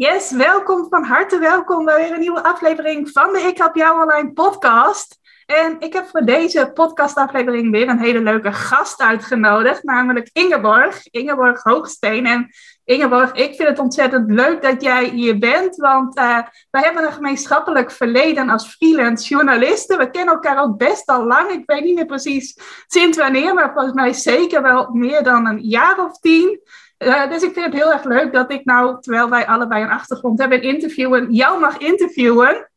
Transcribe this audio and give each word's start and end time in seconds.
Yes, 0.00 0.30
welkom, 0.30 0.86
van 0.88 1.04
harte 1.04 1.38
welkom 1.38 1.84
bij 1.84 1.96
weer 1.96 2.12
een 2.12 2.20
nieuwe 2.20 2.42
aflevering 2.42 3.10
van 3.10 3.32
de 3.32 3.38
Ik 3.38 3.58
Help 3.58 3.76
Jou 3.76 4.02
Online 4.02 4.32
podcast. 4.32 5.18
En 5.46 5.76
ik 5.78 5.92
heb 5.92 6.08
voor 6.08 6.20
deze 6.20 6.70
podcastaflevering 6.74 7.70
weer 7.70 7.88
een 7.88 7.98
hele 7.98 8.20
leuke 8.20 8.52
gast 8.52 9.00
uitgenodigd, 9.00 9.84
namelijk 9.84 10.30
Ingeborg, 10.32 11.06
Ingeborg 11.10 11.62
Hoogsteen. 11.62 12.26
En 12.26 12.50
Ingeborg, 12.84 13.32
ik 13.32 13.54
vind 13.54 13.68
het 13.68 13.78
ontzettend 13.78 14.30
leuk 14.30 14.62
dat 14.62 14.82
jij 14.82 15.04
hier 15.04 15.38
bent, 15.38 15.76
want 15.76 16.18
uh, 16.18 16.38
wij 16.70 16.82
hebben 16.82 17.04
een 17.04 17.12
gemeenschappelijk 17.12 17.90
verleden 17.90 18.50
als 18.50 18.68
freelance 18.68 19.28
journalisten. 19.28 19.98
We 19.98 20.10
kennen 20.10 20.34
elkaar 20.34 20.56
al 20.56 20.74
best 20.74 21.06
al 21.06 21.24
lang, 21.24 21.50
ik 21.50 21.62
weet 21.66 21.84
niet 21.84 21.94
meer 21.94 22.06
precies 22.06 22.58
sinds 22.86 23.18
wanneer, 23.18 23.54
maar 23.54 23.72
volgens 23.72 23.94
mij 23.94 24.12
zeker 24.12 24.62
wel 24.62 24.88
meer 24.92 25.22
dan 25.22 25.46
een 25.46 25.60
jaar 25.60 26.04
of 26.04 26.18
tien. 26.18 26.60
Uh, 27.04 27.30
dus 27.30 27.42
ik 27.42 27.52
vind 27.52 27.66
het 27.66 27.74
heel 27.74 27.92
erg 27.92 28.04
leuk 28.04 28.32
dat 28.32 28.52
ik 28.52 28.64
nou, 28.64 29.00
terwijl 29.00 29.28
wij 29.28 29.46
allebei 29.46 29.82
een 29.82 29.90
achtergrond 29.90 30.38
hebben 30.38 30.62
in 30.62 30.74
interviewen, 30.74 31.32
jou 31.32 31.60
mag 31.60 31.78
interviewen. 31.78 32.70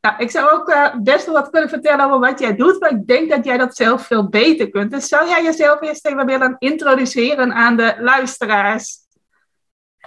Nou, 0.00 0.14
ik 0.18 0.30
zou 0.30 0.50
ook 0.50 0.68
uh, 0.68 0.94
best 1.02 1.24
wel 1.24 1.34
wat 1.34 1.50
kunnen 1.50 1.68
vertellen 1.68 2.04
over 2.04 2.18
wat 2.18 2.38
jij 2.38 2.56
doet, 2.56 2.80
maar 2.80 2.90
ik 2.90 3.06
denk 3.06 3.30
dat 3.30 3.44
jij 3.44 3.56
dat 3.56 3.76
zelf 3.76 4.06
veel 4.06 4.28
beter 4.28 4.70
kunt. 4.70 4.90
Dus 4.90 5.08
zou 5.08 5.28
jij 5.28 5.42
jezelf 5.42 5.80
eerst 5.80 6.06
even 6.06 6.26
willen 6.26 6.56
introduceren 6.58 7.52
aan 7.52 7.76
de 7.76 7.94
luisteraars? 7.98 8.96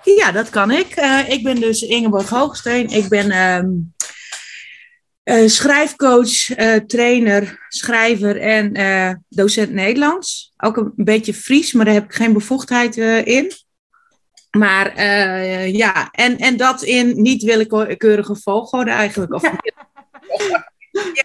Ja, 0.03 0.31
dat 0.31 0.49
kan 0.49 0.71
ik. 0.71 0.99
Uh, 0.99 1.29
ik 1.29 1.43
ben 1.43 1.59
dus 1.59 1.81
Ingeborg 1.81 2.29
Hoogsteen. 2.29 2.87
Ik 2.87 3.09
ben 3.09 3.55
um, 3.55 3.93
schrijfcoach, 5.45 6.45
trainer, 6.87 7.65
schrijver 7.67 8.37
en 8.37 9.23
docent 9.29 9.71
Nederlands. 9.71 10.53
Ook 10.57 10.77
een 10.77 10.93
beetje 10.95 11.33
Fries, 11.33 11.73
maar 11.73 11.85
daar 11.85 11.93
heb 11.93 12.03
ik 12.03 12.13
geen 12.13 12.33
bevoegdheid 12.33 12.97
in. 13.25 13.51
Maar 14.51 15.05
ja, 15.67 16.09
en, 16.11 16.37
en 16.37 16.57
dat 16.57 16.83
in 16.83 17.21
niet 17.21 17.43
willekeurige 17.43 18.35
volgorde 18.35 18.91
eigenlijk. 18.91 19.33
Of, 19.33 19.41
ja. 19.41 19.55
ja. 21.13 21.23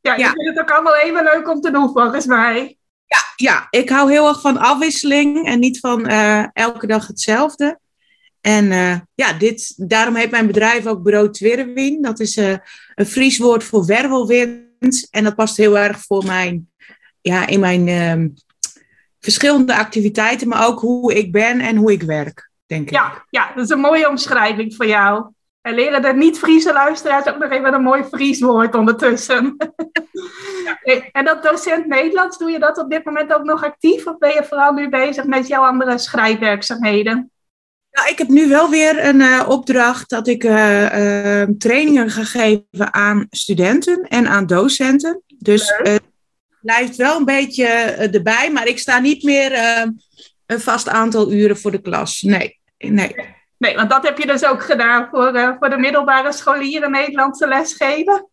ja, 0.00 0.16
je 0.16 0.24
vindt 0.24 0.48
het 0.48 0.58
ook 0.58 0.70
allemaal 0.70 0.96
even 0.96 1.24
leuk 1.24 1.48
om 1.48 1.60
te 1.60 1.70
doen 1.70 1.90
volgens 1.92 2.26
mij. 2.26 2.78
Ja, 3.06 3.18
ja, 3.36 3.66
ik 3.70 3.88
hou 3.88 4.10
heel 4.10 4.28
erg 4.28 4.40
van 4.40 4.58
afwisseling 4.58 5.46
en 5.46 5.58
niet 5.58 5.78
van 5.78 6.06
elke 6.52 6.86
dag 6.86 7.06
hetzelfde. 7.06 7.78
En 8.40 8.64
uh, 8.64 8.96
ja, 9.14 9.32
dit, 9.32 9.88
daarom 9.88 10.14
heet 10.14 10.30
mijn 10.30 10.46
bedrijf 10.46 10.86
ook 10.86 11.02
Bureau 11.02 11.30
Twirwin. 11.30 12.02
Dat 12.02 12.20
is 12.20 12.36
een 12.36 13.06
Fries 13.06 13.38
woord 13.38 13.64
voor 13.64 13.86
wervelwind. 13.86 15.08
En 15.10 15.24
dat 15.24 15.34
past 15.34 15.56
heel 15.56 15.78
erg 15.78 16.00
voor 16.02 16.24
mijn, 16.24 16.70
ja, 17.20 17.46
in 17.46 17.60
mijn 17.60 17.88
ehm, 17.88 18.28
verschillende 19.20 19.76
activiteiten, 19.76 20.48
maar 20.48 20.66
ook 20.66 20.80
hoe 20.80 21.14
ik 21.14 21.32
ben 21.32 21.60
en 21.60 21.76
hoe 21.76 21.92
ik 21.92 22.02
werk 22.02 22.50
denk 22.70 22.90
ja, 22.90 23.12
ik. 23.12 23.24
Ja, 23.30 23.52
dat 23.54 23.64
is 23.64 23.70
een 23.70 23.80
mooie 23.80 24.08
omschrijving 24.08 24.74
voor 24.74 24.86
jou. 24.86 25.30
En 25.60 25.74
leren 25.74 26.02
de 26.02 26.12
niet-Friese 26.12 26.72
luisteraars 26.72 27.26
ook 27.26 27.38
nog 27.38 27.50
even 27.50 27.74
een 27.74 27.82
mooi 27.82 28.04
Fries 28.04 28.40
woord 28.40 28.74
ondertussen. 28.74 29.56
Ja. 30.84 31.08
en 31.12 31.24
dat 31.24 31.42
docent 31.42 31.86
Nederlands, 31.86 32.38
doe 32.38 32.50
je 32.50 32.58
dat 32.58 32.78
op 32.78 32.90
dit 32.90 33.04
moment 33.04 33.34
ook 33.34 33.44
nog 33.44 33.64
actief? 33.64 34.06
Of 34.06 34.18
ben 34.18 34.34
je 34.34 34.44
vooral 34.44 34.72
nu 34.72 34.88
bezig 34.88 35.24
met 35.24 35.46
jouw 35.46 35.62
andere 35.62 35.98
schrijfwerkzaamheden? 35.98 37.30
Nou, 38.00 38.12
ik 38.12 38.18
heb 38.18 38.28
nu 38.28 38.48
wel 38.48 38.70
weer 38.70 39.04
een 39.04 39.20
uh, 39.20 39.44
opdracht 39.48 40.10
dat 40.10 40.28
ik 40.28 40.44
uh, 40.44 40.82
uh, 40.82 41.48
trainingen 41.58 42.10
ga 42.10 42.24
geven 42.24 42.94
aan 42.94 43.26
studenten 43.30 44.02
en 44.02 44.28
aan 44.28 44.46
docenten. 44.46 45.22
Dus 45.38 45.74
het 45.76 46.02
blijft 46.60 46.96
wel 46.96 47.16
een 47.16 47.24
beetje 47.24 47.66
erbij, 47.66 48.50
maar 48.52 48.66
ik 48.66 48.78
sta 48.78 48.98
niet 48.98 49.22
meer 49.22 49.52
een 50.46 50.60
vast 50.60 50.88
aantal 50.88 51.32
uren 51.32 51.58
voor 51.58 51.70
de 51.70 51.80
klas. 51.80 52.22
Nee 52.22 52.60
nee. 52.78 53.14
Nee, 53.58 53.74
want 53.74 53.90
dat 53.90 54.04
heb 54.04 54.18
je 54.18 54.26
dus 54.26 54.44
ook 54.44 54.62
gedaan 54.62 55.08
voor, 55.10 55.56
voor 55.58 55.70
de 55.70 55.78
middelbare 55.78 56.32
scholieren 56.32 56.90
Nederlandse 56.90 57.48
lesgeven? 57.48 58.28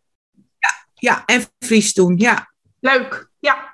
Ja, 0.58 0.86
ja, 0.94 1.22
en 1.26 1.44
Fries 1.58 1.94
doen, 1.94 2.16
ja. 2.16 2.52
Leuk, 2.80 3.28
ja. 3.38 3.72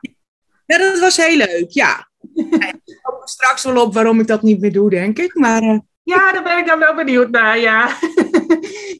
Ja, 0.66 0.78
dat 0.78 0.98
was 0.98 1.16
heel 1.16 1.36
leuk, 1.36 1.70
ja. 1.70 2.08
Ik 2.34 2.98
kom 3.02 3.14
straks 3.24 3.64
wel 3.64 3.82
op 3.82 3.94
waarom 3.94 4.20
ik 4.20 4.26
dat 4.26 4.42
niet 4.42 4.60
meer 4.60 4.72
doe, 4.72 4.90
denk 4.90 5.18
ik. 5.18 5.34
Maar, 5.34 5.62
uh... 5.62 5.78
Ja, 6.02 6.32
daar 6.32 6.42
ben 6.42 6.58
ik 6.58 6.66
dan 6.66 6.78
wel 6.78 6.94
benieuwd 6.94 7.30
naar, 7.30 7.58
ja. 7.58 7.96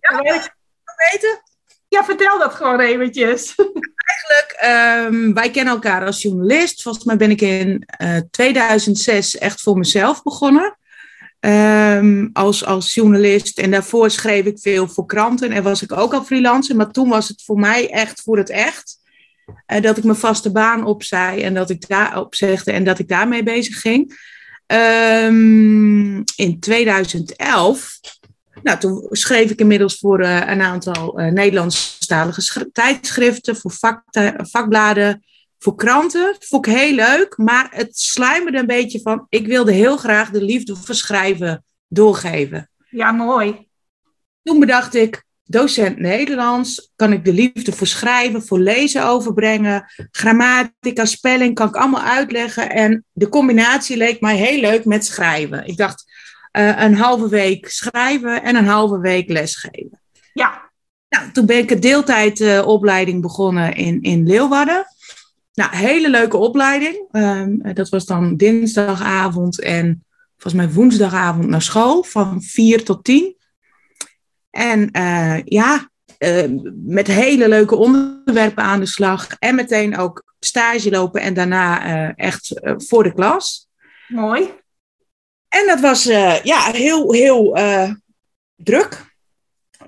ja, 0.01 0.21
ik 0.35 0.55
weten? 1.13 1.43
Ja, 1.89 2.05
vertel 2.05 2.39
dat 2.39 2.55
gewoon 2.55 2.81
eventjes. 2.81 3.55
Eigenlijk, 4.05 4.59
um, 5.13 5.35
wij 5.35 5.51
kennen 5.51 5.75
elkaar 5.75 6.07
als 6.07 6.23
journalist. 6.23 6.83
Volgens 6.83 7.05
mij 7.05 7.17
ben 7.17 7.31
ik 7.31 7.41
in 7.41 7.89
uh, 8.03 8.19
2006 8.31 9.39
echt 9.39 9.61
voor 9.61 9.79
mezelf 9.79 10.23
begonnen. 10.23 10.79
Um, 11.41 12.31
als, 12.33 12.65
als 12.65 12.95
journalist. 12.95 13.59
En 13.59 13.71
daarvoor 13.71 14.11
schreef 14.11 14.45
ik 14.45 14.59
veel 14.59 14.89
voor 14.89 15.07
kranten 15.07 15.51
en 15.51 15.63
was 15.63 15.83
ik 15.83 15.93
ook 15.93 16.15
al 16.15 16.25
freelancer. 16.25 16.77
Maar 16.77 16.91
toen 16.91 17.09
was 17.09 17.29
het 17.29 17.43
voor 17.45 17.59
mij 17.59 17.91
echt 17.91 18.21
voor 18.21 18.37
het 18.37 18.51
echt. 18.51 18.99
Uh, 19.47 19.81
dat 19.81 19.97
ik 19.97 20.05
mijn 20.05 20.17
vaste 20.17 20.53
baan 20.53 20.85
opzij 20.85 21.45
en 21.45 21.55
dat 21.55 21.71
ik 21.71 21.89
daar 21.89 22.21
opzegde 22.21 22.73
en 22.73 22.85
dat 22.85 22.99
ik 22.99 23.09
daarmee 23.09 23.43
bezig 23.43 23.81
ging. 23.81 24.23
Um, 24.67 26.25
in 26.37 26.61
2011, 26.61 28.01
nou, 28.63 28.79
toen 28.79 29.07
schreef 29.11 29.51
ik 29.51 29.59
inmiddels 29.59 29.99
voor 29.99 30.21
uh, 30.21 30.49
een 30.49 30.63
aantal 30.63 31.21
uh, 31.21 31.33
Nederlandstalige 31.33 32.71
tijdschriften, 32.73 33.57
voor 33.57 33.71
vak, 33.71 34.03
vakbladen, 34.37 35.25
voor 35.59 35.75
kranten. 35.75 36.37
Vond 36.39 36.67
ik 36.67 36.75
heel 36.75 36.95
leuk, 36.95 37.37
maar 37.37 37.69
het 37.71 37.99
sluimerde 37.99 38.59
een 38.59 38.67
beetje 38.67 39.01
van... 39.01 39.27
ik 39.29 39.47
wilde 39.47 39.73
heel 39.73 39.97
graag 39.97 40.31
de 40.31 40.43
liefde 40.43 40.77
voor 40.77 40.95
schrijven 40.95 41.65
doorgeven. 41.89 42.71
Ja, 42.91 43.13
mooi. 43.13 43.69
Toen 44.43 44.61
bedacht 44.61 44.95
ik, 44.95 45.24
docent 45.45 45.99
Nederlands, 45.99 46.93
kan 46.97 47.13
ik 47.13 47.25
de 47.25 47.33
liefde 47.33 47.73
voor 47.73 47.87
schrijven, 47.87 48.43
voor 48.43 48.59
lezen 48.59 49.07
overbrengen. 49.07 49.85
Grammatica, 50.11 51.05
spelling 51.05 51.55
kan 51.55 51.69
ik 51.69 51.77
allemaal 51.77 52.03
uitleggen. 52.03 52.71
En 52.71 53.05
de 53.13 53.29
combinatie 53.29 53.97
leek 53.97 54.21
mij 54.21 54.37
heel 54.37 54.61
leuk 54.61 54.85
met 54.85 55.05
schrijven. 55.05 55.67
Ik 55.67 55.77
dacht, 55.77 56.05
uh, 56.59 56.83
een 56.83 56.95
halve 56.95 57.29
week 57.29 57.69
schrijven 57.69 58.43
en 58.43 58.57
een 58.57 58.67
halve 58.67 58.99
week 58.99 59.29
lesgeven. 59.29 60.01
Ja. 60.33 60.73
Nou, 61.09 61.31
toen 61.31 61.47
ben 61.47 61.59
ik 61.59 61.71
een 61.71 61.81
deeltijdopleiding 61.81 63.17
uh, 63.17 63.23
begonnen 63.23 63.75
in, 63.75 64.03
in 64.03 64.27
Leeuwarden. 64.27 64.87
Nou, 65.55 65.77
hele 65.77 66.11
leuke 66.11 66.37
opleiding. 66.37 67.09
Um, 67.13 67.75
dat 67.75 67.89
was 67.89 68.05
dan 68.05 68.37
dinsdagavond 68.37 69.61
en 69.61 70.05
volgens 70.37 70.65
mij 70.65 70.75
woensdagavond 70.75 71.49
naar 71.49 71.63
school 71.63 72.03
van 72.03 72.43
4 72.43 72.85
tot 72.85 73.05
10. 73.05 73.37
En 74.55 74.89
uh, 74.97 75.43
ja, 75.45 75.89
uh, 76.19 76.45
met 76.75 77.07
hele 77.07 77.49
leuke 77.49 77.77
onderwerpen 77.77 78.63
aan 78.63 78.81
de 78.81 78.87
slag. 78.87 79.29
En 79.39 79.55
meteen 79.55 79.97
ook 79.97 80.35
stage 80.39 80.91
lopen 80.91 81.21
en 81.21 81.35
daarna 81.35 81.87
uh, 81.87 82.13
echt 82.17 82.61
voor 82.77 83.03
de 83.03 83.15
klas. 83.15 83.69
Mooi. 84.09 84.51
En 85.49 85.67
dat 85.67 85.81
was 85.81 86.05
ja, 86.43 86.71
heel, 86.73 87.13
heel 87.13 87.59
druk. 88.57 89.17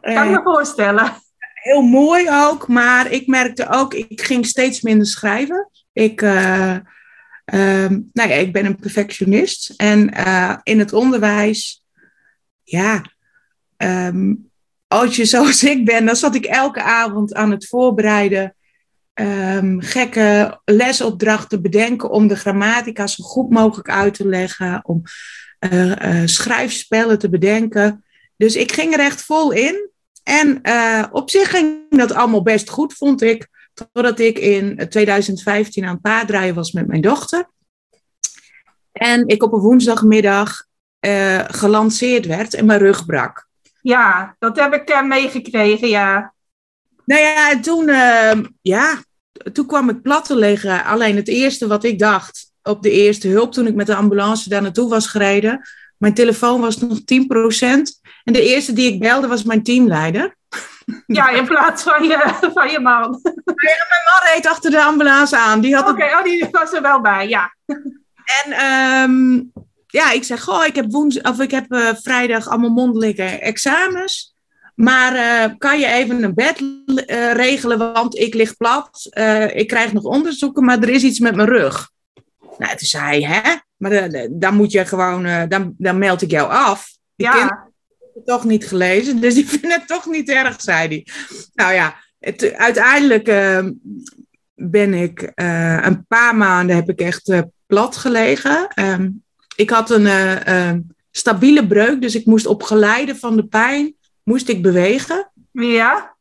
Kan 0.01 0.31
me 0.31 0.41
voorstellen 0.43 1.13
heel 1.55 1.83
mooi 1.83 2.31
ook, 2.31 2.69
maar 2.69 3.11
ik 3.11 3.27
merkte 3.27 3.69
ook, 3.69 3.95
ik 3.95 4.21
ging 4.21 4.47
steeds 4.47 4.81
minder 4.81 5.07
schrijven. 5.07 5.71
Ik, 5.93 6.21
um, 6.21 8.11
nou 8.13 8.29
ja, 8.29 8.35
ik 8.35 8.53
ben 8.53 8.67
een 8.67 8.77
perfectionist 8.77 9.75
en 9.77 10.11
in 10.63 10.79
het 10.79 10.93
onderwijs, 10.93 11.85
ja, 12.63 13.03
um, 13.77 14.51
als 14.89 15.17
je 15.17 15.25
zoals 15.25 15.65
ik 15.75 15.85
ben, 15.85 16.07
dan 16.07 16.17
zat 16.17 16.35
ik 16.35 16.45
elke 16.45 16.83
avond 16.83 17.35
aan 17.35 17.51
het 17.51 17.69
voorbereiden. 17.69 18.55
Um, 19.21 19.81
gekke 19.81 20.61
lesopdrachten 20.65 21.63
bedenken 21.63 22.11
om 22.11 22.27
de 22.27 22.37
grammatica 22.37 23.07
zo 23.07 23.25
goed 23.25 23.51
mogelijk 23.51 23.91
uit 23.91 24.15
te 24.15 24.29
leggen, 24.29 24.81
om 24.85 25.03
uh, 25.73 26.23
schrijfspellen 26.25 27.19
te 27.19 27.29
bedenken. 27.29 28.05
Dus 28.37 28.57
ik 28.57 28.73
ging 28.73 28.93
er 28.93 29.01
echt 29.01 29.23
vol 29.23 29.53
in. 29.53 29.91
En 30.23 30.59
uh, 30.63 31.05
op 31.11 31.31
zich 31.31 31.51
ging 31.51 31.79
dat 31.89 32.13
allemaal 32.13 32.43
best 32.43 32.69
goed, 32.69 32.95
vond 32.95 33.23
ik. 33.23 33.49
Totdat 33.75 34.19
ik 34.19 34.39
in 34.39 34.89
2015 34.89 35.85
aan 35.85 36.01
paardrijden 36.01 36.55
was 36.55 36.73
met 36.73 36.87
mijn 36.87 37.01
dochter. 37.01 37.51
En 38.93 39.27
ik 39.27 39.43
op 39.43 39.53
een 39.53 39.61
woensdagmiddag 39.61 40.65
gelanceerd 41.47 42.27
werd 42.27 42.55
en 42.55 42.67
mijn 42.67 42.79
rug 42.79 43.07
brak. 43.07 43.46
Ja, 43.87 44.37
dat 44.39 44.57
heb 44.57 44.75
ik 44.75 44.91
uh, 44.91 45.03
meegekregen, 45.03 45.89
ja. 45.89 46.33
Nou 47.05 47.21
ja, 47.21 47.61
toen, 47.61 47.89
uh, 47.89 48.33
ja, 48.63 48.95
toen 49.53 49.67
kwam 49.67 49.89
ik 49.89 50.03
plat 50.03 50.25
te 50.25 50.37
liggen. 50.37 50.85
Alleen 50.85 51.17
het 51.17 51.29
eerste 51.29 51.67
wat 51.67 51.85
ik 51.85 51.99
dacht 51.99 52.53
op 52.63 52.83
de 52.83 52.91
eerste 52.91 53.29
hulp, 53.29 53.53
toen 53.53 53.67
ik 53.67 53.75
met 53.75 53.87
de 53.87 53.95
ambulance 53.95 54.49
daar 54.49 54.63
naartoe 54.63 54.89
was 54.89 55.07
gereden, 55.07 55.69
mijn 55.99 56.15
telefoon 56.15 56.61
was 56.61 56.79
nog 56.79 56.99
10%. 56.99 57.05
En 58.25 58.33
de 58.33 58.43
eerste 58.43 58.73
die 58.73 58.93
ik 58.93 59.01
belde 59.01 59.27
was 59.27 59.43
mijn 59.43 59.63
teamleider. 59.63 60.37
Ja, 61.07 61.29
in 61.29 61.47
plaats 61.47 61.83
van 61.83 62.05
je, 62.05 62.35
van 62.55 62.71
je 62.71 62.81
man. 62.81 63.21
Ja, 63.45 63.87
mijn 63.89 64.05
man 64.05 64.35
reed 64.35 64.47
achter 64.47 64.71
de 64.71 64.83
ambulance 64.83 65.39
aan. 65.39 65.59
Oké, 65.59 65.89
okay, 65.89 66.13
oh, 66.13 66.23
die 66.23 66.49
was 66.51 66.73
er 66.73 66.83
wel 66.83 67.01
bij, 67.01 67.29
ja. 67.29 67.55
En 68.45 68.65
um, 69.11 69.53
ja, 69.87 70.13
ik 70.13 70.25
zeg, 70.25 70.43
goh, 70.43 70.65
ik 70.67 70.75
heb, 70.75 70.93
woens 70.93 71.21
of 71.21 71.41
ik 71.41 71.51
heb 71.51 71.73
uh, 71.73 71.89
vrijdag 71.95 72.49
allemaal 72.49 72.71
mondelijke 72.71 73.23
examens. 73.23 74.35
Maar 74.75 75.15
uh, 75.15 75.55
kan 75.59 75.81
je 75.81 75.87
even 75.87 76.23
een 76.23 76.35
bed 76.35 76.61
uh, 76.61 77.33
regelen, 77.33 77.79
want 77.79 78.19
ik 78.19 78.35
lig 78.35 78.57
plat. 78.57 79.09
ik 79.55 79.67
krijg 79.67 79.93
nog 79.93 80.03
onderzoeken, 80.03 80.65
maar 80.65 80.83
er 80.83 80.89
is 80.89 81.03
iets 81.03 81.19
met 81.19 81.35
mijn 81.35 81.49
rug. 81.49 81.91
Nou, 82.59 82.77
toen 82.77 82.89
zei 82.89 83.25
hij, 83.25 83.41
hè? 83.43 83.55
Maar 83.77 84.11
dan 84.31 84.55
moet 84.55 84.73
je 84.73 84.85
gewoon, 84.85 85.49
dan, 85.49 85.75
dan 85.79 85.99
meld 85.99 86.23
ik 86.23 86.31
jou 86.31 86.51
af. 86.51 86.89
Die 87.17 87.27
ja. 87.27 87.69
het 88.15 88.27
toch 88.27 88.45
niet 88.45 88.67
gelezen, 88.67 89.21
dus 89.21 89.35
die 89.35 89.49
vinden 89.59 89.71
het 89.71 89.87
toch 89.87 90.07
niet 90.07 90.29
erg, 90.29 90.61
zei 90.61 90.89
hij. 90.89 91.07
Nou 91.55 91.75
ja, 91.75 91.97
het, 92.19 92.53
uiteindelijk 92.53 93.27
ben 94.55 94.95
ik 94.95 95.33
een 95.35 96.07
paar 96.07 96.37
maanden 96.37 96.77
heb 96.77 96.89
ik 96.89 97.01
echt 97.01 97.43
plat 97.67 97.97
gelegen. 97.97 98.69
Ehm, 98.69 99.09
ik 99.57 99.71
had 99.71 99.91
een 99.91 100.05
uh, 100.49 100.73
stabiele 101.11 101.67
breuk, 101.67 102.01
dus 102.01 102.15
ik 102.15 102.27
moest 102.27 102.47
op 102.47 102.63
geleide 102.63 103.17
van 103.17 103.37
de 103.37 103.47
pijn 103.47 103.95
moest 104.23 104.49
ik 104.49 104.63
bewegen. 104.63 105.31
Ja. 105.51 106.15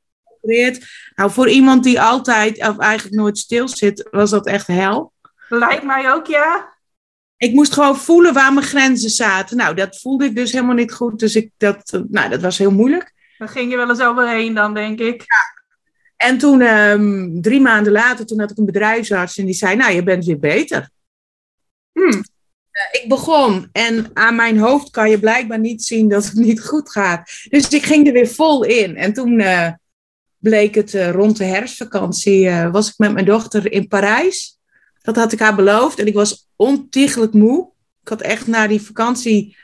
Nou, 1.15 1.31
voor 1.31 1.49
iemand 1.49 1.83
die 1.83 2.01
altijd 2.01 2.67
of 2.67 2.77
eigenlijk 2.77 3.15
nooit 3.15 3.37
stil 3.37 3.67
zit, 3.67 4.07
was 4.11 4.29
dat 4.29 4.47
echt 4.47 4.67
hel. 4.67 5.13
Lijkt 5.49 5.83
mij 5.83 6.13
ook, 6.13 6.27
ja. 6.27 6.73
Ik 7.37 7.53
moest 7.53 7.73
gewoon 7.73 7.97
voelen 7.97 8.33
waar 8.33 8.53
mijn 8.53 8.65
grenzen 8.65 9.09
zaten. 9.09 9.57
Nou, 9.57 9.75
dat 9.75 9.99
voelde 9.99 10.25
ik 10.25 10.35
dus 10.35 10.51
helemaal 10.51 10.75
niet 10.75 10.93
goed. 10.93 11.19
Dus 11.19 11.35
ik, 11.35 11.51
dat, 11.57 12.03
nou, 12.07 12.29
dat 12.29 12.41
was 12.41 12.57
heel 12.57 12.71
moeilijk. 12.71 13.13
Dan 13.37 13.49
ging 13.49 13.71
je 13.71 13.77
wel 13.77 13.89
eens 13.89 14.01
overheen 14.01 14.53
dan, 14.53 14.73
denk 14.73 14.99
ik. 14.99 15.21
Ja. 15.21 15.63
En 16.27 16.37
toen, 16.37 16.61
um, 16.61 17.41
drie 17.41 17.61
maanden 17.61 17.91
later, 17.91 18.25
toen 18.25 18.39
had 18.39 18.51
ik 18.51 18.57
een 18.57 18.65
bedrijfsarts 18.65 19.37
en 19.37 19.45
die 19.45 19.53
zei, 19.53 19.75
nou, 19.75 19.93
je 19.93 20.03
bent 20.03 20.25
weer 20.25 20.39
beter. 20.39 20.89
Hmm. 21.91 22.23
Eh, 22.75 23.01
ik 23.01 23.09
begon 23.09 23.69
en 23.71 24.09
aan 24.13 24.35
mijn 24.35 24.57
hoofd 24.57 24.89
kan 24.89 25.09
je 25.09 25.19
blijkbaar 25.19 25.59
niet 25.59 25.83
zien 25.83 26.09
dat 26.09 26.25
het 26.25 26.33
niet 26.33 26.61
goed 26.61 26.91
gaat. 26.91 27.31
Dus 27.49 27.67
ik 27.67 27.85
ging 27.85 28.07
er 28.07 28.13
weer 28.13 28.27
vol 28.27 28.63
in. 28.63 28.95
En 28.95 29.13
toen 29.13 29.39
uh, 29.39 29.71
bleek 30.37 30.75
het 30.75 30.93
uh, 30.93 31.11
rond 31.11 31.37
de 31.37 31.43
herfstvakantie, 31.43 32.49
was 32.51 32.89
ik 32.89 32.97
met 32.97 33.13
mijn 33.13 33.25
dochter 33.25 33.71
in 33.71 33.87
Parijs. 33.87 34.57
Dat 35.01 35.15
had 35.15 35.31
ik 35.31 35.39
haar 35.39 35.55
beloofd 35.55 35.99
en 35.99 36.07
ik 36.07 36.13
was 36.13 36.47
ontiegelijk 36.55 37.33
moe. 37.33 37.69
Ik 38.01 38.07
had 38.07 38.21
echt 38.21 38.47
naar 38.47 38.67
die 38.67 38.81
vakantie, 38.81 39.57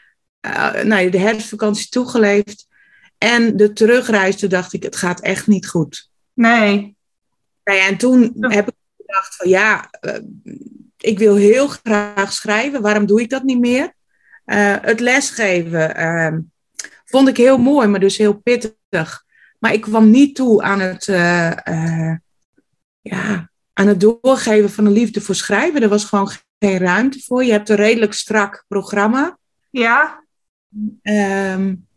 naar 0.83 1.09
de 1.09 1.19
herfstvakantie 1.19 1.89
toegeleefd. 1.89 2.67
En 3.17 3.57
de 3.57 3.73
terugreis, 3.73 4.37
toen 4.37 4.49
dacht 4.49 4.73
ik, 4.73 4.83
het 4.83 4.95
gaat 4.95 5.21
echt 5.21 5.47
niet 5.47 5.67
goed. 5.67 6.09
Nee. 6.33 6.95
Nou 7.63 7.77
ja, 7.77 7.87
en 7.87 7.97
toen 7.97 8.35
heb 8.37 8.67
ik 8.67 8.75
gedacht 8.97 9.35
van 9.35 9.49
ja, 9.49 9.89
ik 11.01 11.19
wil 11.19 11.35
heel 11.35 11.67
graag 11.67 12.33
schrijven. 12.33 12.81
Waarom 12.81 13.05
doe 13.05 13.21
ik 13.21 13.29
dat 13.29 13.43
niet 13.43 13.59
meer? 13.59 13.93
Uh, 14.45 14.75
het 14.81 14.99
lesgeven 14.99 15.99
uh, 15.99 16.39
vond 17.05 17.27
ik 17.27 17.37
heel 17.37 17.57
mooi, 17.57 17.87
maar 17.87 17.99
dus 17.99 18.17
heel 18.17 18.33
pittig. 18.33 19.23
Maar 19.59 19.73
ik 19.73 19.81
kwam 19.81 20.09
niet 20.09 20.35
toe 20.35 20.61
aan 20.61 20.79
het, 20.79 21.07
uh, 21.07 21.51
ja, 23.01 23.49
aan 23.73 23.87
het 23.87 23.99
doorgeven 23.99 24.69
van 24.69 24.85
een 24.85 24.91
liefde 24.91 25.21
voor 25.21 25.35
schrijven. 25.35 25.81
Er 25.81 25.89
was 25.89 26.05
gewoon 26.05 26.31
geen 26.59 26.77
ruimte 26.77 27.19
voor. 27.19 27.43
Je 27.43 27.51
hebt 27.51 27.69
een 27.69 27.75
redelijk 27.75 28.13
strak 28.13 28.65
programma. 28.67 29.37
Ja. 29.69 30.23
Um, 31.01 31.87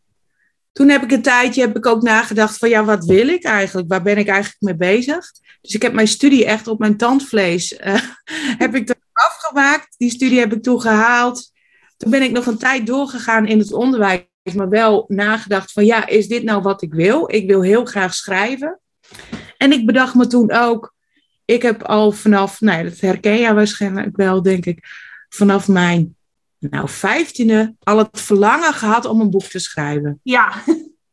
toen 0.74 0.88
heb 0.88 1.02
ik 1.02 1.12
een 1.12 1.22
tijdje 1.22 1.60
heb 1.60 1.76
ik 1.76 1.86
ook 1.86 2.02
nagedacht 2.02 2.58
van 2.58 2.68
ja, 2.68 2.84
wat 2.84 3.04
wil 3.04 3.28
ik 3.28 3.44
eigenlijk? 3.44 3.88
Waar 3.88 4.02
ben 4.02 4.18
ik 4.18 4.28
eigenlijk 4.28 4.60
mee 4.60 4.94
bezig? 4.94 5.32
Dus 5.60 5.74
ik 5.74 5.82
heb 5.82 5.92
mijn 5.92 6.08
studie 6.08 6.44
echt 6.44 6.68
op 6.68 6.78
mijn 6.78 6.96
tandvlees 6.96 7.72
uh, 7.72 8.00
heb 8.62 8.74
ik 8.74 8.94
afgemaakt. 9.12 9.94
Die 9.98 10.10
studie 10.10 10.38
heb 10.38 10.52
ik 10.52 10.62
toen 10.62 10.80
gehaald. 10.80 11.52
Toen 11.96 12.10
ben 12.10 12.22
ik 12.22 12.30
nog 12.30 12.46
een 12.46 12.58
tijd 12.58 12.86
doorgegaan 12.86 13.46
in 13.46 13.58
het 13.58 13.72
onderwijs, 13.72 14.22
maar 14.54 14.68
wel 14.68 15.04
nagedacht 15.08 15.72
van 15.72 15.84
ja, 15.84 16.06
is 16.06 16.28
dit 16.28 16.42
nou 16.42 16.62
wat 16.62 16.82
ik 16.82 16.94
wil? 16.94 17.34
Ik 17.34 17.46
wil 17.46 17.62
heel 17.62 17.84
graag 17.84 18.14
schrijven. 18.14 18.80
En 19.56 19.72
ik 19.72 19.86
bedacht 19.86 20.14
me 20.14 20.26
toen 20.26 20.52
ook, 20.52 20.94
ik 21.44 21.62
heb 21.62 21.82
al 21.82 22.12
vanaf, 22.12 22.60
nou 22.60 22.84
dat 22.84 23.00
herken 23.00 23.38
jij 23.38 23.54
waarschijnlijk 23.54 24.16
wel, 24.16 24.42
denk 24.42 24.66
ik, 24.66 24.84
vanaf 25.28 25.68
mijn 25.68 26.16
nou, 26.70 26.88
vijftiende 26.88 27.74
al 27.82 27.98
het 27.98 28.20
verlangen 28.20 28.72
gehad 28.72 29.04
om 29.04 29.20
een 29.20 29.30
boek 29.30 29.42
te 29.42 29.58
schrijven. 29.58 30.20
Ja, 30.22 30.52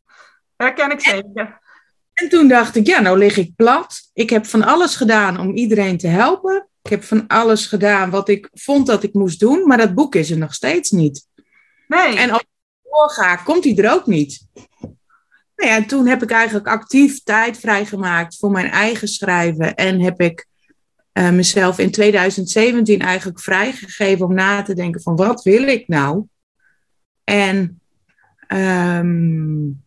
herken 0.56 0.90
ik 0.90 1.00
zeker. 1.00 1.60
En 2.14 2.28
toen 2.28 2.48
dacht 2.48 2.76
ik, 2.76 2.86
ja, 2.86 3.00
nou 3.00 3.18
lig 3.18 3.36
ik 3.36 3.56
plat. 3.56 4.10
Ik 4.12 4.30
heb 4.30 4.46
van 4.46 4.62
alles 4.62 4.96
gedaan 4.96 5.40
om 5.40 5.54
iedereen 5.54 5.98
te 5.98 6.06
helpen. 6.06 6.68
Ik 6.82 6.90
heb 6.90 7.02
van 7.02 7.26
alles 7.26 7.66
gedaan 7.66 8.10
wat 8.10 8.28
ik 8.28 8.48
vond 8.52 8.86
dat 8.86 9.02
ik 9.02 9.14
moest 9.14 9.40
doen, 9.40 9.66
maar 9.66 9.78
dat 9.78 9.94
boek 9.94 10.14
is 10.14 10.30
er 10.30 10.38
nog 10.38 10.54
steeds 10.54 10.90
niet. 10.90 11.26
Nee. 11.88 12.16
En 12.16 12.30
als 12.30 12.40
ik 12.40 12.48
doorga, 12.82 13.36
komt 13.36 13.64
hij 13.64 13.76
er 13.76 13.92
ook 13.92 14.06
niet. 14.06 14.46
Nou 15.56 15.70
ja, 15.70 15.84
toen 15.84 16.06
heb 16.06 16.22
ik 16.22 16.30
eigenlijk 16.30 16.66
actief 16.66 17.22
tijd 17.22 17.58
vrijgemaakt 17.58 18.36
voor 18.36 18.50
mijn 18.50 18.70
eigen 18.70 19.08
schrijven. 19.08 19.74
En 19.74 20.00
heb 20.00 20.20
ik 20.20 20.46
uh, 21.12 21.30
mezelf 21.30 21.78
in 21.78 21.90
2017 21.90 23.00
eigenlijk 23.00 23.40
vrijgegeven 23.40 24.26
om 24.26 24.34
na 24.34 24.62
te 24.62 24.74
denken 24.74 25.02
van 25.02 25.16
wat 25.16 25.42
wil 25.42 25.62
ik 25.62 25.88
nou? 25.88 26.26
En 27.24 27.80
um, 28.48 29.82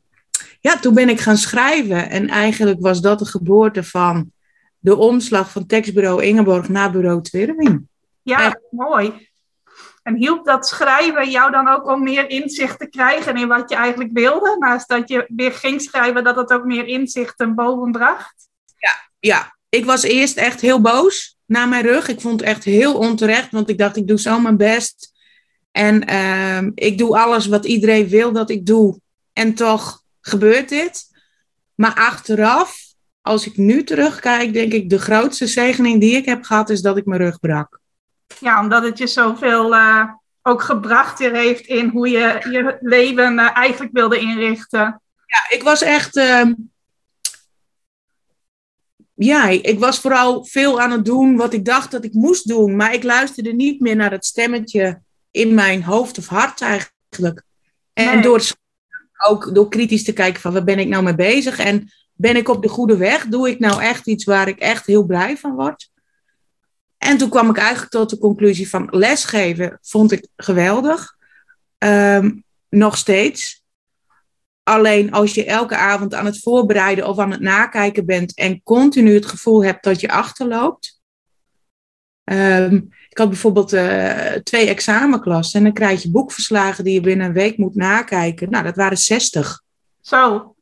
ja, 0.59 0.79
toen 0.79 0.93
ben 0.93 1.09
ik 1.09 1.19
gaan 1.19 1.37
schrijven. 1.37 2.09
En 2.09 2.27
eigenlijk 2.27 2.81
was 2.81 3.01
dat 3.01 3.19
de 3.19 3.25
geboorte 3.25 3.83
van 3.83 4.31
de 4.79 4.95
omslag 4.95 5.51
van 5.51 5.65
tekstbureau 5.65 6.23
Ingeborg 6.23 6.69
naar 6.69 6.91
bureau 6.91 7.21
Twerwing. 7.21 7.87
Ja, 8.21 8.59
mooi. 8.69 9.29
En 10.03 10.15
hielp 10.15 10.45
dat 10.45 10.67
schrijven 10.67 11.29
jou 11.29 11.51
dan 11.51 11.67
ook 11.67 11.87
om 11.87 12.03
meer 12.03 12.29
inzicht 12.29 12.79
te 12.79 12.89
krijgen 12.89 13.35
in 13.35 13.47
wat 13.47 13.69
je 13.69 13.75
eigenlijk 13.75 14.09
wilde? 14.13 14.55
Naast 14.59 14.87
dat 14.87 15.09
je 15.09 15.25
weer 15.35 15.51
ging 15.51 15.81
schrijven, 15.81 16.23
dat 16.23 16.35
het 16.35 16.53
ook 16.53 16.65
meer 16.65 16.87
inzichten 16.87 17.55
boven 17.55 17.91
bracht? 17.91 18.49
Ja, 18.77 19.09
ja, 19.19 19.55
ik 19.75 19.85
was 19.85 20.03
eerst 20.03 20.37
echt 20.37 20.61
heel 20.61 20.81
boos 20.81 21.37
naar 21.45 21.67
mijn 21.67 21.83
rug. 21.83 22.07
Ik 22.07 22.21
vond 22.21 22.39
het 22.39 22.49
echt 22.49 22.63
heel 22.63 22.97
onterecht, 22.97 23.51
want 23.51 23.69
ik 23.69 23.77
dacht, 23.77 23.97
ik 23.97 24.07
doe 24.07 24.19
zo 24.19 24.39
mijn 24.39 24.57
best. 24.57 25.13
En 25.71 26.09
uh, 26.11 26.71
ik 26.75 26.97
doe 26.97 27.17
alles 27.17 27.47
wat 27.47 27.65
iedereen 27.65 28.07
wil 28.07 28.31
dat 28.31 28.49
ik 28.49 28.65
doe. 28.65 28.99
En 29.33 29.53
toch 29.53 30.01
gebeurt 30.21 30.69
dit. 30.69 31.03
Maar 31.75 31.93
achteraf, 31.93 32.77
als 33.21 33.45
ik 33.45 33.57
nu 33.57 33.83
terugkijk, 33.83 34.53
denk 34.53 34.73
ik, 34.73 34.89
de 34.89 34.99
grootste 34.99 35.47
zegening 35.47 35.99
die 35.99 36.15
ik 36.15 36.25
heb 36.25 36.43
gehad, 36.43 36.69
is 36.69 36.81
dat 36.81 36.97
ik 36.97 37.05
mijn 37.05 37.21
rug 37.21 37.39
brak. 37.39 37.79
Ja, 38.39 38.61
omdat 38.61 38.83
het 38.83 38.97
je 38.97 39.07
zoveel 39.07 39.73
uh, 39.73 40.03
ook 40.41 40.61
gebracht 40.61 41.19
heeft 41.19 41.65
in 41.65 41.87
hoe 41.87 42.09
je 42.09 42.47
je 42.51 42.77
leven 42.79 43.33
uh, 43.33 43.57
eigenlijk 43.57 43.93
wilde 43.93 44.19
inrichten. 44.19 45.01
Ja, 45.25 45.55
ik 45.57 45.63
was 45.63 45.81
echt. 45.81 46.19
Ja, 49.15 49.47
ik 49.47 49.79
was 49.79 49.99
vooral 49.99 50.45
veel 50.45 50.81
aan 50.81 50.91
het 50.91 51.05
doen 51.05 51.35
wat 51.35 51.53
ik 51.53 51.65
dacht 51.65 51.91
dat 51.91 52.03
ik 52.03 52.13
moest 52.13 52.47
doen. 52.47 52.75
Maar 52.75 52.93
ik 52.93 53.03
luisterde 53.03 53.53
niet 53.53 53.79
meer 53.79 53.95
naar 53.95 54.11
het 54.11 54.25
stemmetje 54.25 55.01
in 55.31 55.53
mijn 55.53 55.83
hoofd 55.83 56.17
of 56.17 56.27
hart 56.27 56.61
eigenlijk. 56.61 57.43
En 57.93 58.13
nee. 58.13 58.21
door 58.21 58.41
ook 59.27 59.55
door 59.55 59.69
kritisch 59.69 60.03
te 60.03 60.13
kijken 60.13 60.41
van 60.41 60.53
waar 60.53 60.63
ben 60.63 60.79
ik 60.79 60.87
nou 60.87 61.03
mee 61.03 61.15
bezig 61.15 61.59
en 61.59 61.91
ben 62.13 62.35
ik 62.35 62.49
op 62.49 62.61
de 62.61 62.67
goede 62.67 62.97
weg? 62.97 63.27
Doe 63.27 63.49
ik 63.49 63.59
nou 63.59 63.81
echt 63.81 64.07
iets 64.07 64.23
waar 64.23 64.47
ik 64.47 64.59
echt 64.59 64.85
heel 64.85 65.05
blij 65.05 65.37
van 65.37 65.55
word? 65.55 65.89
En 66.97 67.17
toen 67.17 67.29
kwam 67.29 67.49
ik 67.49 67.57
eigenlijk 67.57 67.91
tot 67.91 68.09
de 68.09 68.17
conclusie 68.17 68.69
van 68.69 68.87
lesgeven 68.91 69.79
vond 69.81 70.11
ik 70.11 70.27
geweldig. 70.35 71.15
Um, 71.77 72.43
nog 72.69 72.97
steeds. 72.97 73.63
Alleen 74.67 75.11
als 75.11 75.33
je 75.33 75.45
elke 75.45 75.75
avond 75.75 76.13
aan 76.13 76.25
het 76.25 76.41
voorbereiden 76.41 77.07
of 77.07 77.19
aan 77.19 77.31
het 77.31 77.39
nakijken 77.39 78.05
bent 78.05 78.33
en 78.33 78.63
continu 78.63 79.13
het 79.13 79.25
gevoel 79.25 79.63
hebt 79.63 79.83
dat 79.83 79.99
je 80.01 80.09
achterloopt. 80.09 81.01
Um, 82.23 82.89
ik 83.09 83.17
had 83.17 83.29
bijvoorbeeld 83.29 83.73
uh, 83.73 84.31
twee 84.31 84.67
examenklassen 84.67 85.59
en 85.59 85.65
dan 85.65 85.73
krijg 85.73 86.01
je 86.01 86.11
boekverslagen 86.11 86.83
die 86.83 86.93
je 86.93 87.01
binnen 87.01 87.27
een 87.27 87.33
week 87.33 87.57
moet 87.57 87.75
nakijken. 87.75 88.49
Nou, 88.49 88.63
dat 88.63 88.75
waren 88.75 88.97
60. 88.97 89.61
Zo. 90.01 90.55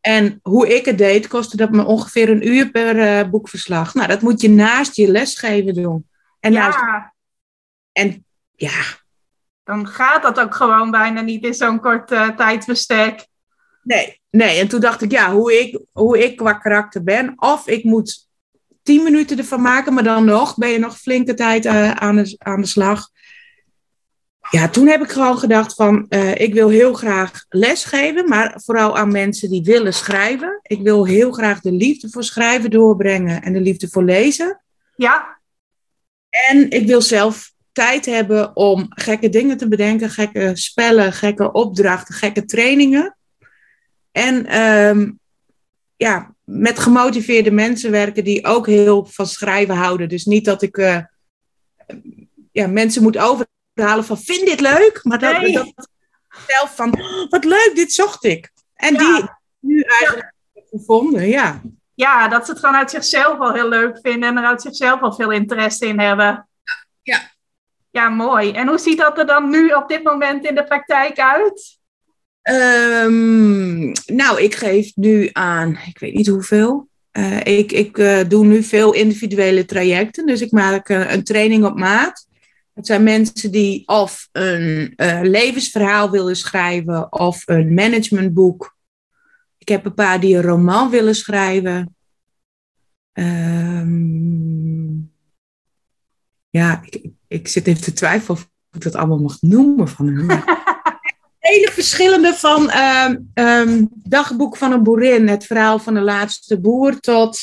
En 0.00 0.38
hoe 0.42 0.76
ik 0.76 0.84
het 0.84 0.98
deed, 0.98 1.28
kostte 1.28 1.56
dat 1.56 1.70
me 1.70 1.84
ongeveer 1.84 2.28
een 2.28 2.48
uur 2.48 2.70
per 2.70 2.96
uh, 2.96 3.30
boekverslag. 3.30 3.94
Nou, 3.94 4.08
dat 4.08 4.20
moet 4.20 4.40
je 4.40 4.50
naast 4.50 4.96
je 4.96 5.10
lesgeven 5.10 5.74
doen. 5.74 6.08
En 6.40 6.52
ja. 6.52 6.68
Naast... 6.68 7.12
En 7.92 8.24
ja. 8.54 8.82
Dan 9.64 9.86
gaat 9.86 10.22
dat 10.22 10.40
ook 10.40 10.54
gewoon 10.54 10.90
bijna 10.90 11.20
niet 11.20 11.44
in 11.44 11.54
zo'n 11.54 11.80
kort 11.80 12.12
uh, 12.12 12.28
tijdbestek. 12.28 13.27
Nee, 13.88 14.20
nee. 14.30 14.58
En 14.58 14.68
toen 14.68 14.80
dacht 14.80 15.02
ik, 15.02 15.10
ja, 15.10 15.32
hoe 15.32 15.60
ik, 15.60 15.80
hoe 15.92 16.24
ik 16.24 16.36
qua 16.36 16.52
karakter 16.52 17.02
ben. 17.02 17.32
Of 17.36 17.68
ik 17.68 17.84
moet 17.84 18.28
tien 18.82 19.02
minuten 19.02 19.38
ervan 19.38 19.62
maken, 19.62 19.94
maar 19.94 20.02
dan 20.02 20.24
nog 20.24 20.56
ben 20.56 20.68
je 20.68 20.78
nog 20.78 20.98
flinke 20.98 21.34
tijd 21.34 21.64
uh, 21.64 21.90
aan, 21.90 22.16
de, 22.16 22.34
aan 22.38 22.60
de 22.60 22.66
slag. 22.66 23.08
Ja, 24.50 24.68
toen 24.68 24.86
heb 24.86 25.02
ik 25.02 25.10
gewoon 25.10 25.38
gedacht 25.38 25.74
van, 25.74 26.06
uh, 26.08 26.34
ik 26.34 26.54
wil 26.54 26.68
heel 26.68 26.92
graag 26.92 27.44
lesgeven, 27.48 28.28
maar 28.28 28.60
vooral 28.64 28.96
aan 28.96 29.12
mensen 29.12 29.50
die 29.50 29.62
willen 29.62 29.94
schrijven. 29.94 30.60
Ik 30.62 30.80
wil 30.80 31.06
heel 31.06 31.32
graag 31.32 31.60
de 31.60 31.72
liefde 31.72 32.08
voor 32.10 32.24
schrijven 32.24 32.70
doorbrengen 32.70 33.42
en 33.42 33.52
de 33.52 33.60
liefde 33.60 33.88
voor 33.88 34.04
lezen. 34.04 34.62
Ja. 34.96 35.40
En 36.48 36.70
ik 36.70 36.86
wil 36.86 37.02
zelf 37.02 37.52
tijd 37.72 38.06
hebben 38.06 38.56
om 38.56 38.86
gekke 38.88 39.28
dingen 39.28 39.56
te 39.56 39.68
bedenken, 39.68 40.10
gekke 40.10 40.50
spellen, 40.54 41.12
gekke 41.12 41.52
opdrachten, 41.52 42.14
gekke 42.14 42.44
trainingen. 42.44 43.17
En 44.18 44.60
um, 44.60 45.20
ja, 45.96 46.34
met 46.44 46.78
gemotiveerde 46.78 47.50
mensen 47.50 47.90
werken 47.90 48.24
die 48.24 48.44
ook 48.44 48.66
heel 48.66 49.04
van 49.04 49.26
schrijven 49.26 49.74
houden. 49.74 50.08
Dus 50.08 50.24
niet 50.24 50.44
dat 50.44 50.62
ik 50.62 50.76
uh, 50.76 50.98
ja, 52.52 52.66
mensen 52.66 53.02
moet 53.02 53.18
overhalen 53.18 54.04
van 54.04 54.18
vind 54.18 54.46
dit 54.46 54.60
leuk, 54.60 55.00
maar 55.02 55.18
dat, 55.18 55.40
nee. 55.40 55.52
dat 55.52 55.88
zelf 56.46 56.76
van 56.76 56.90
wat 57.28 57.44
leuk, 57.44 57.72
dit 57.74 57.92
zocht 57.92 58.24
ik. 58.24 58.50
En 58.74 58.94
ja. 58.94 58.98
die 58.98 59.30
nu 59.60 59.80
eigenlijk 59.80 60.32
ja. 60.52 60.62
gevonden, 60.70 61.28
ja. 61.28 61.60
Ja, 61.94 62.28
dat 62.28 62.44
ze 62.44 62.50
het 62.50 62.60
gewoon 62.60 62.76
uit 62.76 62.90
zichzelf 62.90 63.38
al 63.38 63.52
heel 63.52 63.68
leuk 63.68 63.98
vinden 64.02 64.28
en 64.28 64.36
er 64.36 64.44
uit 64.44 64.62
zichzelf 64.62 65.00
al 65.00 65.12
veel 65.12 65.30
interesse 65.30 65.86
in 65.86 66.00
hebben. 66.00 66.48
Ja. 67.02 67.30
Ja, 67.90 68.08
mooi. 68.08 68.52
En 68.52 68.68
hoe 68.68 68.78
ziet 68.78 68.98
dat 68.98 69.18
er 69.18 69.26
dan 69.26 69.50
nu 69.50 69.70
op 69.70 69.88
dit 69.88 70.02
moment 70.02 70.44
in 70.44 70.54
de 70.54 70.64
praktijk 70.64 71.18
uit? 71.18 71.77
Um, 72.50 73.92
nou, 74.06 74.42
ik 74.42 74.54
geef 74.54 74.96
nu 74.96 75.28
aan, 75.32 75.78
ik 75.86 75.98
weet 75.98 76.14
niet 76.14 76.26
hoeveel. 76.26 76.88
Uh, 77.12 77.44
ik 77.44 77.72
ik 77.72 77.98
uh, 77.98 78.20
doe 78.28 78.46
nu 78.46 78.62
veel 78.62 78.94
individuele 78.94 79.64
trajecten, 79.64 80.26
dus 80.26 80.40
ik 80.40 80.50
maak 80.50 80.88
uh, 80.88 81.12
een 81.12 81.24
training 81.24 81.64
op 81.64 81.78
maat. 81.78 82.26
Het 82.74 82.86
zijn 82.86 83.02
mensen 83.02 83.50
die 83.50 83.88
of 83.88 84.28
een 84.32 84.94
levensverhaal 85.22 86.10
willen 86.10 86.36
schrijven 86.36 87.12
of 87.12 87.42
een 87.46 87.74
managementboek. 87.74 88.76
Ik 89.58 89.68
heb 89.68 89.84
een 89.84 89.94
paar 89.94 90.20
die 90.20 90.36
een 90.36 90.42
roman 90.42 90.90
willen 90.90 91.14
schrijven. 91.14 91.96
Um, 93.12 95.12
ja, 96.50 96.82
ik, 96.84 97.08
ik 97.28 97.48
zit 97.48 97.66
even 97.66 97.82
te 97.82 97.92
twijfelen 97.92 98.36
of 98.36 98.50
ik 98.72 98.82
dat 98.82 98.94
allemaal 98.94 99.18
mag 99.18 99.40
noemen 99.40 99.88
van 99.88 100.06
hen 100.06 100.44
hele 101.38 101.70
verschillende 101.72 102.34
van 102.34 102.72
um, 102.76 103.30
um, 103.34 103.88
Dagboek 103.94 104.56
van 104.56 104.72
een 104.72 104.82
boerin, 104.82 105.28
het 105.28 105.46
verhaal 105.46 105.78
van 105.78 105.94
de 105.94 106.00
laatste 106.00 106.60
boer, 106.60 107.00
tot. 107.00 107.40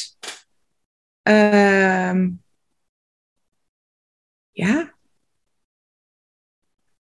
Um, 1.24 2.44
ja. 4.52 4.94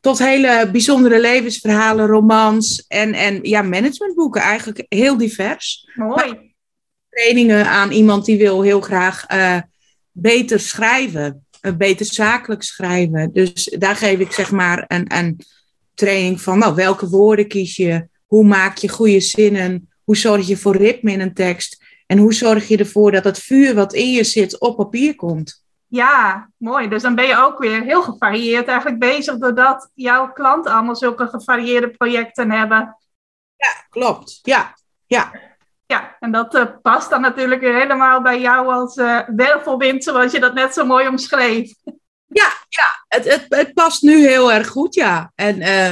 Tot 0.01 0.19
hele 0.19 0.69
bijzondere 0.71 1.21
levensverhalen, 1.21 2.07
romans 2.07 2.87
en, 2.87 3.13
en 3.13 3.43
ja, 3.43 3.63
managementboeken. 3.63 4.41
Eigenlijk 4.41 4.87
heel 4.89 5.17
divers. 5.17 5.89
Mooi. 5.95 6.55
trainingen 7.09 7.67
aan 7.67 7.91
iemand 7.91 8.25
die 8.25 8.39
wil 8.39 8.63
heel 8.63 8.81
graag 8.81 9.31
uh, 9.31 9.61
beter 10.11 10.61
schrijven. 10.61 11.47
Uh, 11.61 11.73
beter 11.73 12.07
zakelijk 12.07 12.63
schrijven. 12.63 13.33
Dus 13.33 13.77
daar 13.79 13.97
geef 13.97 14.19
ik 14.19 14.33
zeg 14.33 14.51
maar 14.51 14.85
een. 14.89 15.15
een 15.15 15.41
training 15.95 16.41
van 16.41 16.59
nou, 16.59 16.75
welke 16.75 17.09
woorden 17.09 17.49
kies 17.49 17.77
je, 17.77 18.09
hoe 18.27 18.45
maak 18.45 18.77
je 18.77 18.89
goede 18.89 19.21
zinnen, 19.21 19.91
hoe 20.05 20.17
zorg 20.17 20.47
je 20.47 20.57
voor 20.57 20.77
ritme 20.77 21.13
in 21.13 21.21
een 21.21 21.35
tekst 21.35 21.85
en 22.07 22.19
hoe 22.19 22.35
zorg 22.35 22.69
je 22.69 22.77
ervoor 22.77 23.13
dat 23.13 23.25
het 23.25 23.39
vuur 23.39 23.75
wat 23.75 23.93
in 23.93 24.13
je 24.13 24.25
zit 24.25 24.61
op 24.61 24.77
papier 24.77 25.15
komt. 25.15 25.65
Ja, 25.87 26.51
mooi. 26.57 26.89
Dus 26.89 27.03
dan 27.03 27.15
ben 27.15 27.27
je 27.27 27.37
ook 27.37 27.59
weer 27.59 27.83
heel 27.83 28.03
gevarieerd 28.03 28.67
eigenlijk 28.67 28.99
bezig 28.99 29.39
doordat 29.39 29.91
jouw 29.95 30.33
klanten 30.33 30.73
allemaal 30.73 30.97
zulke 30.97 31.27
gevarieerde 31.27 31.91
projecten 31.91 32.51
hebben. 32.51 32.97
Ja, 33.57 33.87
klopt. 33.89 34.39
Ja, 34.43 34.77
ja. 35.07 35.33
Ja, 35.87 36.17
en 36.21 36.33
dat 36.33 36.55
uh, 36.55 36.65
past 36.83 37.11
dan 37.11 37.21
natuurlijk 37.21 37.61
weer 37.61 37.79
helemaal 37.79 38.23
bij 38.23 38.41
jou 38.41 38.73
als 38.73 38.97
uh, 38.97 39.21
wervelwind, 39.37 40.05
zoals 40.05 40.33
je 40.33 40.41
dat 40.41 40.55
net 40.55 40.75
zo 40.75 40.87
mooi 40.87 41.09
omschreef. 41.09 41.75
Ja, 42.33 42.53
ja 42.69 43.05
het, 43.09 43.25
het, 43.25 43.47
het 43.49 43.75
past 43.75 44.03
nu 44.03 44.27
heel 44.27 44.53
erg 44.53 44.69
goed, 44.69 44.95
ja. 44.95 45.33
En 45.35 45.61
uh, 45.61 45.91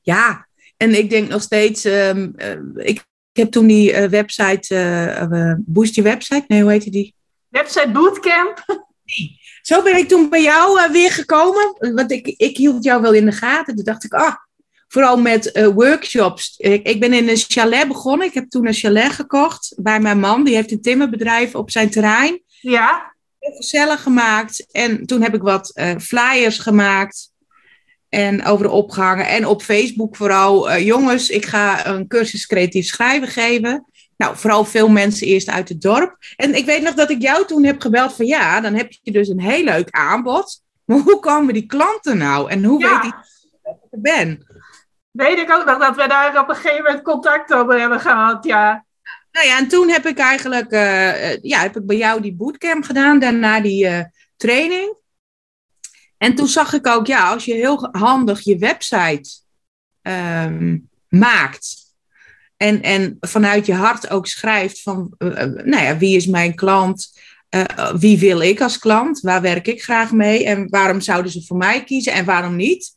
ja, 0.00 0.48
en 0.76 0.94
ik 0.94 1.10
denk 1.10 1.28
nog 1.28 1.42
steeds, 1.42 1.84
um, 1.84 2.34
uh, 2.36 2.86
ik, 2.86 3.04
heb 3.32 3.50
toen 3.50 3.66
die 3.66 3.92
uh, 3.92 4.04
website, 4.04 5.58
Boost 5.66 5.94
je 5.94 6.02
website, 6.02 6.44
nee, 6.46 6.62
hoe 6.62 6.70
heette 6.70 6.90
die? 6.90 7.14
Website 7.48 7.90
Bootcamp. 7.90 8.64
Nee. 9.04 9.38
Zo 9.62 9.82
ben 9.82 9.96
ik 9.96 10.08
toen 10.08 10.28
bij 10.28 10.42
jou 10.42 10.90
weer 10.92 11.10
gekomen, 11.10 11.76
want 11.94 12.10
ik, 12.10 12.26
ik 12.26 12.56
hield 12.56 12.84
jou 12.84 13.02
wel 13.02 13.12
in 13.12 13.24
de 13.24 13.32
gaten. 13.32 13.74
Toen 13.74 13.84
dacht 13.84 14.04
ik, 14.04 14.12
ah, 14.12 14.34
vooral 14.88 15.16
met 15.16 15.70
workshops. 15.74 16.54
Ik, 16.56 16.86
ik 16.86 17.00
ben 17.00 17.12
in 17.12 17.28
een 17.28 17.36
chalet 17.36 17.88
begonnen. 17.88 18.26
Ik 18.26 18.34
heb 18.34 18.48
toen 18.48 18.66
een 18.66 18.74
chalet 18.74 19.12
gekocht 19.12 19.74
bij 19.76 20.00
mijn 20.00 20.18
man. 20.18 20.44
Die 20.44 20.54
heeft 20.54 20.70
een 20.70 20.82
timmerbedrijf 20.82 21.54
op 21.54 21.70
zijn 21.70 21.90
terrein. 21.90 22.42
Ja 22.46 23.14
heel 23.50 23.60
gezellig 23.60 24.02
gemaakt. 24.02 24.66
En 24.70 25.06
toen 25.06 25.22
heb 25.22 25.34
ik 25.34 25.42
wat 25.42 25.72
uh, 25.74 25.96
flyers 25.96 26.58
gemaakt. 26.58 27.30
En 28.08 28.44
over 28.44 28.64
de 28.64 28.72
opgehangen. 28.72 29.28
En 29.28 29.46
op 29.46 29.62
Facebook 29.62 30.16
vooral. 30.16 30.70
Uh, 30.70 30.86
jongens, 30.86 31.28
ik 31.28 31.46
ga 31.46 31.86
een 31.86 32.06
cursus 32.06 32.46
creatief 32.46 32.86
schrijven 32.86 33.28
geven. 33.28 33.84
Nou, 34.16 34.36
vooral 34.36 34.64
veel 34.64 34.88
mensen 34.88 35.26
eerst 35.26 35.48
uit 35.48 35.68
het 35.68 35.80
dorp. 35.80 36.16
En 36.36 36.54
ik 36.54 36.64
weet 36.64 36.82
nog 36.82 36.94
dat 36.94 37.10
ik 37.10 37.22
jou 37.22 37.46
toen 37.46 37.64
heb 37.64 37.80
gebeld 37.80 38.14
van 38.14 38.26
ja, 38.26 38.60
dan 38.60 38.74
heb 38.74 38.92
je 39.02 39.12
dus 39.12 39.28
een 39.28 39.40
heel 39.40 39.64
leuk 39.64 39.90
aanbod. 39.90 40.62
Maar 40.84 40.98
hoe 40.98 41.20
komen 41.20 41.54
die 41.54 41.66
klanten 41.66 42.18
nou? 42.18 42.50
En 42.50 42.64
hoe 42.64 42.80
ja. 42.80 42.94
weet 42.94 43.04
ik 43.04 43.18
dat 43.62 43.76
ik 43.90 44.02
ben? 44.02 44.46
Weet 45.10 45.38
ik 45.38 45.50
ook 45.50 45.64
nog 45.64 45.78
dat 45.78 45.96
we 45.96 46.08
daar 46.08 46.40
op 46.40 46.48
een 46.48 46.54
gegeven 46.54 46.82
moment 46.82 47.02
contact 47.02 47.54
over 47.54 47.80
hebben 47.80 48.00
gehad, 48.00 48.44
ja. 48.44 48.84
Nou 49.32 49.46
ja, 49.46 49.58
en 49.58 49.68
toen 49.68 49.88
heb 49.88 50.06
ik 50.06 50.18
eigenlijk 50.18 50.72
uh, 50.72 51.36
ja, 51.36 51.60
heb 51.60 51.76
ik 51.76 51.86
bij 51.86 51.96
jou 51.96 52.20
die 52.20 52.34
bootcamp 52.34 52.84
gedaan, 52.84 53.18
daarna 53.18 53.60
die 53.60 53.84
uh, 53.84 54.00
training. 54.36 54.96
En 56.18 56.34
toen 56.34 56.48
zag 56.48 56.72
ik 56.72 56.86
ook, 56.86 57.06
ja, 57.06 57.28
als 57.28 57.44
je 57.44 57.54
heel 57.54 57.88
handig 57.92 58.40
je 58.40 58.58
website 58.58 59.30
um, 60.02 60.88
maakt 61.08 61.76
en, 62.56 62.82
en 62.82 63.16
vanuit 63.20 63.66
je 63.66 63.74
hart 63.74 64.10
ook 64.10 64.26
schrijft 64.26 64.82
van, 64.82 65.14
nou 65.18 65.82
ja, 65.82 65.98
wie 65.98 66.16
is 66.16 66.26
mijn 66.26 66.54
klant? 66.54 67.18
wie 67.98 68.18
wil 68.18 68.40
ik 68.40 68.60
als 68.60 68.78
klant? 68.78 69.20
Waar 69.20 69.40
werk 69.40 69.66
ik 69.66 69.82
graag 69.82 70.12
mee? 70.12 70.44
En 70.44 70.68
waarom 70.68 71.00
zouden 71.00 71.32
ze 71.32 71.44
voor 71.44 71.56
mij 71.56 71.84
kiezen 71.84 72.12
en 72.12 72.24
waarom 72.24 72.56
niet? 72.56 72.94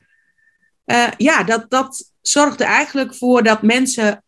ja, 1.17 1.43
dat, 1.43 1.69
dat 1.69 2.11
zorgde 2.21 2.63
eigenlijk 2.63 3.15
voor 3.15 3.43
dat 3.43 3.61
mensen 3.61 4.22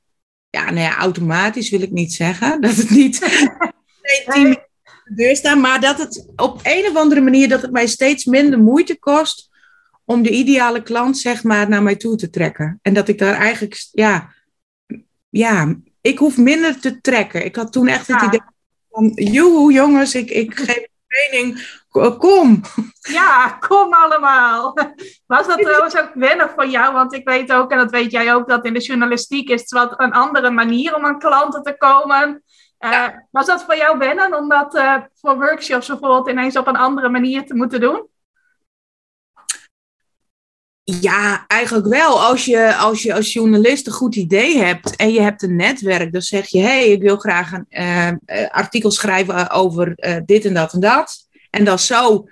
ja, 0.55 0.63
nou 0.63 0.79
ja, 0.79 0.97
automatisch 0.97 1.69
wil 1.69 1.81
ik 1.81 1.91
niet 1.91 2.13
zeggen. 2.13 2.51
Dat 2.61 2.75
het 2.75 2.89
niet 2.89 3.19
team 4.25 4.49
de 5.03 5.13
deur 5.15 5.35
staan, 5.35 5.59
maar 5.59 5.81
dat 5.81 5.97
het 5.97 6.27
op 6.35 6.59
een 6.63 6.85
of 6.85 6.95
andere 6.95 7.21
manier 7.21 7.49
dat 7.49 7.61
het 7.61 7.71
mij 7.71 7.87
steeds 7.87 8.25
minder 8.25 8.59
moeite 8.59 8.99
kost 8.99 9.49
om 10.05 10.23
de 10.23 10.29
ideale 10.29 10.83
klant 10.83 11.17
zeg 11.17 11.43
maar 11.43 11.69
naar 11.69 11.83
mij 11.83 11.95
toe 11.95 12.15
te 12.15 12.29
trekken. 12.29 12.79
En 12.81 12.93
dat 12.93 13.07
ik 13.07 13.17
daar 13.17 13.35
eigenlijk, 13.35 13.87
ja, 13.91 14.33
ja, 15.29 15.75
ik 16.01 16.17
hoef 16.17 16.37
minder 16.37 16.79
te 16.79 17.01
trekken. 17.01 17.45
Ik 17.45 17.55
had 17.55 17.71
toen 17.71 17.87
echt 17.87 18.07
het 18.07 18.21
idee 18.21 18.41
van, 18.91 19.11
joehoe 19.15 19.73
jongens, 19.73 20.15
ik, 20.15 20.29
ik 20.29 20.55
geef 20.55 20.77
een 20.77 20.89
training, 21.07 21.83
kom. 22.01 22.61
Ja, 22.99 23.49
kom 23.49 23.93
allemaal. 23.93 24.77
Was 25.27 25.47
dat 25.47 25.61
trouwens 25.61 25.97
ook 25.97 26.11
wennen 26.13 26.49
voor 26.49 26.67
jou? 26.67 26.93
Want 26.93 27.13
ik 27.13 27.27
weet 27.27 27.51
ook, 27.51 27.71
en 27.71 27.77
dat 27.77 27.91
weet 27.91 28.11
jij 28.11 28.33
ook, 28.33 28.47
dat 28.47 28.65
in 28.65 28.73
de 28.73 28.79
journalistiek 28.79 29.49
is 29.49 29.61
het 29.61 29.71
wat 29.71 29.93
een 29.97 30.11
andere 30.11 30.49
manier 30.49 30.95
om 30.95 31.05
aan 31.05 31.19
klanten 31.19 31.63
te 31.63 31.75
komen. 31.77 32.43
Uh, 32.79 33.07
was 33.31 33.45
dat 33.45 33.63
voor 33.63 33.75
jou 33.75 33.97
wennen 33.97 34.37
om 34.37 34.49
dat 34.49 34.75
uh, 34.75 34.95
voor 35.13 35.35
workshops 35.35 35.87
bijvoorbeeld 35.87 36.29
ineens 36.29 36.57
op 36.57 36.67
een 36.67 36.75
andere 36.75 37.09
manier 37.09 37.45
te 37.45 37.55
moeten 37.55 37.79
doen? 37.79 38.07
Ja, 40.83 41.43
eigenlijk 41.47 41.87
wel. 41.87 42.21
Als 42.21 42.45
je, 42.45 42.75
als 42.75 43.03
je 43.03 43.13
als 43.13 43.33
journalist 43.33 43.87
een 43.87 43.93
goed 43.93 44.15
idee 44.15 44.57
hebt 44.57 44.95
en 44.95 45.11
je 45.11 45.21
hebt 45.21 45.43
een 45.43 45.55
netwerk, 45.55 46.13
dan 46.13 46.21
zeg 46.21 46.47
je: 46.47 46.59
hé, 46.59 46.65
hey, 46.65 46.91
ik 46.91 47.01
wil 47.01 47.17
graag 47.17 47.51
een 47.51 48.21
uh, 48.25 48.49
artikel 48.49 48.91
schrijven 48.91 49.49
over 49.49 49.95
dit 50.25 50.45
en 50.45 50.53
dat 50.53 50.73
en 50.73 50.79
dat. 50.79 51.24
En 51.55 51.65
dat 51.65 51.81
zo, 51.81 52.27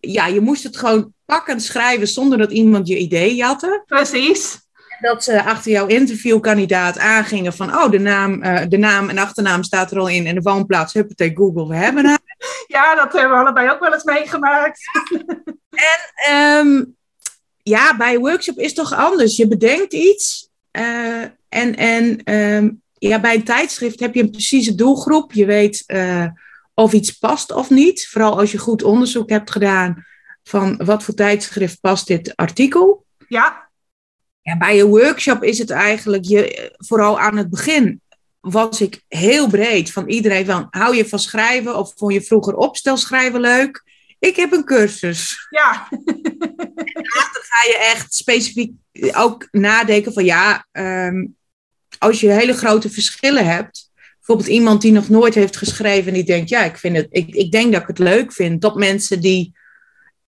ja, 0.00 0.26
je 0.26 0.40
moest 0.40 0.62
het 0.62 0.76
gewoon 0.76 1.12
pakken 1.24 1.60
schrijven 1.60 2.08
zonder 2.08 2.38
dat 2.38 2.52
iemand 2.52 2.88
je 2.88 2.98
idee 2.98 3.34
jatte. 3.34 3.82
Precies. 3.86 4.58
Dat 5.00 5.24
ze 5.24 5.44
achter 5.44 5.72
jouw 5.72 5.86
interviewkandidaat 5.86 6.98
aangingen 6.98 7.52
van, 7.52 7.74
oh, 7.74 7.90
de 7.90 7.98
naam, 7.98 8.44
uh, 8.44 8.60
de 8.68 8.76
naam 8.76 9.08
en 9.08 9.18
achternaam 9.18 9.62
staat 9.62 9.90
er 9.90 9.98
al 9.98 10.08
in 10.08 10.26
en 10.26 10.34
de 10.34 10.40
woonplaats, 10.40 10.92
huppatee, 10.92 11.32
Google, 11.34 11.68
we 11.68 11.76
hebben 11.76 12.04
haar. 12.06 12.18
Ja, 12.66 12.94
dat 12.94 13.12
hebben 13.12 13.30
we 13.30 13.44
allebei 13.44 13.70
ook 13.70 13.80
wel 13.80 13.92
eens 13.92 14.04
meegemaakt. 14.04 14.80
En 15.76 16.36
um, 16.36 16.96
ja, 17.62 17.96
bij 17.96 18.14
een 18.14 18.20
workshop 18.20 18.58
is 18.58 18.66
het 18.66 18.74
toch 18.74 18.94
anders. 18.94 19.36
Je 19.36 19.48
bedenkt 19.48 19.92
iets 19.92 20.48
uh, 20.72 21.22
en, 21.48 21.76
en 21.76 22.34
um, 22.34 22.82
ja, 22.98 23.20
bij 23.20 23.34
een 23.34 23.44
tijdschrift 23.44 24.00
heb 24.00 24.14
je 24.14 24.22
een 24.22 24.30
precieze 24.30 24.74
doelgroep. 24.74 25.32
Je 25.32 25.46
weet 25.46 25.84
uh, 25.86 26.26
of 26.78 26.92
iets 26.92 27.10
past 27.10 27.52
of 27.52 27.70
niet. 27.70 28.08
Vooral 28.08 28.38
als 28.38 28.52
je 28.52 28.58
goed 28.58 28.82
onderzoek 28.82 29.30
hebt 29.30 29.50
gedaan 29.50 30.04
van 30.42 30.80
wat 30.84 31.02
voor 31.02 31.14
tijdschrift 31.14 31.80
past 31.80 32.06
dit 32.06 32.36
artikel. 32.36 33.06
Ja. 33.28 33.70
ja 34.42 34.56
bij 34.56 34.80
een 34.80 34.86
workshop 34.86 35.42
is 35.42 35.58
het 35.58 35.70
eigenlijk, 35.70 36.24
je, 36.24 36.74
vooral 36.76 37.20
aan 37.20 37.36
het 37.36 37.50
begin, 37.50 38.00
was 38.40 38.80
ik 38.80 39.02
heel 39.08 39.48
breed 39.48 39.92
van 39.92 40.08
iedereen 40.08 40.46
van, 40.46 40.66
hou 40.70 40.96
je 40.96 41.08
van 41.08 41.18
schrijven 41.18 41.76
of 41.76 41.92
vond 41.96 42.12
je 42.12 42.22
vroeger 42.22 42.54
opstelschrijven 42.54 43.40
leuk? 43.40 43.84
Ik 44.18 44.36
heb 44.36 44.52
een 44.52 44.64
cursus. 44.64 45.46
Ja. 45.50 45.88
en 45.90 47.06
later 47.16 47.44
ga 47.48 47.68
je 47.68 47.78
echt 47.94 48.14
specifiek 48.14 48.72
ook 49.12 49.48
nadenken 49.50 50.12
van, 50.12 50.24
ja, 50.24 50.66
um, 50.72 51.36
als 51.98 52.20
je 52.20 52.30
hele 52.30 52.54
grote 52.54 52.90
verschillen 52.90 53.46
hebt, 53.46 53.85
bijvoorbeeld 54.26 54.58
iemand 54.58 54.82
die 54.82 54.92
nog 54.92 55.08
nooit 55.08 55.34
heeft 55.34 55.56
geschreven 55.56 56.08
en 56.08 56.14
die 56.14 56.24
denkt, 56.24 56.48
ja, 56.48 56.64
ik, 56.64 56.76
vind 56.76 56.96
het, 56.96 57.06
ik, 57.10 57.34
ik 57.34 57.50
denk 57.50 57.72
dat 57.72 57.82
ik 57.82 57.88
het 57.88 57.98
leuk 57.98 58.32
vind, 58.32 58.60
tot 58.60 58.74
mensen 58.74 59.20
die 59.20 59.52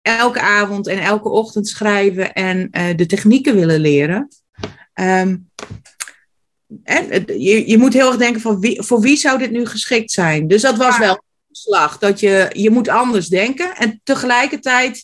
elke 0.01 0.39
avond 0.39 0.87
en 0.87 0.99
elke 0.99 1.29
ochtend 1.29 1.67
schrijven 1.67 2.33
en 2.33 2.69
uh, 2.71 2.95
de 2.95 3.05
technieken 3.05 3.55
willen 3.55 3.79
leren. 3.79 4.27
Um, 4.93 5.49
en 6.83 7.23
je, 7.25 7.69
je 7.69 7.77
moet 7.77 7.93
heel 7.93 8.07
erg 8.07 8.17
denken 8.17 8.41
van 8.41 8.59
wie, 8.59 8.81
voor 8.81 9.01
wie 9.01 9.17
zou 9.17 9.37
dit 9.37 9.51
nu 9.51 9.65
geschikt 9.65 10.11
zijn. 10.11 10.47
Dus 10.47 10.61
dat 10.61 10.77
was 10.77 10.97
ja. 10.97 10.99
wel 10.99 11.13
een 11.13 11.55
slag, 11.55 11.97
dat 11.97 12.19
je, 12.19 12.49
je 12.51 12.69
moet 12.69 12.89
anders 12.89 13.27
denken. 13.27 13.75
En 13.75 14.01
tegelijkertijd 14.03 15.03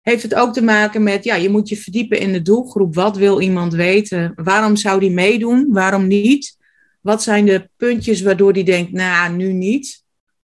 heeft 0.00 0.22
het 0.22 0.34
ook 0.34 0.52
te 0.52 0.62
maken 0.62 1.02
met, 1.02 1.24
ja, 1.24 1.34
je 1.34 1.50
moet 1.50 1.68
je 1.68 1.76
verdiepen 1.76 2.18
in 2.18 2.32
de 2.32 2.42
doelgroep. 2.42 2.94
Wat 2.94 3.16
wil 3.16 3.40
iemand 3.40 3.74
weten? 3.74 4.32
Waarom 4.36 4.76
zou 4.76 5.00
die 5.00 5.10
meedoen? 5.10 5.66
Waarom 5.68 6.06
niet? 6.06 6.58
Wat 7.00 7.22
zijn 7.22 7.46
de 7.46 7.70
puntjes 7.76 8.22
waardoor 8.22 8.52
die 8.52 8.64
denkt, 8.64 8.92
nou, 8.92 9.32
nu 9.32 9.52
niet? 9.52 10.04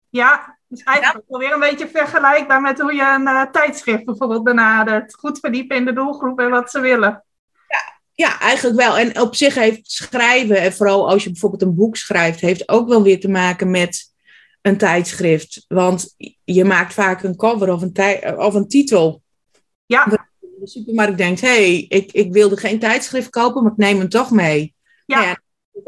Ja, 0.10 0.58
dus 0.68 0.84
eigenlijk 0.84 1.26
ja. 1.28 1.38
weer 1.38 1.54
een 1.54 1.60
beetje 1.60 1.88
vergelijkbaar 1.88 2.62
met 2.62 2.80
hoe 2.80 2.94
je 2.94 3.14
een 3.16 3.28
uh, 3.28 3.42
tijdschrift 3.52 4.06
bijvoorbeeld 4.06 4.44
benadert. 4.44 5.16
Goed 5.16 5.40
verdiepen 5.40 5.78
in 5.78 5.86
de 5.86 5.94
doelgroep 5.94 6.40
en 6.40 6.50
wat 6.50 6.72
ze 6.72 6.80
willen. 6.80 7.24
Ja, 7.68 8.00
ja, 8.14 8.40
eigenlijk 8.40 8.78
wel. 8.78 8.98
En 8.98 9.22
op 9.22 9.36
zich 9.36 9.56
heeft 9.56 9.92
schrijven, 9.92 10.62
en 10.62 10.74
vooral 10.74 11.10
als 11.10 11.24
je 11.24 11.32
bijvoorbeeld 11.32 11.62
een 11.62 11.76
boek 11.76 11.96
schrijft, 11.96 12.40
heeft 12.40 12.70
ook 12.70 12.88
wel 12.88 13.04
weer 13.04 13.20
te 13.20 13.30
maken 13.30 13.72
met 13.72 14.14
een 14.62 14.78
tijdschrift. 14.78 15.66
Want 15.68 16.16
je 16.44 16.66
maakt 16.66 16.94
vaak 16.94 17.24
een 17.24 17.36
cover 17.36 17.72
of 17.72 17.82
een, 17.82 18.38
of 18.38 18.54
een 18.54 18.68
titel. 18.68 19.22
Ja. 19.86 20.06
De 20.06 20.68
supermarkt 20.68 21.18
denkt, 21.18 21.42
hé, 21.42 21.48
hey, 21.48 21.86
ik, 21.88 22.12
ik 22.12 22.34
wilde 22.34 22.58
geen 22.58 22.80
tijdschrift 22.80 23.30
kopen, 23.30 23.64
maar 23.64 23.72
ik 23.72 23.78
neem 23.78 24.00
hem 24.00 24.10
toch 24.10 24.32
mee. 24.32 24.74
Ja. 25.06 25.16
Nou 25.16 25.28
ja 25.28 25.44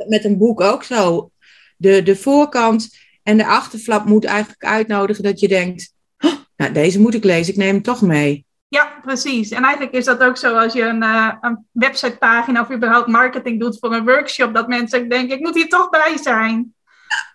met 0.08 0.26
een 0.26 0.38
boek 0.38 0.62
ook 0.62 0.84
zo. 0.84 1.32
De, 1.78 2.04
de 2.04 2.16
voorkant 2.16 2.90
en 3.24 3.38
de 3.38 3.46
achterflap 3.46 4.06
moet 4.06 4.26
eigenlijk 4.26 4.64
uitnodigen 4.64 5.24
dat 5.24 5.40
je 5.40 5.48
denkt, 5.48 5.94
oh, 6.20 6.34
nou, 6.56 6.72
deze 6.72 7.00
moet 7.00 7.14
ik 7.14 7.24
lezen, 7.24 7.54
ik 7.54 7.60
neem 7.60 7.74
hem 7.74 7.82
toch 7.82 8.02
mee. 8.02 8.46
Ja, 8.70 9.00
precies. 9.02 9.52
En 9.52 9.64
eigenlijk 9.64 9.96
is 9.96 10.06
dat 10.06 10.24
ook 10.24 10.38
zo 10.38 10.56
als 10.56 10.74
je 10.74 10.82
een, 10.82 11.04
uh, 11.04 11.34
een 11.42 11.66
websitepagina 11.72 12.62
of 12.62 12.72
überhaupt 12.72 13.08
marketing 13.08 13.60
doet 13.60 13.80
voor 13.80 13.94
een 13.94 14.06
workshop, 14.06 14.54
dat 14.54 14.68
mensen 14.68 15.10
denken, 15.10 15.36
ik 15.36 15.44
moet 15.44 15.56
hier 15.56 15.70
toch 15.70 15.90
bij 15.90 16.18
zijn. 16.22 16.76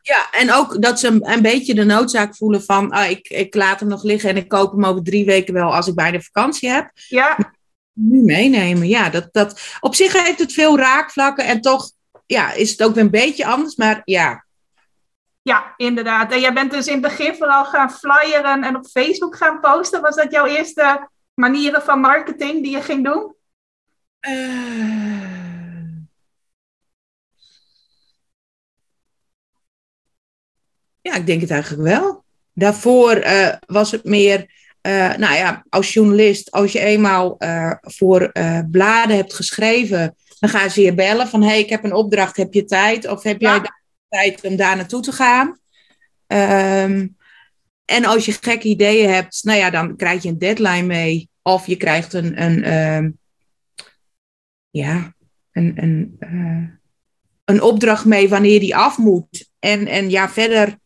Ja, 0.03 0.31
en 0.31 0.53
ook 0.53 0.83
dat 0.83 1.01
ze 1.01 1.07
een, 1.07 1.31
een 1.31 1.43
beetje 1.43 1.75
de 1.75 1.85
noodzaak 1.85 2.37
voelen 2.37 2.63
van, 2.63 2.91
ah, 2.91 3.11
ik, 3.11 3.29
ik 3.29 3.55
laat 3.55 3.81
hem 3.81 3.89
nog 3.89 4.03
liggen 4.03 4.31
en 4.31 4.37
ik 4.37 4.49
koop 4.49 4.73
hem 4.73 4.85
over 4.85 5.03
drie 5.03 5.25
weken 5.25 5.55
wel 5.55 5.75
als 5.75 5.87
ik 5.87 5.95
bij 5.95 6.11
de 6.11 6.23
vakantie 6.23 6.71
heb. 6.71 6.91
Ja. 6.95 7.55
Nu 7.93 8.23
meenemen, 8.23 8.88
ja. 8.88 9.09
Dat, 9.09 9.29
dat, 9.33 9.61
op 9.81 9.95
zich 9.95 10.25
heeft 10.25 10.38
het 10.38 10.53
veel 10.53 10.79
raakvlakken 10.79 11.47
en 11.47 11.61
toch 11.61 11.91
ja, 12.33 12.53
is 12.53 12.71
het 12.71 12.83
ook 12.83 12.95
weer 12.95 13.05
een 13.05 13.11
beetje 13.11 13.47
anders, 13.47 13.77
maar 13.77 14.03
ja. 14.05 14.45
Ja, 15.42 15.75
inderdaad. 15.77 16.33
En 16.33 16.40
jij 16.40 16.53
bent 16.53 16.71
dus 16.71 16.87
in 16.87 16.92
het 16.92 17.03
begin 17.03 17.35
vooral 17.35 17.64
gaan 17.64 17.92
flyeren 17.92 18.64
en 18.64 18.77
op 18.77 18.87
Facebook 18.87 19.37
gaan 19.37 19.61
posten. 19.61 20.01
Was 20.01 20.16
dat 20.16 20.33
jouw 20.33 20.47
eerste 20.47 21.09
manieren 21.35 21.83
van 21.83 22.01
marketing 22.01 22.62
die 22.62 22.73
je 22.73 22.83
ging 22.83 23.05
doen? 23.05 23.35
Uh... 24.21 25.31
Ja, 31.01 31.14
ik 31.14 31.27
denk 31.27 31.40
het 31.40 31.51
eigenlijk 31.51 31.83
wel. 31.83 32.25
Daarvoor 32.53 33.16
uh, 33.16 33.55
was 33.66 33.90
het 33.90 34.05
meer, 34.05 34.38
uh, 34.83 35.14
nou 35.14 35.35
ja, 35.35 35.64
als 35.68 35.92
journalist, 35.92 36.51
als 36.51 36.73
je 36.73 36.81
eenmaal 36.81 37.37
voor 37.81 38.33
bladen 38.71 39.16
hebt 39.16 39.35
geschreven, 39.35 40.16
dan 40.42 40.50
gaan 40.50 40.70
ze 40.70 40.81
je 40.81 40.94
bellen 40.94 41.28
van, 41.28 41.42
hey, 41.42 41.59
ik 41.59 41.68
heb 41.68 41.85
een 41.85 41.94
opdracht, 41.94 42.37
heb 42.37 42.52
je 42.52 42.64
tijd? 42.64 43.09
Of 43.09 43.22
heb 43.22 43.40
jij 43.40 43.61
tijd 44.09 44.44
om 44.44 44.57
daar 44.57 44.76
naartoe 44.76 45.00
te 45.02 45.12
gaan? 45.12 45.59
Um, 46.26 47.16
en 47.85 48.05
als 48.05 48.24
je 48.24 48.33
gekke 48.33 48.68
ideeën 48.68 49.11
hebt, 49.11 49.44
nou 49.44 49.59
ja, 49.59 49.70
dan 49.70 49.96
krijg 49.96 50.22
je 50.22 50.28
een 50.28 50.38
deadline 50.38 50.83
mee. 50.83 51.28
Of 51.42 51.66
je 51.66 51.76
krijgt 51.76 52.12
een, 52.12 52.42
een 52.42 52.74
um, 52.74 53.18
ja, 54.70 55.14
een, 55.52 55.72
een, 55.76 56.16
uh, 56.20 56.68
een 57.44 57.62
opdracht 57.62 58.05
mee 58.05 58.28
wanneer 58.28 58.61
die 58.61 58.76
af 58.76 58.98
moet. 58.98 59.50
En, 59.59 59.87
en 59.87 60.11
ja, 60.11 60.28
verder 60.28 60.78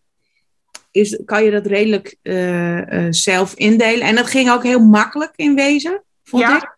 is, 0.91 1.21
kan 1.25 1.45
je 1.45 1.51
dat 1.51 1.67
redelijk 1.67 2.17
uh, 2.23 2.77
uh, 2.77 3.07
zelf 3.11 3.55
indelen. 3.55 4.07
En 4.07 4.15
dat 4.15 4.27
ging 4.27 4.51
ook 4.51 4.63
heel 4.63 4.87
makkelijk 4.87 5.33
in 5.37 5.55
wezen, 5.55 6.05
vond 6.25 6.43
Ja. 6.43 6.57
ik. 6.57 6.76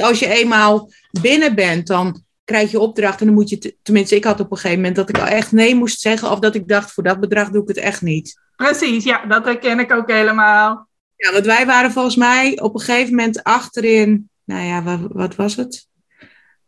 Als 0.00 0.18
je 0.18 0.28
eenmaal 0.28 0.90
binnen 1.20 1.54
bent, 1.54 1.86
dan 1.86 2.22
krijg 2.44 2.70
je 2.70 2.80
opdracht. 2.80 3.20
En 3.20 3.26
dan 3.26 3.34
moet 3.34 3.48
je, 3.48 3.76
tenminste, 3.82 4.16
ik 4.16 4.24
had 4.24 4.40
op 4.40 4.50
een 4.50 4.56
gegeven 4.56 4.76
moment 4.76 4.96
dat 4.96 5.08
ik 5.08 5.18
al 5.18 5.26
echt 5.26 5.52
nee 5.52 5.74
moest 5.74 6.00
zeggen. 6.00 6.30
Of 6.30 6.38
dat 6.38 6.54
ik 6.54 6.68
dacht, 6.68 6.92
voor 6.92 7.02
dat 7.02 7.20
bedrag 7.20 7.50
doe 7.50 7.62
ik 7.62 7.68
het 7.68 7.76
echt 7.76 8.02
niet. 8.02 8.40
Precies, 8.56 9.04
ja, 9.04 9.26
dat 9.26 9.44
herken 9.44 9.78
ik 9.78 9.92
ook 9.92 10.10
helemaal. 10.10 10.88
Ja, 11.16 11.32
want 11.32 11.46
wij 11.46 11.66
waren 11.66 11.92
volgens 11.92 12.16
mij 12.16 12.60
op 12.60 12.74
een 12.74 12.80
gegeven 12.80 13.14
moment 13.14 13.42
achterin, 13.42 14.30
nou 14.44 14.66
ja, 14.66 14.82
wat, 14.82 15.00
wat 15.08 15.34
was 15.34 15.56
het? 15.56 15.86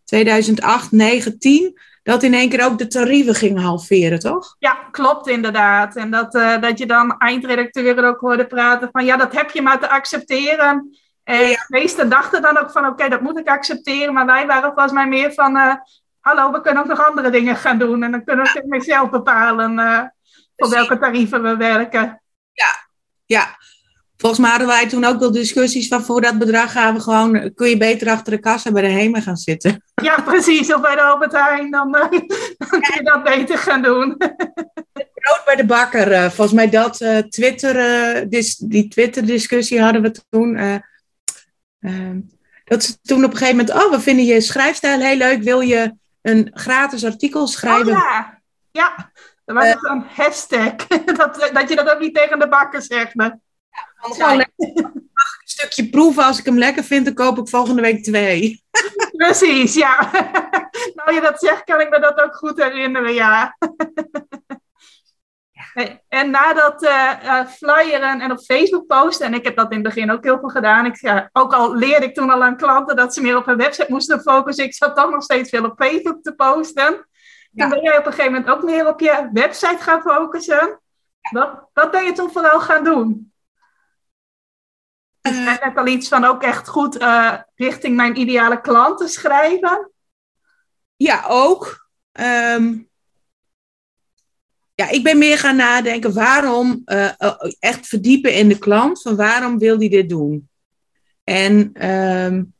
2008, 0.05 0.92
9, 0.92 1.38
10. 1.38 1.79
Dat 2.03 2.23
in 2.23 2.35
één 2.35 2.49
keer 2.49 2.64
ook 2.64 2.79
de 2.79 2.87
tarieven 2.87 3.35
gingen 3.35 3.62
halveren, 3.62 4.18
toch? 4.18 4.57
Ja, 4.59 4.75
klopt 4.90 5.29
inderdaad. 5.29 5.96
En 5.96 6.11
dat, 6.11 6.35
uh, 6.35 6.61
dat 6.61 6.79
je 6.79 6.87
dan 6.87 7.18
eindredacteuren 7.18 8.05
ook 8.05 8.20
hoorde 8.20 8.46
praten 8.46 8.88
van 8.92 9.05
ja, 9.05 9.16
dat 9.16 9.33
heb 9.33 9.51
je 9.51 9.62
maar 9.62 9.81
te 9.81 9.90
accepteren. 9.90 10.99
En 11.24 11.48
ja. 11.48 11.48
de 11.48 11.64
meesten 11.68 12.09
dachten 12.09 12.42
dan 12.42 12.59
ook 12.59 12.70
van 12.70 12.83
oké, 12.83 12.92
okay, 12.92 13.09
dat 13.09 13.20
moet 13.20 13.38
ik 13.38 13.48
accepteren. 13.48 14.14
Maar 14.14 14.26
wij 14.26 14.46
waren 14.46 14.72
volgens 14.72 14.92
mij 14.92 15.09
meer 15.09 15.33
van 15.33 15.56
uh, 15.56 15.74
hallo, 16.20 16.52
we 16.52 16.61
kunnen 16.61 16.83
ook 16.83 16.88
nog 16.88 17.06
andere 17.06 17.30
dingen 17.30 17.56
gaan 17.56 17.78
doen. 17.78 18.02
En 18.02 18.11
dan 18.11 18.24
kunnen 18.24 18.44
we 18.52 18.76
ja. 18.76 18.83
zelf 18.83 19.11
bepalen 19.11 19.78
uh, 19.78 20.02
voor 20.56 20.70
welke 20.70 20.98
tarieven 20.98 21.42
we 21.42 21.56
werken. 21.56 22.22
Ja, 22.52 22.88
ja. 23.26 23.59
Volgens 24.20 24.40
mij 24.40 24.50
hadden 24.50 24.68
wij 24.68 24.88
toen 24.88 25.04
ook 25.04 25.18
wel 25.18 25.33
discussies 25.33 25.88
van 25.88 26.02
voor 26.02 26.20
dat 26.20 26.38
bedrag 26.38 26.72
gaan 26.72 26.94
we 26.94 27.00
gewoon, 27.00 27.52
kun 27.54 27.68
je 27.68 27.76
beter 27.76 28.09
achter 28.09 28.33
de 28.33 28.40
kassa 28.40 28.72
bij 28.72 28.83
de 28.83 28.88
HEMA 28.88 29.20
gaan 29.20 29.37
zitten. 29.37 29.83
Ja, 30.02 30.20
precies. 30.30 30.74
Of 30.74 30.80
bij 30.80 30.94
de 30.94 31.02
Albert 31.02 31.33
Heijn, 31.33 31.70
dan, 31.70 31.96
uh, 31.96 32.11
dan 32.59 32.68
kun 32.80 32.94
je 32.94 33.00
dat 33.02 33.22
beter 33.22 33.59
gaan 33.59 33.83
doen. 33.83 34.16
Brood 35.20 35.42
bij 35.44 35.56
de 35.56 35.64
bakker. 35.64 36.12
Uh, 36.12 36.24
volgens 36.24 36.52
mij 36.52 36.70
dat 36.70 37.00
uh, 37.00 37.18
Twitter, 37.18 38.28
dis, 38.28 38.56
die 38.56 38.88
Twitter 38.88 39.26
discussie 39.26 39.83
hadden 39.83 40.02
we 40.02 40.14
toen. 40.28 40.83
Ehm, 41.81 42.21
dat 42.64 42.85
ze 42.85 43.01
toen 43.01 43.25
op 43.25 43.31
een 43.31 43.37
gegeven 43.37 43.57
moment, 43.57 43.85
oh, 43.85 43.90
we 43.90 44.01
vinden 44.01 44.25
je 44.25 44.40
schrijfstijl 44.40 45.01
heel 45.01 45.16
leuk. 45.16 45.43
Wil 45.43 45.61
je 45.61 45.95
een 46.23 46.51
gratis 46.55 47.05
artikel 47.05 47.47
schrijven? 47.47 47.93
Oh, 47.93 47.99
ja, 47.99 48.40
ja. 48.71 49.11
Dat 49.45 49.57
was 49.57 49.66
uh, 49.66 49.77
een 49.81 50.05
hashtag. 50.14 50.77
dat, 51.19 51.51
dat 51.53 51.69
je 51.69 51.77
dat 51.77 51.90
ook 51.90 52.01
niet 52.01 52.14
tegen 52.14 52.38
de 52.38 52.49
bakker 52.49 52.83
zegt. 52.83 53.14
Maar... 53.14 53.38
Ja, 54.16 54.33
een 54.33 54.47
stukje 55.45 55.88
proeven. 55.88 56.25
Als 56.25 56.38
ik 56.38 56.45
hem 56.45 56.59
lekker 56.59 56.85
vind, 56.85 57.05
dan 57.05 57.14
koop 57.14 57.38
ik 57.38 57.49
volgende 57.49 57.83
week 57.83 58.03
twee. 58.03 58.64
Precies, 59.16 59.75
ja. 59.75 60.11
nou 60.95 61.14
je 61.14 61.21
dat 61.21 61.40
zegt, 61.40 61.64
kan 61.64 61.81
ik 61.81 61.90
me 61.90 62.01
dat 62.01 62.21
ook 62.21 62.35
goed 62.35 62.62
herinneren, 62.62 63.14
ja. 63.14 63.57
En 66.09 66.30
na 66.30 66.52
dat 66.52 66.83
uh, 66.83 67.12
uh, 67.24 67.46
flyeren 67.46 68.20
en 68.20 68.30
op 68.30 68.40
Facebook 68.40 68.87
posten, 68.87 69.26
en 69.26 69.35
ik 69.35 69.44
heb 69.44 69.56
dat 69.56 69.70
in 69.70 69.78
het 69.78 69.94
begin 69.94 70.11
ook 70.11 70.24
heel 70.24 70.38
veel 70.38 70.48
gedaan. 70.48 70.87
Ik, 70.87 71.00
ja, 71.00 71.28
ook 71.33 71.52
al 71.52 71.74
leerde 71.74 72.06
ik 72.06 72.14
toen 72.14 72.30
al 72.30 72.42
aan 72.42 72.56
klanten 72.56 72.96
dat 72.96 73.14
ze 73.14 73.20
meer 73.20 73.37
op 73.37 73.46
hun 73.46 73.56
website 73.56 73.92
moesten 73.92 74.20
focussen. 74.20 74.64
Ik 74.64 74.74
zat 74.74 74.96
toch 74.96 75.11
nog 75.11 75.22
steeds 75.22 75.50
veel 75.50 75.64
op 75.64 75.83
Facebook 75.83 76.22
te 76.22 76.35
posten. 76.35 77.06
Ja. 77.50 77.68
Toen 77.68 77.68
ben 77.68 77.83
jij 77.83 77.98
op 77.98 78.06
een 78.06 78.12
gegeven 78.12 78.33
moment 78.33 78.50
ook 78.50 78.62
meer 78.62 78.88
op 78.88 79.00
je 79.00 79.28
website 79.33 79.78
gaan 79.83 80.00
focussen. 80.00 80.80
Wat, 81.30 81.68
wat 81.72 81.90
ben 81.90 82.04
je 82.04 82.12
toen 82.12 82.33
vooral 82.33 82.61
gaan 82.61 82.85
doen? 82.85 83.33
Uh, 85.22 85.52
ik 85.52 85.64
net 85.64 85.76
al 85.76 85.87
iets 85.87 86.09
van 86.09 86.24
ook 86.24 86.42
echt 86.42 86.68
goed 86.68 87.00
uh, 87.00 87.35
richting 87.54 87.96
mijn 87.96 88.20
ideale 88.20 88.61
klanten 88.61 89.09
schrijven. 89.09 89.90
Ja, 90.96 91.24
ook. 91.28 91.88
Um, 92.12 92.89
ja, 94.81 94.90
ik 94.90 95.03
ben 95.03 95.19
meer 95.19 95.38
gaan 95.38 95.57
nadenken 95.57 96.12
waarom 96.12 96.83
uh, 96.87 97.11
echt 97.59 97.87
verdiepen 97.87 98.35
in 98.35 98.49
de 98.49 98.59
klant. 98.59 99.03
Van 99.03 99.16
waarom 99.16 99.59
wil 99.59 99.79
die 99.79 99.90
dit 99.90 100.09
doen? 100.09 100.49
En 101.25 101.87
um, 101.90 102.55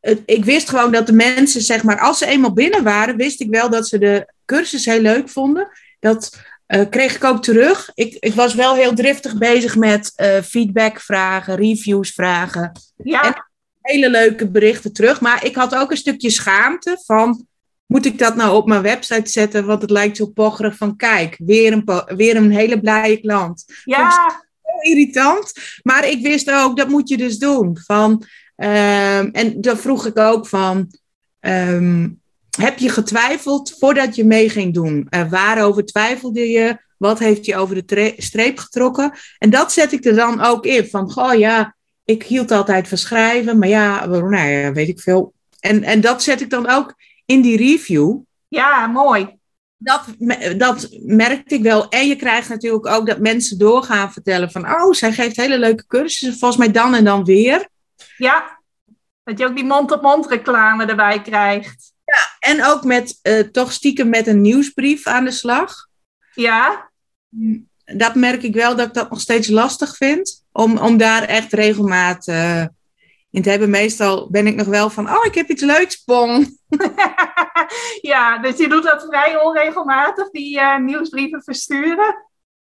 het, 0.00 0.22
ik 0.26 0.44
wist 0.44 0.68
gewoon 0.68 0.92
dat 0.92 1.06
de 1.06 1.12
mensen, 1.12 1.60
zeg 1.60 1.82
maar, 1.82 2.00
als 2.00 2.18
ze 2.18 2.26
eenmaal 2.26 2.52
binnen 2.52 2.82
waren, 2.82 3.16
wist 3.16 3.40
ik 3.40 3.50
wel 3.50 3.70
dat 3.70 3.88
ze 3.88 3.98
de 3.98 4.32
cursus 4.44 4.84
heel 4.84 5.00
leuk 5.00 5.28
vonden. 5.28 5.68
Dat 6.00 6.38
uh, 6.68 6.82
kreeg 6.90 7.14
ik 7.14 7.24
ook 7.24 7.42
terug. 7.42 7.90
Ik, 7.94 8.16
ik 8.20 8.34
was 8.34 8.54
wel 8.54 8.74
heel 8.74 8.94
driftig 8.94 9.38
bezig 9.38 9.76
met 9.76 10.12
uh, 10.16 10.42
feedback 10.42 11.00
vragen, 11.00 11.56
reviews 11.56 12.10
vragen. 12.10 12.72
Ja. 12.96 13.22
En 13.22 13.44
hele 13.80 14.10
leuke 14.10 14.48
berichten 14.48 14.92
terug. 14.92 15.20
Maar 15.20 15.44
ik 15.44 15.54
had 15.54 15.74
ook 15.74 15.90
een 15.90 15.96
stukje 15.96 16.30
schaamte 16.30 17.02
van... 17.04 17.46
Moet 17.86 18.06
ik 18.06 18.18
dat 18.18 18.36
nou 18.36 18.56
op 18.56 18.66
mijn 18.68 18.82
website 18.82 19.30
zetten? 19.30 19.66
Want 19.66 19.82
het 19.82 19.90
lijkt 19.90 20.16
zo 20.16 20.26
pocherig 20.26 20.76
van... 20.76 20.96
Kijk, 20.96 21.36
weer 21.38 21.72
een, 21.72 22.16
weer 22.16 22.36
een 22.36 22.50
hele 22.50 22.80
blije 22.80 23.20
klant. 23.20 23.64
Ja. 23.84 24.44
Irritant. 24.80 25.52
Maar 25.82 26.08
ik 26.08 26.22
wist 26.22 26.50
ook, 26.50 26.76
dat 26.76 26.88
moet 26.88 27.08
je 27.08 27.16
dus 27.16 27.38
doen. 27.38 27.78
Van, 27.84 28.10
um, 28.56 29.30
en 29.32 29.60
dan 29.60 29.76
vroeg 29.76 30.06
ik 30.06 30.18
ook 30.18 30.46
van... 30.46 30.90
Um, 31.40 32.20
heb 32.58 32.78
je 32.78 32.88
getwijfeld 32.88 33.74
voordat 33.78 34.16
je 34.16 34.24
mee 34.24 34.48
ging 34.48 34.74
doen? 34.74 35.06
Uh, 35.10 35.30
waarover 35.30 35.84
twijfelde 35.84 36.48
je? 36.48 36.78
Wat 36.98 37.18
heeft 37.18 37.44
je 37.44 37.56
over 37.56 37.86
de 37.86 38.14
streep 38.16 38.58
getrokken? 38.58 39.12
En 39.38 39.50
dat 39.50 39.72
zet 39.72 39.92
ik 39.92 40.04
er 40.04 40.14
dan 40.14 40.40
ook 40.40 40.66
in. 40.66 40.86
Van, 40.86 41.10
goh 41.10 41.38
ja, 41.38 41.76
ik 42.04 42.22
hield 42.22 42.50
altijd 42.50 42.88
van 42.88 42.98
schrijven, 42.98 43.58
maar 43.58 43.68
ja, 43.68 44.06
nou 44.06 44.48
ja, 44.48 44.72
weet 44.72 44.88
ik 44.88 45.00
veel. 45.00 45.34
En, 45.60 45.82
en 45.82 46.00
dat 46.00 46.22
zet 46.22 46.40
ik 46.40 46.50
dan 46.50 46.68
ook 46.68 46.94
in 47.26 47.40
die 47.40 47.56
review. 47.56 48.18
Ja, 48.48 48.86
mooi. 48.86 49.34
Dat, 49.76 50.04
dat 50.56 50.88
merkte 51.02 51.54
ik 51.54 51.62
wel. 51.62 51.88
En 51.88 52.08
je 52.08 52.16
krijgt 52.16 52.48
natuurlijk 52.48 52.86
ook 52.86 53.06
dat 53.06 53.18
mensen 53.18 53.58
doorgaan 53.58 54.12
vertellen 54.12 54.50
van... 54.50 54.66
oh, 54.66 54.92
zij 54.92 55.12
geeft 55.12 55.36
hele 55.36 55.58
leuke 55.58 55.86
cursussen, 55.86 56.38
volgens 56.38 56.60
mij 56.60 56.70
dan 56.70 56.94
en 56.94 57.04
dan 57.04 57.24
weer. 57.24 57.68
Ja, 58.16 58.60
dat 59.24 59.38
je 59.38 59.46
ook 59.46 59.56
die 59.56 59.64
mond-op-mond 59.64 60.26
reclame 60.26 60.84
erbij 60.84 61.22
krijgt. 61.22 61.92
Ja, 62.04 62.48
en 62.48 62.64
ook 62.64 62.84
met 62.84 63.18
uh, 63.22 63.38
toch 63.40 63.72
stiekem 63.72 64.08
met 64.08 64.26
een 64.26 64.40
nieuwsbrief 64.40 65.06
aan 65.06 65.24
de 65.24 65.30
slag. 65.30 65.86
Ja. 66.34 66.90
Dat 67.84 68.14
merk 68.14 68.42
ik 68.42 68.54
wel 68.54 68.76
dat 68.76 68.86
ik 68.86 68.94
dat 68.94 69.10
nog 69.10 69.20
steeds 69.20 69.48
lastig 69.48 69.96
vind. 69.96 70.44
Om, 70.52 70.78
om 70.78 70.96
daar 70.96 71.22
echt 71.22 71.52
regelmaat 71.52 72.28
uh, 72.28 72.64
in 73.36 73.42
te 73.42 73.50
hebben. 73.50 73.70
Meestal 73.70 74.30
ben 74.30 74.46
ik 74.46 74.54
nog 74.54 74.66
wel 74.66 74.90
van, 74.90 75.08
oh, 75.08 75.24
ik 75.24 75.34
heb 75.34 75.48
iets 75.48 75.62
leuks, 75.62 75.96
pong. 75.96 76.58
ja, 78.12 78.38
dus 78.38 78.56
je 78.56 78.68
doet 78.68 78.82
dat 78.82 79.06
vrij 79.08 79.40
onregelmatig, 79.40 80.30
die 80.30 80.58
uh, 80.58 80.78
nieuwsbrieven 80.78 81.42
versturen? 81.42 82.24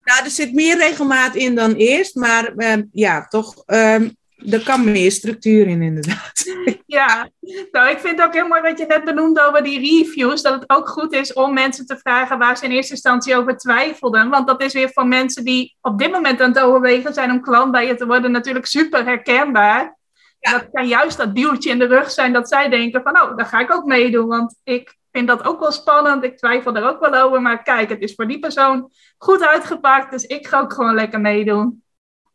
Nou, 0.03 0.24
er 0.24 0.31
zit 0.31 0.53
meer 0.53 0.77
regelmaat 0.77 1.35
in 1.35 1.55
dan 1.55 1.72
eerst. 1.74 2.14
Maar 2.14 2.53
ja, 2.92 3.27
toch 3.27 3.62
um, 3.66 4.16
er 4.50 4.62
kan 4.62 4.92
meer 4.92 5.11
structuur 5.11 5.66
in, 5.66 5.83
inderdaad. 5.83 6.42
Ja, 6.87 7.29
nou, 7.70 7.90
ik 7.90 7.98
vind 7.98 8.18
het 8.18 8.27
ook 8.27 8.35
heel 8.35 8.48
mooi 8.48 8.61
wat 8.61 8.79
je 8.79 8.87
net 8.87 9.05
benoemde 9.05 9.46
over 9.46 9.62
die 9.62 9.79
reviews. 9.79 10.42
Dat 10.42 10.61
het 10.61 10.70
ook 10.70 10.88
goed 10.88 11.12
is 11.12 11.33
om 11.33 11.55
mensen 11.55 11.87
te 11.87 11.98
vragen 11.98 12.38
waar 12.38 12.57
ze 12.57 12.64
in 12.64 12.70
eerste 12.70 12.92
instantie 12.92 13.37
over 13.37 13.57
twijfelden. 13.57 14.29
Want 14.29 14.46
dat 14.46 14.62
is 14.62 14.72
weer 14.72 14.90
van 14.92 15.09
mensen 15.09 15.44
die 15.44 15.77
op 15.81 15.98
dit 15.98 16.11
moment 16.11 16.40
aan 16.40 16.48
het 16.48 16.59
overwegen 16.59 17.14
zijn 17.14 17.31
om 17.31 17.40
klant 17.40 17.72
bij 17.72 17.87
je 17.87 17.94
te 17.94 18.07
worden, 18.07 18.31
natuurlijk 18.31 18.66
super 18.66 19.05
herkenbaar. 19.05 19.96
Ja. 20.45 20.59
Dat 20.59 20.69
kan 20.73 20.89
juist 20.89 21.17
dat 21.17 21.35
duwtje 21.35 21.71
in 21.71 21.79
de 21.79 21.87
rug 21.87 22.11
zijn 22.11 22.33
dat 22.33 22.49
zij 22.49 22.69
denken 22.69 23.03
van, 23.03 23.21
oh, 23.21 23.37
daar 23.37 23.47
ga 23.47 23.61
ik 23.61 23.73
ook 23.73 23.85
meedoen. 23.85 24.27
Want 24.27 24.55
ik 24.65 24.97
vind 25.13 25.29
dat 25.29 25.45
ook 25.45 25.61
wel 25.61 25.73
spannend. 25.73 26.25
Ik 26.25 26.37
twijfel 26.37 26.77
er 26.77 26.89
ook 26.89 27.01
wel 27.01 27.23
over. 27.23 27.43
Maar 27.43 27.63
kijk, 27.63 27.89
het 27.89 28.01
is 28.01 28.15
voor 28.15 28.29
die 28.29 28.39
persoon 28.39 28.91
goed 29.19 29.43
uitgepakt. 29.43 30.11
Dus 30.11 30.25
ik 30.25 30.47
ga 30.47 30.61
ook 30.61 30.73
gewoon 30.73 30.95
lekker 30.95 31.21
meedoen. 31.21 31.83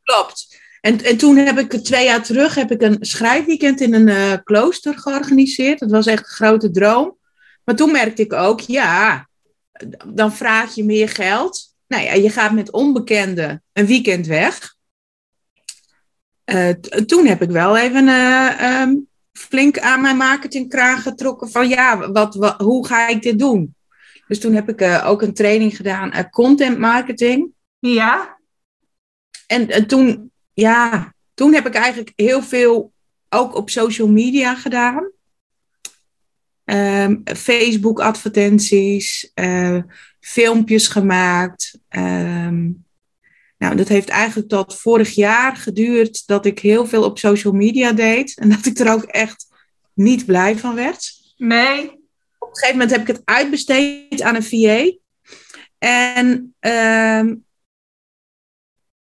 Klopt. 0.04 0.60
En, 0.82 1.04
en 1.04 1.18
toen 1.18 1.36
heb 1.36 1.58
ik 1.58 1.72
twee 1.72 2.06
jaar 2.06 2.24
terug 2.24 2.56
heb 2.56 2.72
ik 2.72 2.82
een 2.82 2.98
schrijfweekend 3.00 3.82
in 3.82 3.94
een 3.94 4.08
uh, 4.08 4.34
klooster 4.44 4.98
georganiseerd. 4.98 5.80
Dat 5.80 5.92
was 5.92 6.06
echt 6.06 6.24
een 6.24 6.34
grote 6.34 6.72
droom. 6.72 7.18
Maar 7.64 7.76
toen 7.76 7.92
merkte 7.92 8.22
ik 8.22 8.34
ook, 8.34 8.60
ja, 8.60 9.28
dan 10.06 10.34
vraag 10.34 10.76
je 10.76 10.84
meer 10.84 11.10
geld. 11.10 11.76
Nou 11.88 12.04
ja, 12.04 12.14
je 12.14 12.30
gaat 12.30 12.52
met 12.52 12.72
onbekenden 12.72 13.64
een 13.74 13.86
weekend 13.86 14.28
weg. 14.28 14.78
Uh, 16.54 16.70
toen 17.06 17.26
heb 17.26 17.42
ik 17.42 17.50
wel 17.50 17.78
even 17.78 18.08
uh, 18.08 18.82
um, 18.82 19.08
flink 19.32 19.80
aan 19.80 20.02
mijn 20.02 20.18
marketingkraag 20.18 21.04
getrokken 21.04 21.50
van 21.50 21.70
ja, 21.70 22.12
wat, 22.12 22.36
wat, 22.36 22.62
hoe 22.62 22.88
ga 22.88 23.08
ik 23.08 23.22
dit 23.22 23.40
doen? 23.40 23.76
Dus 24.28 24.40
toen 24.40 24.54
heb 24.54 24.70
ik 24.70 25.06
ook 25.06 25.22
een 25.22 25.34
training 25.34 25.76
gedaan, 25.76 26.30
content 26.30 26.78
marketing. 26.78 27.52
Ja. 27.80 28.38
En, 29.48 29.70
en 29.70 29.88
toen 29.88 30.32
ja, 30.54 31.14
toen 31.34 31.54
heb 31.54 31.68
ik 31.68 31.74
eigenlijk 31.74 32.14
heel 32.16 32.42
veel 32.42 32.94
ook 33.30 33.56
op 33.56 33.70
social 33.70 34.08
media 34.08 34.56
gedaan. 34.56 35.12
Um, 36.66 37.22
Facebook 37.24 38.00
advertenties, 38.00 39.32
filmpjes 40.20 40.88
gemaakt. 40.88 41.80
Um, 41.90 42.86
nou, 43.60 43.76
dat 43.76 43.88
heeft 43.88 44.10
eigenlijk 44.10 44.50
tot 44.50 44.76
vorig 44.76 45.10
jaar 45.10 45.56
geduurd 45.56 46.28
dat 46.28 46.46
ik 46.46 46.60
heel 46.60 46.86
veel 46.86 47.04
op 47.04 47.20
social 47.20 47.54
media 47.54 47.92
deed. 47.92 48.38
En 48.38 48.50
dat 48.50 48.66
ik 48.66 48.80
er 48.80 48.92
ook 48.92 49.04
echt 49.04 49.48
niet 49.94 50.26
blij 50.26 50.58
van 50.58 50.76
werd. 50.76 51.12
Nee. 51.38 51.84
Op 52.38 52.50
een 52.50 52.56
gegeven 52.56 52.78
moment 52.78 52.92
heb 52.92 53.02
ik 53.02 53.08
het 53.08 53.22
uitbesteed 53.26 54.22
aan 54.22 54.36
een 54.36 54.44
VA. 54.44 54.92
En 55.78 56.56
um, 56.60 57.46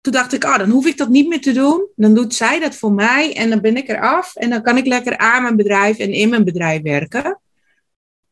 toen 0.01 0.13
dacht 0.13 0.33
ik, 0.33 0.45
ah, 0.45 0.59
dan 0.59 0.71
hoef 0.71 0.87
ik 0.87 0.97
dat 0.97 1.09
niet 1.09 1.29
meer 1.29 1.41
te 1.41 1.53
doen. 1.53 1.89
Dan 1.97 2.15
doet 2.15 2.35
zij 2.35 2.61
dat 2.61 2.75
voor 2.75 2.93
mij 2.93 3.37
en 3.37 3.51
dan 3.51 3.61
ben 3.61 3.77
ik 3.77 3.89
er 3.89 4.01
af. 4.01 4.37
En 4.37 4.51
dan 4.51 4.63
kan 4.63 4.77
ik 4.77 4.87
lekker 4.87 5.19
aan 5.19 5.43
mijn 5.43 5.57
bedrijf 5.57 5.99
en 5.99 6.13
in 6.13 6.29
mijn 6.29 6.45
bedrijf 6.45 6.83
werken. 6.83 7.41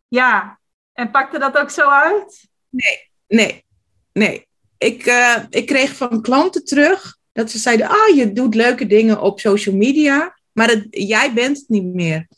Ja, 0.08 0.60
en 0.92 1.10
pakte 1.10 1.38
dat 1.38 1.58
ook 1.58 1.70
zo 1.70 1.88
uit? 1.88 2.48
Nee, 2.68 3.10
nee, 3.26 3.64
nee. 4.12 4.47
Ik, 4.78 5.06
uh, 5.06 5.36
ik 5.50 5.66
kreeg 5.66 5.96
van 5.96 6.22
klanten 6.22 6.64
terug 6.64 7.16
dat 7.32 7.50
ze 7.50 7.58
zeiden, 7.58 7.88
ah, 7.88 8.14
je 8.14 8.32
doet 8.32 8.54
leuke 8.54 8.86
dingen 8.86 9.20
op 9.20 9.40
social 9.40 9.76
media, 9.76 10.38
maar 10.52 10.68
het, 10.68 10.86
jij 10.90 11.32
bent 11.32 11.56
het 11.56 11.68
niet 11.68 11.94
meer. 11.94 12.28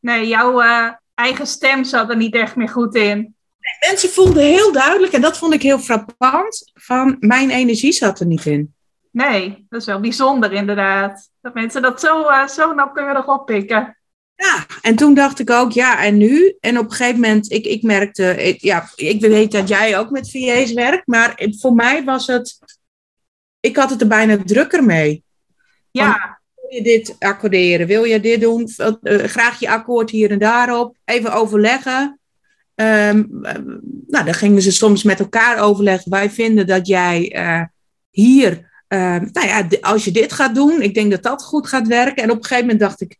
Nee, 0.00 0.28
jouw 0.28 0.62
uh, 0.62 0.90
eigen 1.14 1.46
stem 1.46 1.84
zat 1.84 2.10
er 2.10 2.16
niet 2.16 2.34
echt 2.34 2.56
meer 2.56 2.68
goed 2.68 2.94
in 2.94 3.34
mensen 3.88 4.08
voelden 4.08 4.42
heel 4.42 4.72
duidelijk, 4.72 5.12
en 5.12 5.20
dat 5.20 5.38
vond 5.38 5.54
ik 5.54 5.62
heel 5.62 5.78
frappant, 5.78 6.70
van 6.74 7.16
mijn 7.20 7.50
energie 7.50 7.92
zat 7.92 8.20
er 8.20 8.26
niet 8.26 8.46
in. 8.46 8.74
Nee, 9.10 9.66
dat 9.68 9.80
is 9.80 9.86
wel 9.86 10.00
bijzonder 10.00 10.52
inderdaad. 10.52 11.30
Dat 11.40 11.54
mensen 11.54 11.82
dat 11.82 12.00
zo, 12.00 12.20
uh, 12.20 12.46
zo 12.46 12.74
nauwkeurig 12.74 13.28
oppikken. 13.28 13.99
Ja, 14.40 14.66
en 14.82 14.96
toen 14.96 15.14
dacht 15.14 15.38
ik 15.38 15.50
ook, 15.50 15.72
ja, 15.72 16.04
en 16.04 16.16
nu? 16.16 16.56
En 16.60 16.78
op 16.78 16.84
een 16.84 16.92
gegeven 16.92 17.20
moment, 17.20 17.52
ik, 17.52 17.64
ik 17.64 17.82
merkte, 17.82 18.36
ik, 18.36 18.60
ja, 18.60 18.90
ik 18.94 19.20
weet 19.20 19.52
dat 19.52 19.68
jij 19.68 19.98
ook 19.98 20.10
met 20.10 20.30
VA's 20.30 20.72
werkt, 20.72 21.06
maar 21.06 21.48
voor 21.58 21.74
mij 21.74 22.04
was 22.04 22.26
het, 22.26 22.58
ik 23.60 23.76
had 23.76 23.90
het 23.90 24.00
er 24.00 24.06
bijna 24.06 24.38
drukker 24.44 24.84
mee. 24.84 25.22
Ja. 25.90 26.40
wil 26.54 26.70
je 26.74 26.82
dit 26.82 27.16
accorderen? 27.18 27.86
Wil 27.86 28.04
je 28.04 28.20
dit 28.20 28.40
doen? 28.40 28.68
Uh, 28.78 29.24
graag 29.24 29.60
je 29.60 29.70
akkoord 29.70 30.10
hier 30.10 30.30
en 30.30 30.38
daarop. 30.38 30.96
Even 31.04 31.32
overleggen. 31.32 32.18
Um, 32.74 33.28
nou, 34.06 34.24
dan 34.24 34.34
gingen 34.34 34.62
ze 34.62 34.72
soms 34.72 35.02
met 35.02 35.20
elkaar 35.20 35.58
overleggen. 35.58 36.10
Wij 36.10 36.30
vinden 36.30 36.66
dat 36.66 36.86
jij 36.86 37.36
uh, 37.36 37.62
hier, 38.10 38.70
uh, 38.88 39.16
nou 39.16 39.46
ja, 39.46 39.66
als 39.80 40.04
je 40.04 40.10
dit 40.10 40.32
gaat 40.32 40.54
doen, 40.54 40.82
ik 40.82 40.94
denk 40.94 41.10
dat 41.10 41.22
dat 41.22 41.42
goed 41.42 41.68
gaat 41.68 41.86
werken. 41.86 42.22
En 42.22 42.30
op 42.30 42.36
een 42.36 42.42
gegeven 42.44 42.64
moment 42.64 42.80
dacht 42.80 43.00
ik, 43.00 43.18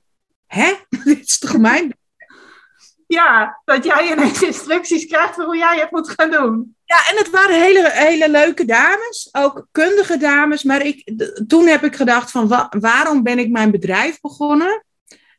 hè, 0.51 0.75
dit 1.05 1.27
is 1.27 1.39
toch 1.39 1.59
mijn... 1.59 1.99
Ja, 3.07 3.61
dat 3.65 3.85
jij 3.85 4.13
ineens 4.13 4.43
instructies 4.43 5.07
krijgt 5.07 5.35
voor 5.35 5.45
hoe 5.45 5.57
jij 5.57 5.79
het 5.79 5.91
moet 5.91 6.11
gaan 6.11 6.31
doen. 6.31 6.77
Ja, 6.85 6.97
en 7.11 7.17
het 7.17 7.31
waren 7.31 7.63
hele, 7.63 7.91
hele 7.93 8.31
leuke 8.31 8.65
dames, 8.65 9.29
ook 9.33 9.67
kundige 9.73 10.17
dames. 10.17 10.63
Maar 10.63 10.87
ik, 10.87 11.13
toen 11.47 11.67
heb 11.67 11.85
ik 11.85 11.97
gedacht 11.97 12.31
van, 12.31 12.49
wa 12.49 12.73
waarom 12.81 13.23
ben 13.23 13.39
ik 13.39 13.51
mijn 13.51 13.71
bedrijf 13.71 14.21
begonnen? 14.21 14.85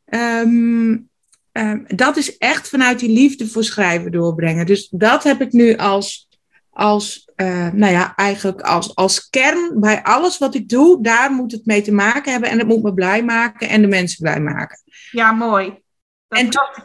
Um, 0.08 1.08
um, 1.52 1.84
dat 1.86 2.16
is 2.16 2.38
echt 2.38 2.68
vanuit 2.68 2.98
die 2.98 3.10
liefde 3.10 3.48
voor 3.48 3.64
schrijven 3.64 4.12
doorbrengen. 4.12 4.66
Dus 4.66 4.88
dat 4.90 5.22
heb 5.22 5.40
ik 5.40 5.52
nu 5.52 5.76
als, 5.76 6.28
als 6.72 7.30
uh, 7.36 7.68
nou 7.72 7.92
ja, 7.92 8.14
eigenlijk 8.14 8.60
als, 8.60 8.94
als 8.94 9.30
kern 9.30 9.80
bij 9.80 10.02
alles 10.02 10.38
wat 10.38 10.54
ik 10.54 10.68
doe. 10.68 11.02
Daar 11.02 11.32
moet 11.32 11.52
het 11.52 11.66
mee 11.66 11.82
te 11.82 11.92
maken 11.92 12.32
hebben 12.32 12.50
en 12.50 12.58
het 12.58 12.68
moet 12.68 12.82
me 12.82 12.94
blij 12.94 13.24
maken 13.24 13.68
en 13.68 13.80
de 13.80 13.88
mensen 13.88 14.22
blij 14.22 14.40
maken. 14.40 14.78
Ja, 15.10 15.32
mooi. 15.32 15.64
Dat 16.28 16.38
en 16.38 16.50
toen, 16.50 16.84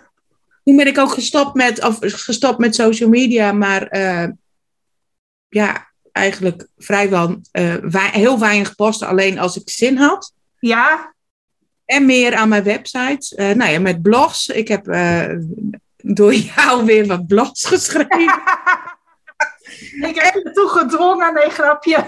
toen 0.64 0.76
ben 0.76 0.88
ik 0.88 0.98
ook 0.98 1.12
gestopt 1.12 1.54
met, 1.54 1.84
of 1.84 1.98
gestopt 2.00 2.58
met 2.58 2.76
social 2.76 3.10
media, 3.10 3.52
maar 3.52 3.98
uh, 3.98 4.28
ja, 5.50 5.92
eigenlijk 6.12 6.68
vrijwel 6.78 7.42
uh, 7.52 7.76
heel 8.12 8.40
weinig 8.40 8.76
posten, 8.76 9.08
alleen 9.08 9.40
als 9.40 9.58
ik 9.58 9.70
zin 9.70 9.98
had. 9.98 10.34
Ja, 10.60 11.14
en 11.86 12.06
meer 12.06 12.36
aan 12.36 12.50
mijn 12.50 12.64
website. 12.64 13.54
Nou 13.56 13.72
ja, 13.72 13.80
met 13.80 14.02
blogs. 14.02 14.48
Ik 14.48 14.68
heb 14.68 14.86
door 15.98 16.34
jou 16.34 16.86
weer 16.86 17.08
wat 17.08 17.28
blogs 17.28 17.66
geschreven. 17.74 18.42
ik 20.02 20.22
heb 20.22 20.34
je 20.34 20.52
toe 20.54 20.70
gedrongen, 20.70 21.34
nee, 21.34 21.50
grapje. 21.50 22.06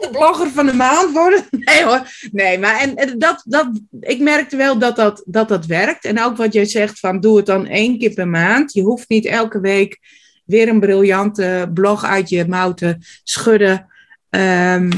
de 0.00 0.08
blogger 0.12 0.50
van 0.50 0.66
de 0.66 0.72
maand 0.72 1.12
worden? 1.12 1.44
Nee 1.50 1.84
hoor. 1.84 2.06
Nee, 2.32 2.58
maar 2.58 2.80
en, 2.80 3.18
dat, 3.18 3.42
dat, 3.44 3.68
ik 4.00 4.20
merkte 4.20 4.56
wel 4.56 4.78
dat 4.78 4.96
dat, 4.96 5.22
dat 5.26 5.48
dat 5.48 5.66
werkt. 5.66 6.04
En 6.04 6.22
ook 6.22 6.36
wat 6.36 6.52
jij 6.52 6.64
zegt 6.64 6.98
van 6.98 7.20
doe 7.20 7.36
het 7.36 7.46
dan 7.46 7.66
één 7.66 7.98
keer 7.98 8.14
per 8.14 8.28
maand. 8.28 8.72
Je 8.72 8.82
hoeft 8.82 9.08
niet 9.08 9.26
elke 9.26 9.60
week 9.60 9.98
weer 10.44 10.68
een 10.68 10.80
briljante 10.80 11.70
blog 11.74 12.04
uit 12.04 12.28
je 12.28 12.48
mouw 12.48 12.74
te 12.74 12.96
schudden. 13.24 13.86
Ehm, 14.30 14.90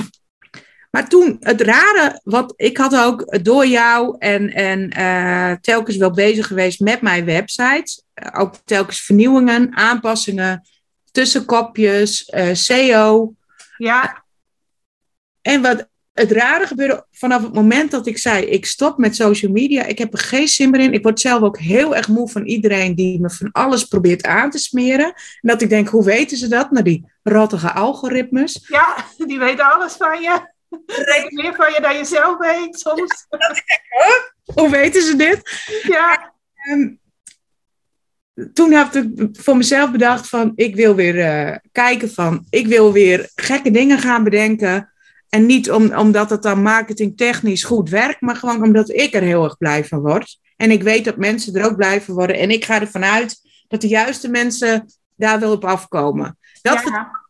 maar 0.91 1.09
toen, 1.09 1.37
het 1.41 1.61
rare, 1.61 2.21
wat 2.25 2.53
ik 2.57 2.77
had 2.77 2.97
ook 2.97 3.45
door 3.45 3.67
jou 3.67 4.17
en, 4.19 4.53
en 4.53 4.99
uh, 4.99 5.53
telkens 5.61 5.97
wel 5.97 6.11
bezig 6.11 6.47
geweest 6.47 6.81
met 6.81 7.01
mijn 7.01 7.25
website. 7.25 8.03
ook 8.35 8.55
telkens 8.65 9.01
vernieuwingen, 9.01 9.77
aanpassingen, 9.77 10.63
tussenkopjes, 11.15 12.29
uh, 12.29 12.51
eh, 12.51 12.57
SEO. 12.57 13.35
Ja. 13.77 14.25
En 15.43 15.63
wat 15.63 15.89
het 16.13 16.31
rare 16.31 16.67
gebeurde 16.67 17.07
vanaf 17.13 17.43
het 17.43 17.55
moment 17.55 17.91
dat 17.91 18.07
ik 18.07 18.19
zei: 18.19 18.45
ik 18.45 18.67
stop 18.67 18.99
met 18.99 19.17
social 19.17 19.53
media, 19.53 19.85
ik 19.85 19.99
heb 19.99 20.13
er 20.13 20.19
geen 20.19 20.49
zin 20.49 20.71
meer 20.71 20.81
in. 20.81 20.93
Ik 20.93 21.03
word 21.03 21.21
zelf 21.21 21.43
ook 21.43 21.59
heel 21.59 21.97
erg 21.97 22.09
moe 22.09 22.29
van 22.29 22.45
iedereen 22.45 22.95
die 22.95 23.21
me 23.21 23.31
van 23.31 23.53
alles 23.53 23.85
probeert 23.85 24.27
aan 24.27 24.51
te 24.51 24.59
smeren. 24.59 25.07
En 25.07 25.15
dat 25.41 25.63
ik 25.63 25.69
denk: 25.69 25.89
hoe 25.89 26.05
weten 26.05 26.37
ze 26.37 26.49
dat? 26.49 26.71
Nou, 26.71 26.85
die 26.85 27.13
rottige 27.23 27.73
algoritmes. 27.73 28.67
Ja, 28.69 28.97
die 29.27 29.39
weten 29.39 29.73
alles 29.73 29.93
van 29.93 30.21
je. 30.21 30.53
Meer 31.29 31.55
van 31.55 31.73
je 31.73 31.79
dan 31.81 31.97
je 31.97 32.05
zelf 32.05 32.39
weet 32.39 32.79
soms. 32.79 33.27
hoe 34.55 34.71
weten 34.71 35.03
ze 35.03 35.17
dit? 35.17 35.41
Ja. 35.83 36.33
Ehm, 36.55 36.95
toen 38.53 38.73
heb 38.73 38.95
ik 38.95 39.29
voor 39.33 39.57
mezelf 39.57 39.91
bedacht 39.91 40.29
van 40.29 40.53
ik 40.55 40.75
wil 40.75 40.95
weer 40.95 41.15
uh, 41.15 41.57
kijken 41.73 42.11
van 42.11 42.47
ik 42.51 42.67
wil 42.67 42.93
weer 42.93 43.31
gekke 43.35 43.71
dingen 43.71 43.99
gaan 43.99 44.25
bedenken. 44.25 44.93
En 45.29 45.47
niet 45.47 45.71
om, 45.71 45.95
omdat 45.95 46.31
het 46.31 46.43
dan 46.43 46.63
marketingtechnisch 46.63 47.65
goed 47.65 47.91
werkt, 47.91 48.21
maar 48.21 48.37
gewoon 48.37 48.63
omdat 48.63 48.91
ik 48.91 49.15
er 49.15 49.23
heel 49.23 49.45
erg 49.45 49.57
blij 49.57 49.85
van 49.85 50.01
word. 50.01 50.39
En 50.57 50.71
ik 50.71 50.83
weet 50.83 51.05
dat 51.05 51.17
mensen 51.17 51.55
er 51.55 51.65
ook 51.65 51.77
blij 51.77 52.01
van 52.01 52.15
worden. 52.15 52.39
En 52.39 52.51
ik 52.51 52.65
ga 52.65 52.81
ervan 52.81 53.05
uit 53.05 53.37
dat 53.69 53.81
de 53.81 53.89
juiste 53.89 54.29
mensen 54.29 54.87
daar 55.17 55.41
wel 55.41 55.53
op 55.53 55.65
afkomen. 55.65 56.39
Dat 56.63 56.83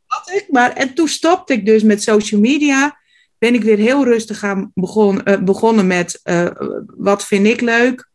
had 0.07 0.31
ik. 0.31 0.47
Maar, 0.51 0.73
en 0.73 0.95
toen 0.95 1.09
stopte 1.09 1.53
ik 1.53 1.67
dus 1.67 1.83
met 1.83 2.03
social 2.03 2.41
media. 2.41 2.99
Ben 3.39 3.55
ik 3.55 3.63
weer 3.63 3.79
heel 3.79 4.05
rustig 4.05 4.39
gaan 4.39 4.71
begon, 4.75 5.21
uh, 5.25 5.39
begonnen 5.39 5.87
met 5.87 6.21
uh, 6.25 6.47
wat 6.87 7.25
vind 7.27 7.47
ik 7.47 7.61
leuk. 7.61 8.09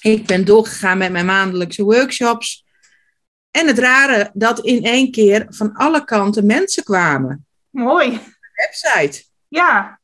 Ik 0.00 0.26
ben 0.26 0.44
doorgegaan 0.44 0.98
met 0.98 1.12
mijn 1.12 1.26
maandelijkse 1.26 1.82
workshops. 1.82 2.64
En 3.50 3.66
het 3.66 3.78
rare 3.78 4.30
dat 4.34 4.60
in 4.60 4.84
één 4.84 5.10
keer 5.10 5.46
van 5.48 5.72
alle 5.72 6.04
kanten 6.04 6.46
mensen 6.46 6.84
kwamen. 6.84 7.46
Mooi. 7.70 8.20
Website. 8.52 9.24
Ja, 9.48 10.00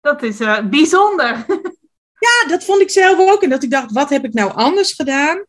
dat 0.00 0.22
is 0.22 0.40
uh, 0.40 0.68
bijzonder. 0.68 1.44
ja, 2.26 2.48
dat 2.48 2.64
vond 2.64 2.80
ik 2.80 2.90
zelf 2.90 3.18
ook. 3.18 3.42
En 3.42 3.50
dat 3.50 3.62
ik 3.62 3.70
dacht, 3.70 3.92
wat 3.92 4.10
heb 4.10 4.24
ik 4.24 4.32
nou 4.32 4.52
anders 4.52 4.92
gedaan? 4.92 5.44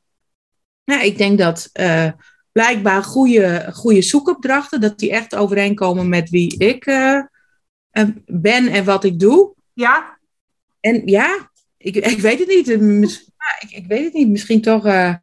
Nou, 0.85 1.03
ik 1.03 1.17
denk 1.17 1.37
dat 1.37 1.69
uh, 1.73 2.11
blijkbaar 2.51 3.03
goede, 3.03 3.69
goede 3.73 4.01
zoekopdrachten, 4.01 4.81
dat 4.81 4.99
die 4.99 5.11
echt 5.11 5.35
overeenkomen 5.35 6.09
met 6.09 6.29
wie 6.29 6.57
ik 6.57 6.85
uh, 6.85 7.21
ben 8.25 8.67
en 8.67 8.85
wat 8.85 9.03
ik 9.03 9.19
doe. 9.19 9.53
Ja. 9.73 10.19
En 10.79 11.01
ja, 11.05 11.48
ik, 11.81 11.95
ik 11.95 12.19
weet 12.19 12.39
het 12.39 12.47
niet. 12.47 12.67
Ik, 13.59 13.71
ik 13.71 13.85
weet 13.87 14.03
het 14.03 14.13
niet. 14.13 14.29
Misschien 14.29 14.61
toch 14.61 14.85
uh, 14.85 15.15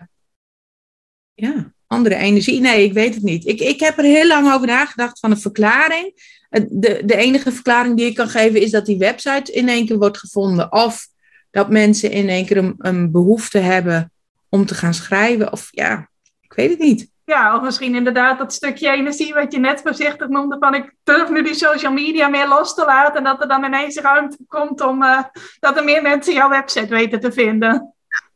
ja, 1.34 1.72
andere 1.86 2.14
energie. 2.14 2.60
Nee, 2.60 2.84
ik 2.84 2.92
weet 2.92 3.14
het 3.14 3.22
niet. 3.22 3.46
Ik, 3.46 3.60
ik 3.60 3.80
heb 3.80 3.98
er 3.98 4.04
heel 4.04 4.26
lang 4.26 4.52
over 4.52 4.66
nagedacht 4.66 5.18
van 5.18 5.30
een 5.30 5.38
verklaring. 5.38 6.34
De, 6.50 7.02
de 7.04 7.16
enige 7.16 7.52
verklaring 7.52 7.96
die 7.96 8.06
ik 8.06 8.14
kan 8.14 8.28
geven 8.28 8.60
is 8.60 8.70
dat 8.70 8.86
die 8.86 8.98
website 8.98 9.52
in 9.52 9.68
één 9.68 9.86
keer 9.86 9.98
wordt 9.98 10.18
gevonden. 10.18 10.72
Of 10.72 11.08
dat 11.50 11.70
mensen 11.70 12.10
in 12.10 12.28
één 12.28 12.46
keer 12.46 12.56
een, 12.56 12.74
een 12.78 13.10
behoefte 13.10 13.58
hebben 13.58 14.12
om 14.48 14.66
te 14.66 14.74
gaan 14.74 14.94
schrijven. 14.94 15.52
Of 15.52 15.68
ja, 15.70 16.10
ik 16.40 16.52
weet 16.52 16.70
het 16.70 16.78
niet. 16.78 17.10
Ja, 17.26 17.56
of 17.56 17.62
misschien 17.62 17.94
inderdaad 17.94 18.38
dat 18.38 18.52
stukje 18.52 18.90
energie 18.90 19.34
wat 19.34 19.52
je 19.52 19.58
net 19.58 19.80
voorzichtig 19.80 20.28
noemde. 20.28 20.56
Van 20.60 20.74
ik 20.74 20.94
durf 21.02 21.30
nu 21.30 21.42
die 21.42 21.54
social 21.54 21.92
media 21.92 22.28
meer 22.28 22.48
los 22.48 22.74
te 22.74 22.84
laten. 22.84 23.16
En 23.16 23.24
dat 23.24 23.40
er 23.40 23.48
dan 23.48 23.64
ineens 23.64 23.96
ruimte 23.98 24.36
komt 24.48 24.80
om 24.80 25.02
uh, 25.02 25.22
dat 25.60 25.76
er 25.76 25.84
meer 25.84 26.02
mensen 26.02 26.34
jouw 26.34 26.48
website 26.48 26.86
weten 26.86 27.20
te 27.20 27.32
vinden. 27.32 27.94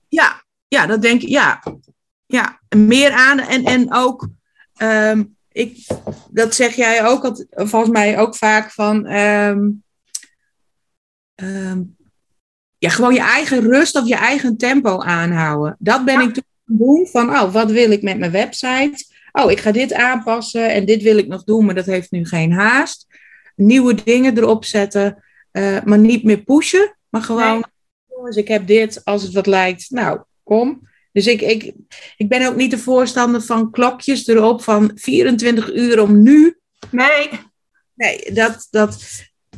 Ja, 0.09 0.43
ja 0.69 0.87
dat 0.87 1.03
denk 1.03 1.23
ik. 1.23 1.29
Ja, 1.29 1.63
ja 2.27 2.61
meer 2.77 3.13
aan. 3.13 3.39
En, 3.39 3.65
en 3.65 3.95
ook, 3.95 4.29
um, 4.83 5.37
ik, 5.53 5.87
dat 6.31 6.55
zeg 6.55 6.75
jij 6.75 7.07
ook, 7.07 7.33
volgens 7.51 7.93
mij 7.93 8.19
ook 8.19 8.37
vaak 8.37 8.71
van. 8.71 9.13
Um, 9.13 9.83
um, 11.43 11.97
ja, 12.79 12.89
gewoon 12.91 13.15
je 13.15 13.21
eigen 13.21 13.61
rust 13.61 13.97
of 13.97 14.07
je 14.07 14.17
eigen 14.17 14.57
tempo 14.57 15.01
aanhouden. 15.01 15.77
Dat 15.79 16.05
ben 16.05 16.21
ja. 16.21 16.29
ik 16.29 16.43
doen 16.79 17.07
van, 17.07 17.31
oh, 17.31 17.53
wat 17.53 17.71
wil 17.71 17.91
ik 17.91 18.03
met 18.03 18.19
mijn 18.19 18.31
website? 18.31 19.05
Oh, 19.33 19.51
ik 19.51 19.61
ga 19.61 19.73
dit 19.73 19.93
aanpassen 19.93 20.71
en 20.71 20.85
dit 20.85 21.03
wil 21.03 21.19
ik 21.19 21.27
nog 21.27 21.45
doen, 21.45 21.65
maar 21.65 21.75
dat 21.75 21.87
heeft 21.87 22.11
nu 22.11 22.27
geen 22.27 22.53
haast. 22.53 23.07
Nieuwe 23.57 23.95
dingen 24.05 24.39
erop 24.39 24.65
zetten, 24.65 25.25
uh, 25.53 25.83
maar 25.85 25.99
niet 25.99 26.25
meer 26.25 26.43
pushen, 26.43 26.97
maar 27.09 27.23
gewoon, 27.23 27.53
nee. 27.53 27.63
jongens, 28.07 28.37
ik 28.37 28.49
heb 28.49 28.67
dit, 28.67 29.05
als 29.05 29.23
het 29.23 29.33
wat 29.33 29.47
lijkt, 29.47 29.91
nou, 29.91 30.21
kom. 30.43 30.89
Dus 31.13 31.27
ik, 31.27 31.41
ik, 31.41 31.73
ik 32.17 32.29
ben 32.29 32.49
ook 32.49 32.57
niet 32.57 32.71
de 32.71 32.79
voorstander 32.79 33.43
van 33.43 33.71
klokjes 33.71 34.27
erop 34.27 34.63
van 34.63 34.91
24 34.95 35.75
uur 35.75 36.03
om 36.03 36.23
nu. 36.23 36.59
Nee. 36.91 37.31
Nee, 37.95 38.33
dat, 38.33 38.67
dat, 38.71 39.03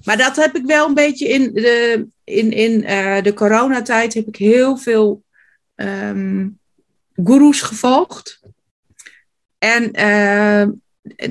maar 0.04 0.16
dat 0.16 0.36
heb 0.36 0.56
ik 0.56 0.64
wel 0.66 0.88
een 0.88 0.94
beetje 0.94 1.28
in 1.28 1.52
de, 1.52 2.06
in, 2.24 2.52
in, 2.52 2.82
uh, 2.82 3.22
de 3.22 3.34
coronatijd 3.34 4.14
heb 4.14 4.26
ik 4.26 4.36
heel 4.36 4.76
veel 4.76 5.22
um, 5.74 6.60
goeroes 7.24 7.60
gevolgd. 7.60 8.40
En 9.58 9.82
uh, 9.84 10.72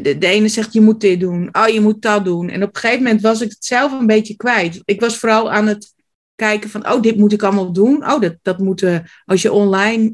de, 0.01 0.17
de, 0.17 0.27
ene 0.27 0.47
zegt, 0.47 0.73
je 0.73 0.81
moet 0.81 1.01
dit 1.01 1.19
doen. 1.19 1.49
Oh, 1.51 1.67
je 1.67 1.81
moet 1.81 2.01
dat 2.01 2.25
doen. 2.25 2.49
En 2.49 2.63
op 2.63 2.75
een 2.75 2.81
gegeven 2.81 3.03
moment 3.03 3.21
was 3.21 3.41
ik 3.41 3.49
het 3.49 3.65
zelf 3.65 3.91
een 3.91 4.07
beetje 4.07 4.35
kwijt. 4.35 4.81
Ik 4.85 4.99
was 4.99 5.17
vooral 5.17 5.51
aan 5.51 5.67
het 5.67 5.93
kijken 6.35 6.69
van, 6.69 6.91
oh, 6.91 7.01
dit 7.01 7.17
moet 7.17 7.33
ik 7.33 7.43
allemaal 7.43 7.73
doen. 7.73 8.11
Oh, 8.11 8.21
dat, 8.21 8.35
dat 8.41 8.59
moet, 8.59 8.81
uh, 8.81 8.99
als 9.25 9.41
je 9.41 9.51
online 9.51 10.11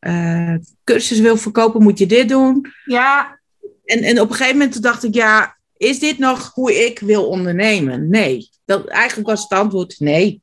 uh, 0.00 0.54
cursus 0.84 1.20
wil 1.20 1.36
verkopen, 1.36 1.82
moet 1.82 1.98
je 1.98 2.06
dit 2.06 2.28
doen. 2.28 2.66
Ja. 2.84 3.40
En, 3.84 4.02
en 4.02 4.20
op 4.20 4.30
een 4.30 4.36
gegeven 4.36 4.58
moment 4.58 4.82
dacht 4.82 5.04
ik, 5.04 5.14
ja, 5.14 5.56
is 5.76 5.98
dit 5.98 6.18
nog 6.18 6.50
hoe 6.54 6.86
ik 6.86 6.98
wil 6.98 7.28
ondernemen? 7.28 8.08
Nee. 8.08 8.50
Dat, 8.64 8.86
eigenlijk 8.86 9.28
was 9.28 9.42
het 9.42 9.58
antwoord 9.58 9.96
nee. 9.98 10.42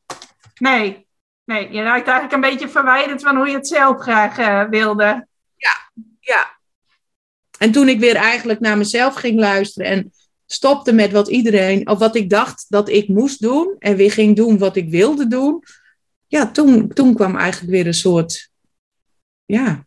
Nee. 0.59 1.06
Nee, 1.47 1.71
je 1.71 1.81
raakt 1.81 2.07
eigenlijk 2.07 2.33
een 2.33 2.49
beetje 2.51 2.69
verwijderd 2.69 3.21
van 3.21 3.35
hoe 3.35 3.47
je 3.47 3.55
het 3.55 3.67
zelf 3.67 4.01
graag 4.01 4.39
uh, 4.39 4.69
wilde. 4.69 5.27
Ja, 5.55 6.03
ja. 6.19 6.59
En 7.57 7.71
toen 7.71 7.89
ik 7.89 7.99
weer 7.99 8.15
eigenlijk 8.15 8.59
naar 8.59 8.77
mezelf 8.77 9.15
ging 9.15 9.39
luisteren 9.39 9.91
en 9.91 10.13
stopte 10.45 10.91
met 10.91 11.11
wat 11.11 11.27
iedereen, 11.27 11.89
of 11.89 11.99
wat 11.99 12.15
ik 12.15 12.29
dacht 12.29 12.65
dat 12.69 12.89
ik 12.89 13.07
moest 13.07 13.41
doen, 13.41 13.75
en 13.79 13.95
weer 13.95 14.11
ging 14.11 14.35
doen 14.35 14.57
wat 14.57 14.75
ik 14.75 14.89
wilde 14.89 15.27
doen, 15.27 15.63
ja, 16.27 16.51
toen, 16.51 16.87
toen 16.87 17.13
kwam 17.13 17.35
eigenlijk 17.35 17.71
weer 17.71 17.87
een 17.87 17.93
soort, 17.93 18.49
ja, 19.45 19.85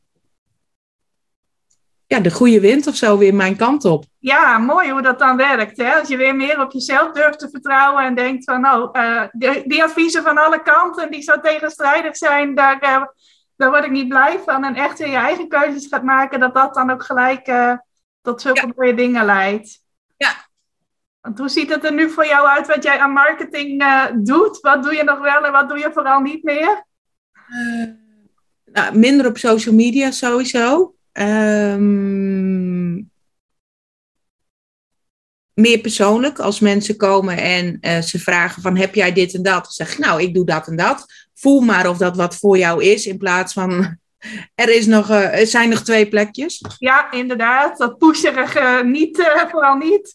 ja, 2.07 2.21
de 2.21 2.31
goede 2.31 2.61
wind 2.61 2.87
of 2.87 2.97
zo 2.97 3.19
weer 3.19 3.35
mijn 3.35 3.57
kant 3.57 3.85
op. 3.85 4.05
Ja, 4.23 4.59
mooi 4.59 4.91
hoe 4.91 5.03
dat 5.03 5.19
dan 5.19 5.37
werkt. 5.37 5.77
Hè? 5.77 5.95
Als 5.95 6.09
je 6.09 6.17
weer 6.17 6.37
meer 6.37 6.61
op 6.61 6.73
jezelf 6.73 7.13
durft 7.13 7.39
te 7.39 7.51
vertrouwen 7.51 8.05
en 8.05 8.15
denkt 8.15 8.45
van, 8.45 8.61
nou, 8.61 8.99
uh, 8.99 9.25
die, 9.33 9.69
die, 9.69 9.83
adviezen 9.83 10.23
van 10.23 10.39
alle 10.39 10.63
kanten 10.63 11.11
die 11.11 11.23
zo 11.23 11.41
tegenstrijdig 11.41 12.17
zijn, 12.17 12.55
daar, 12.55 12.83
uh, 12.83 13.03
daar 13.57 13.71
word 13.71 13.85
ik 13.85 13.91
niet 13.91 14.09
blij 14.09 14.41
van. 14.45 14.65
En 14.65 14.75
echt 14.75 14.99
weer 14.99 15.09
je 15.09 15.17
eigen 15.17 15.49
keuzes 15.49 15.87
gaat 15.87 16.03
maken, 16.03 16.41
dat 16.41 16.55
dat 16.55 16.75
dan 16.75 16.91
ook 16.91 17.03
gelijk 17.03 17.49
uh, 17.49 17.73
tot 18.23 18.41
zulke 18.41 18.67
ja. 18.67 18.73
mooie 18.77 18.95
dingen 18.95 19.25
leidt. 19.25 19.83
Ja. 20.17 20.33
Want 21.21 21.39
hoe 21.39 21.49
ziet 21.49 21.71
het 21.71 21.85
er 21.85 21.93
nu 21.93 22.11
voor 22.11 22.27
jou 22.27 22.49
uit 22.49 22.67
wat 22.67 22.83
jij 22.83 22.99
aan 22.99 23.13
marketing 23.13 23.85
doet? 24.15 24.61
Wat 24.61 24.83
doe 24.83 24.95
je 24.95 25.05
nog 25.05 25.21
wel 25.21 25.45
en 25.45 25.53
wat 25.53 25.69
doe 25.69 25.79
je 25.79 25.91
vooral 25.93 26.21
niet 26.21 26.43
meer? 26.43 26.85
nou, 28.65 28.99
minder 28.99 29.27
op 29.27 29.39
social 29.39 29.75
media 29.75 30.11
sowieso. 30.11 30.95
Um, 31.13 33.10
meer 35.61 35.79
persoonlijk, 35.79 36.39
als 36.39 36.61
mensen 36.61 36.97
komen 36.97 37.37
en 37.37 37.79
uh, 37.81 37.99
ze 38.01 38.19
vragen 38.19 38.63
van 38.63 38.77
heb 38.77 38.95
jij 38.95 39.13
dit 39.13 39.35
en 39.35 39.43
dat? 39.43 39.63
Dan 39.63 39.73
zeg 39.73 39.93
ik 39.93 39.99
nou, 39.99 40.23
ik 40.23 40.35
doe 40.35 40.45
dat 40.45 40.67
en 40.67 40.77
dat. 40.77 41.05
Voel 41.35 41.61
maar 41.61 41.89
of 41.89 41.97
dat 41.97 42.17
wat 42.17 42.37
voor 42.37 42.59
jou 42.59 42.85
is, 42.85 43.07
in 43.07 43.19
plaats 43.19 43.53
van 43.53 43.71
er, 44.55 44.69
is 44.69 44.87
nog, 44.87 45.11
uh, 45.11 45.41
er 45.41 45.47
zijn 45.47 45.69
nog 45.69 45.83
twee 45.83 46.09
plekjes. 46.09 46.65
Ja, 46.79 47.13
inderdaad. 47.13 47.79
Dat 47.79 47.99
pusherige 47.99 48.83
niet, 48.85 49.19
uh, 49.19 49.49
vooral 49.51 49.77
niet. 49.77 50.15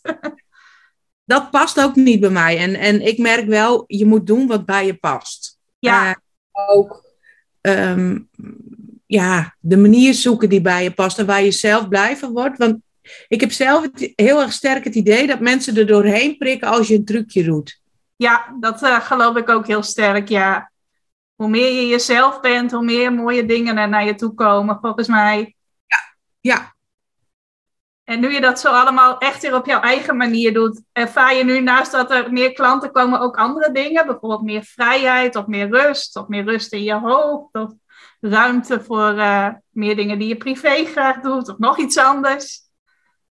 dat 1.25 1.51
past 1.51 1.81
ook 1.81 1.95
niet 1.95 2.19
bij 2.19 2.29
mij. 2.29 2.57
En, 2.57 2.75
en 2.75 3.01
ik 3.01 3.17
merk 3.17 3.45
wel, 3.45 3.83
je 3.87 4.05
moet 4.05 4.27
doen 4.27 4.47
wat 4.47 4.65
bij 4.65 4.85
je 4.85 4.95
past. 4.95 5.57
Ja. 5.79 6.21
ook 6.67 7.03
um, 7.61 8.29
ja, 9.05 9.55
de 9.59 9.77
manier 9.77 10.13
zoeken 10.13 10.49
die 10.49 10.61
bij 10.61 10.83
je 10.83 10.91
past 10.91 11.19
en 11.19 11.25
waar 11.25 11.43
je 11.43 11.51
zelf 11.51 11.87
blij 11.87 12.17
van 12.17 12.33
wordt. 12.33 12.57
Want 12.57 12.77
ik 13.27 13.41
heb 13.41 13.51
zelf 13.51 13.81
het, 13.81 14.13
heel 14.15 14.41
erg 14.41 14.51
sterk 14.51 14.83
het 14.83 14.95
idee 14.95 15.27
dat 15.27 15.39
mensen 15.39 15.77
er 15.77 15.87
doorheen 15.87 16.37
prikken 16.37 16.67
als 16.67 16.87
je 16.87 16.95
een 16.95 17.05
trucje 17.05 17.43
doet. 17.43 17.81
Ja, 18.15 18.55
dat 18.59 18.83
uh, 18.83 18.99
geloof 18.99 19.35
ik 19.35 19.49
ook 19.49 19.67
heel 19.67 19.83
sterk, 19.83 20.29
ja. 20.29 20.71
Hoe 21.35 21.49
meer 21.49 21.73
je 21.73 21.87
jezelf 21.87 22.39
bent, 22.39 22.71
hoe 22.71 22.83
meer 22.83 23.13
mooie 23.13 23.45
dingen 23.45 23.77
er 23.77 23.89
naar 23.89 24.05
je 24.05 24.15
toe 24.15 24.33
komen, 24.33 24.77
volgens 24.81 25.07
mij. 25.07 25.55
Ja, 25.87 25.97
ja. 26.39 26.73
En 28.03 28.19
nu 28.19 28.31
je 28.31 28.41
dat 28.41 28.59
zo 28.59 28.71
allemaal 28.71 29.17
echt 29.17 29.41
weer 29.41 29.55
op 29.55 29.65
jouw 29.65 29.81
eigen 29.81 30.17
manier 30.17 30.53
doet, 30.53 30.81
ervaar 30.91 31.35
je 31.35 31.43
nu 31.43 31.61
naast 31.61 31.91
dat 31.91 32.11
er 32.11 32.31
meer 32.31 32.53
klanten 32.53 32.91
komen 32.91 33.19
ook 33.19 33.37
andere 33.37 33.71
dingen? 33.71 34.05
Bijvoorbeeld 34.05 34.43
meer 34.43 34.63
vrijheid 34.63 35.35
of 35.35 35.47
meer 35.47 35.69
rust 35.69 36.15
of 36.15 36.27
meer 36.27 36.43
rust 36.43 36.73
in 36.73 36.83
je 36.83 36.93
hoofd 36.93 37.53
of 37.53 37.71
ruimte 38.19 38.83
voor 38.83 39.13
uh, 39.13 39.47
meer 39.69 39.95
dingen 39.95 40.19
die 40.19 40.27
je 40.27 40.37
privé 40.37 40.85
graag 40.85 41.21
doet 41.21 41.49
of 41.49 41.57
nog 41.57 41.77
iets 41.77 41.97
anders? 41.97 42.64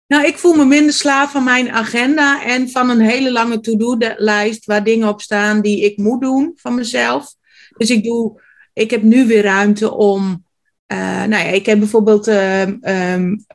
Nou, 0.07 0.27
ik 0.27 0.39
voel 0.39 0.55
me 0.55 0.65
minder 0.65 0.93
slaaf 0.93 1.31
van 1.31 1.45
mijn 1.45 1.71
agenda 1.71 2.45
en 2.45 2.71
van 2.71 2.91
een 2.91 3.01
hele 3.01 3.33
lange 3.33 3.61
to-do-lijst 3.61 4.65
waar 4.65 4.85
dingen 4.85 5.09
op 5.09 5.21
staan 5.21 5.61
die 5.61 5.85
ik 5.85 5.97
moet 5.97 6.21
doen 6.21 6.53
van 6.57 6.75
mezelf. 6.75 7.35
Dus 7.77 7.91
ik 7.91 8.05
doe, 8.05 8.43
ik 8.73 8.91
heb 8.91 9.03
nu 9.03 9.27
weer 9.27 9.43
ruimte 9.43 9.93
om, 9.93 10.45
uh, 10.93 10.99
nou 10.99 11.31
ja, 11.31 11.39
ik 11.39 11.67
heb 11.67 11.79
bijvoorbeeld 11.79 12.29
uh, 12.29 12.63
um, 13.13 13.47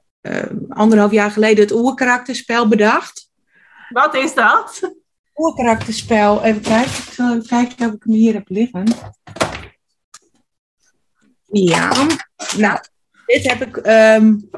anderhalf 0.69 1.11
jaar 1.11 1.31
geleden 1.31 1.63
het 1.63 1.73
oerkarakterspel 1.73 2.67
bedacht. 2.67 3.29
Wat 3.89 4.15
is 4.15 4.33
dat? 4.33 4.93
Oerkarakterspel, 5.35 6.43
even 6.43 6.61
kijken, 6.61 6.91
ik 6.91 7.13
zal 7.13 7.29
even 7.29 7.47
kijken 7.47 7.87
of 7.87 7.93
ik 7.93 8.03
hem 8.03 8.13
hier 8.13 8.33
heb 8.33 8.49
liggen. 8.49 8.93
Ja, 11.45 12.07
nou, 12.57 12.79
dit 13.25 13.47
heb 13.47 13.61
ik 13.61 13.75
um, 13.85 14.49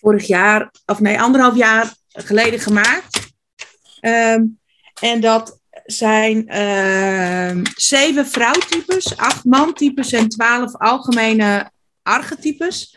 vorig 0.00 0.26
jaar, 0.26 0.70
of 0.86 1.00
nee, 1.00 1.20
anderhalf 1.20 1.56
jaar 1.56 1.94
geleden 2.08 2.60
gemaakt. 2.60 3.32
Um, 4.00 4.58
en 5.00 5.20
dat 5.20 5.60
zijn 5.84 6.44
uh, 6.54 7.64
zeven 7.74 8.26
vrouwtypes, 8.26 9.16
acht 9.16 9.44
mantypes 9.44 10.12
en 10.12 10.28
twaalf 10.28 10.76
algemene 10.76 11.70
archetypes. 12.02 12.96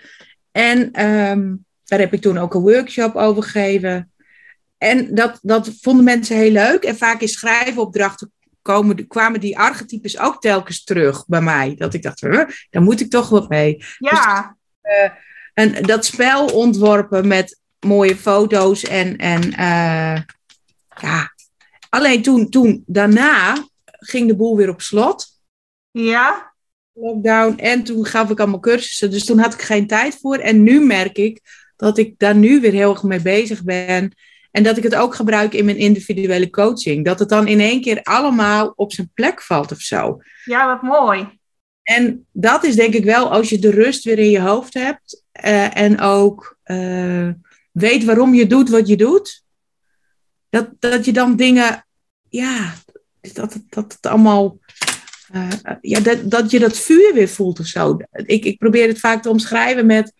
En 0.52 1.06
um, 1.06 1.66
daar 1.84 2.00
heb 2.00 2.14
ik 2.14 2.22
toen 2.22 2.38
ook 2.38 2.54
een 2.54 2.62
workshop 2.62 3.16
over 3.16 3.44
gegeven. 3.44 4.12
En 4.78 5.16
dat, 5.16 5.40
dat 5.42 5.72
vonden 5.82 6.06
mensen 6.06 6.36
heel 6.36 6.52
leuk. 6.52 6.84
En 6.84 6.98
vaak 6.98 7.22
in 7.22 7.28
schrijvenopdrachten 7.28 8.32
komen, 8.62 9.08
kwamen 9.08 9.40
die 9.40 9.60
archetypes 9.60 10.20
ook 10.20 10.42
telkens 10.42 10.84
terug 10.84 11.26
bij 11.28 11.42
mij. 11.42 11.76
Dat 11.78 11.94
ik 11.94 12.02
dacht, 12.02 12.22
daar 12.70 12.82
moet 12.82 13.00
ik 13.00 13.10
toch 13.10 13.30
wat 13.30 13.50
mee. 13.50 13.84
Ja. 13.98 14.58
Dus, 14.82 14.94
uh, 14.94 15.12
en 15.62 15.84
dat 15.84 16.06
spel 16.06 16.46
ontworpen 16.46 17.28
met 17.28 17.60
mooie 17.80 18.16
foto's 18.16 18.84
en, 18.84 19.18
en 19.18 19.44
uh, 19.44 20.22
ja. 21.02 21.34
Alleen 21.90 22.22
toen, 22.22 22.50
toen, 22.50 22.84
daarna 22.86 23.66
ging 23.86 24.28
de 24.28 24.36
boel 24.36 24.58
weer 24.58 24.70
op 24.70 24.82
slot. 24.82 25.28
Ja. 25.92 26.54
Lockdown. 26.94 27.58
En 27.58 27.84
toen 27.84 28.06
gaf 28.06 28.30
ik 28.30 28.40
allemaal 28.40 28.60
cursussen. 28.60 29.12
Dus 29.12 29.26
toen 29.26 29.40
had 29.40 29.54
ik 29.54 29.62
geen 29.62 29.88
tijd 29.88 30.18
voor. 30.22 30.38
En 30.38 30.64
nu 30.64 30.86
merk 30.86 31.18
ik 31.18 31.42
dat 31.76 31.98
ik 31.98 32.14
daar 32.18 32.36
nu 32.36 32.62
weer 32.62 32.72
heel 32.72 32.92
erg 32.92 33.04
mee 33.04 33.22
bezig 33.22 33.64
ben. 33.64 34.16
En 34.52 34.64
dat 34.64 34.78
ik 34.78 34.84
het 34.84 34.96
ook 34.96 35.16
gebruik 35.16 35.54
in 35.54 35.66
mijn 35.66 35.78
individuele 35.78 36.50
coaching. 36.50 37.06
Dat 37.06 37.20
het 37.20 37.30
dan 37.30 37.48
in 37.48 37.60
één 37.60 37.82
keer 37.82 38.04
allemaal 38.04 38.74
op 38.76 38.94
zijn 38.94 39.12
plek 39.14 39.42
valt 39.42 39.72
of 39.72 39.80
zo. 39.80 40.18
Ja, 40.44 40.68
wat 40.68 40.82
mooi. 40.82 41.40
En 41.84 42.28
dat 42.32 42.64
is 42.64 42.76
denk 42.76 42.94
ik 42.94 43.04
wel 43.04 43.32
als 43.32 43.50
je 43.50 43.60
de 43.60 43.72
rust 43.72 44.04
weer 44.04 44.20
in 44.20 44.30
je 44.30 44.42
hoofd 44.42 44.74
hebt. 44.74 45.21
Uh, 45.46 45.78
en 45.78 46.00
ook 46.00 46.58
uh, 46.66 47.30
weet 47.72 48.04
waarom 48.04 48.34
je 48.34 48.48
doet 48.48 48.70
wat 48.70 48.88
je 48.88 48.98
doet. 48.98 49.44
Dat, 50.50 50.70
dat 50.80 51.06
je 51.06 51.14
dan 51.14 51.36
dingen, 51.36 51.86
ja, 52.30 52.74
dat, 53.34 53.58
dat 53.70 53.94
het 53.94 54.06
allemaal, 54.06 54.58
uh, 55.34 55.48
ja, 55.82 56.00
dat, 56.00 56.32
dat 56.32 56.52
je 56.52 56.60
dat 56.60 56.78
vuur 56.78 57.14
weer 57.14 57.30
voelt 57.30 57.60
of 57.60 57.66
zo. 57.66 57.98
Ik, 58.12 58.46
ik 58.46 58.58
probeer 58.58 58.88
het 58.88 59.00
vaak 59.00 59.22
te 59.22 59.30
omschrijven 59.30 59.86
met, 59.86 60.14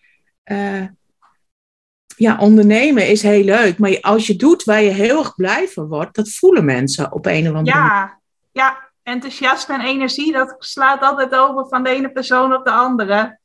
ja, 2.16 2.36
ondernemen 2.38 3.08
is 3.08 3.22
heel 3.22 3.44
leuk. 3.44 3.78
Maar 3.78 4.00
als 4.00 4.26
je 4.26 4.36
doet 4.36 4.64
waar 4.64 4.82
je 4.82 4.90
heel 4.90 5.18
erg 5.18 5.34
blij 5.34 5.68
van 5.68 5.88
wordt, 5.88 6.14
dat 6.14 6.30
voelen 6.30 6.64
mensen 6.64 7.12
op 7.12 7.26
een 7.26 7.48
of 7.50 7.54
andere 7.54 7.76
ja, 7.76 7.84
manier. 7.84 8.18
Ja, 8.52 8.90
enthousiasme 9.02 9.74
en 9.74 9.80
energie, 9.80 10.32
dat 10.32 10.54
slaat 10.58 11.02
altijd 11.02 11.34
over 11.34 11.68
van 11.68 11.82
de 11.82 11.90
ene 11.90 12.12
persoon 12.12 12.54
op 12.54 12.64
de 12.64 12.70
andere. 12.70 13.40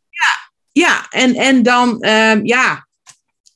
Ja, 0.78 1.08
en, 1.10 1.36
en 1.36 1.64
dan, 1.64 1.90
um, 2.06 2.46
ja, 2.46 2.88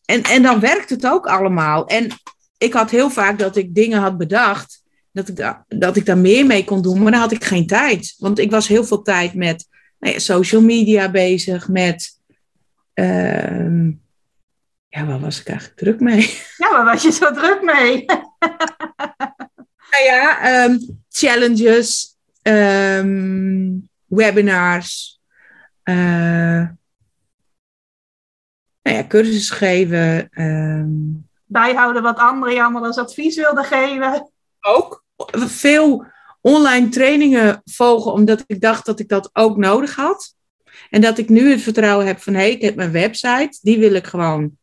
en, 0.06 0.24
en 0.24 0.42
dan 0.42 0.60
werkt 0.60 0.90
het 0.90 1.08
ook 1.08 1.26
allemaal. 1.26 1.88
En 1.88 2.08
ik 2.58 2.74
had 2.74 2.90
heel 2.90 3.10
vaak 3.10 3.40
dat 3.40 3.56
ik 3.56 3.76
dingen 3.76 4.00
had 4.00 4.18
bedacht, 4.18 4.84
dat 5.12 5.28
ik, 5.28 5.36
da 5.36 5.66
dat 5.68 5.96
ik 5.96 6.06
daar 6.06 6.18
meer 6.18 6.46
mee 6.46 6.64
kon 6.64 6.82
doen, 6.82 7.02
maar 7.02 7.12
dan 7.12 7.22
had 7.22 7.32
ik 7.32 7.44
geen 7.44 7.68
tijd. 7.68 8.16
Want 8.18 8.40
ik 8.40 8.52
was 8.52 8.68
heel 8.68 8.84
veel 8.84 9.02
tijd 9.02 9.34
met 9.34 9.68
nou 10.00 10.14
ja, 10.14 10.20
social 10.20 10.62
media 10.62 11.12
bezig, 11.12 11.68
met. 11.68 12.20
Uh, 12.94 13.88
ja, 14.88 15.06
waar 15.06 15.20
was 15.20 15.40
ik 15.40 15.48
eigenlijk 15.48 15.80
druk 15.80 16.00
mee? 16.00 16.20
Ja, 16.58 16.70
waar 16.70 16.86
was 16.86 17.04
je 17.04 17.12
zo 17.12 17.34
druk 17.34 17.62
mee? 17.62 18.06
nou 19.92 20.04
ja, 20.06 20.64
um, 20.64 21.04
challenges, 21.10 22.18
um, 22.42 23.90
webinars, 24.06 25.22
uh, 25.84 26.68
nou 28.82 28.98
ja, 28.98 29.08
cursussen 29.08 29.56
geven. 29.56 30.30
Um, 30.41 31.30
Bijhouden 31.46 32.02
wat 32.02 32.17
anderen 32.17 32.54
je 32.54 32.62
allemaal 32.62 32.86
als 32.86 32.98
advies 32.98 33.36
wilden 33.36 33.63
geven. 33.63 34.32
Ook 34.62 35.04
veel 35.32 36.06
online 36.41 36.89
trainingen 36.89 37.62
volgen, 37.65 38.12
omdat 38.12 38.44
ik 38.48 38.62
dacht 38.62 38.86
dat 38.86 39.00
ik 39.00 39.10
dat 39.10 39.30
ook 39.34 39.58
nodig 39.58 39.96
had. 39.96 40.36
En 40.89 41.02
dat 41.02 41.17
ik 41.17 41.30
nu 41.30 41.50
het 41.50 41.62
vertrouwen 41.62 42.06
heb 42.06 42.22
van 42.22 42.34
hé, 42.34 42.39
hey, 42.39 42.52
ik 42.52 42.62
heb 42.62 42.76
mijn 42.76 42.91
website, 42.91 43.60
die 43.62 43.80
wil 43.80 43.94
ik 43.94 44.08
gewoon 44.08 44.58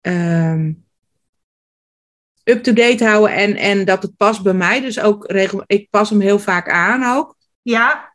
um, 0.00 0.84
up-to-date 2.44 3.04
houden 3.04 3.36
en, 3.36 3.56
en 3.56 3.84
dat 3.84 4.02
het 4.02 4.16
past 4.16 4.42
bij 4.42 4.54
mij. 4.54 4.80
Dus 4.80 5.00
ook 5.00 5.30
regel, 5.30 5.62
ik 5.66 5.90
pas 5.90 6.10
hem 6.10 6.20
heel 6.20 6.38
vaak 6.38 6.70
aan 6.70 7.16
ook. 7.16 7.36
Ja, 7.62 8.12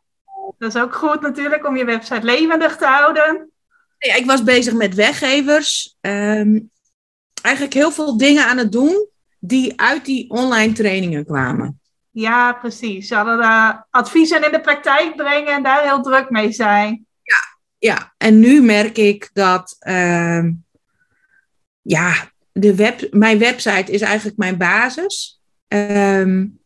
dat 0.58 0.74
is 0.74 0.80
ook 0.80 0.94
goed 0.94 1.20
natuurlijk 1.20 1.66
om 1.66 1.76
je 1.76 1.84
website 1.84 2.24
levendig 2.26 2.76
te 2.76 2.86
houden. 2.86 3.50
Ja, 3.98 4.14
ik 4.14 4.26
was 4.26 4.42
bezig 4.42 4.72
met 4.72 4.94
weggevers. 4.94 5.96
Um, 6.00 6.70
eigenlijk 7.42 7.74
heel 7.74 7.92
veel 7.92 8.16
dingen 8.16 8.46
aan 8.46 8.58
het 8.58 8.72
doen 8.72 9.08
die 9.38 9.80
uit 9.80 10.04
die 10.04 10.30
online 10.30 10.72
trainingen 10.72 11.24
kwamen. 11.24 11.80
Ja, 12.10 12.52
precies. 12.52 13.08
Ze 13.08 13.14
hadden 13.14 13.38
uh, 13.38 13.74
adviezen 13.90 14.44
in 14.44 14.52
de 14.52 14.60
praktijk 14.60 15.16
brengen 15.16 15.52
en 15.52 15.62
daar 15.62 15.82
heel 15.82 16.02
druk 16.02 16.30
mee 16.30 16.52
zijn. 16.52 17.06
Ja, 17.22 17.58
ja. 17.78 18.14
en 18.16 18.40
nu 18.40 18.62
merk 18.62 18.96
ik 18.96 19.30
dat 19.32 19.76
uh, 19.80 20.44
ja, 21.82 22.30
de 22.52 22.74
web, 22.74 23.08
mijn 23.10 23.38
website 23.38 23.92
is 23.92 24.00
eigenlijk 24.00 24.36
mijn 24.36 24.56
basis. 24.56 25.40
Um, 25.68 26.60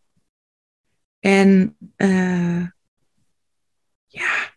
en 1.20 1.76
uh, 1.96 2.66
ja, 4.06 4.54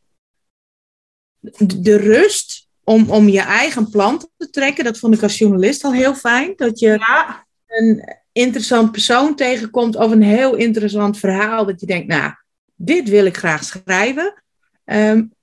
de 1.57 1.97
rust 1.97 2.64
om, 2.85 3.09
om 3.09 3.27
je 3.29 3.41
eigen 3.41 3.89
plan 3.89 4.29
te 4.37 4.49
trekken, 4.49 4.83
dat 4.83 4.97
vond 4.97 5.15
ik 5.15 5.23
als 5.23 5.37
journalist 5.37 5.83
al 5.83 5.93
heel 5.93 6.15
fijn. 6.15 6.53
Dat 6.55 6.79
je 6.79 6.87
ja. 6.87 7.45
een 7.65 8.15
interessant 8.31 8.91
persoon 8.91 9.35
tegenkomt 9.35 9.95
of 9.95 10.11
een 10.11 10.23
heel 10.23 10.55
interessant 10.55 11.19
verhaal. 11.19 11.65
Dat 11.65 11.79
je 11.79 11.85
denkt, 11.85 12.07
nou, 12.07 12.31
dit 12.75 13.09
wil 13.09 13.25
ik 13.25 13.37
graag 13.37 13.63
schrijven. 13.63 14.43
Um, 14.85 15.33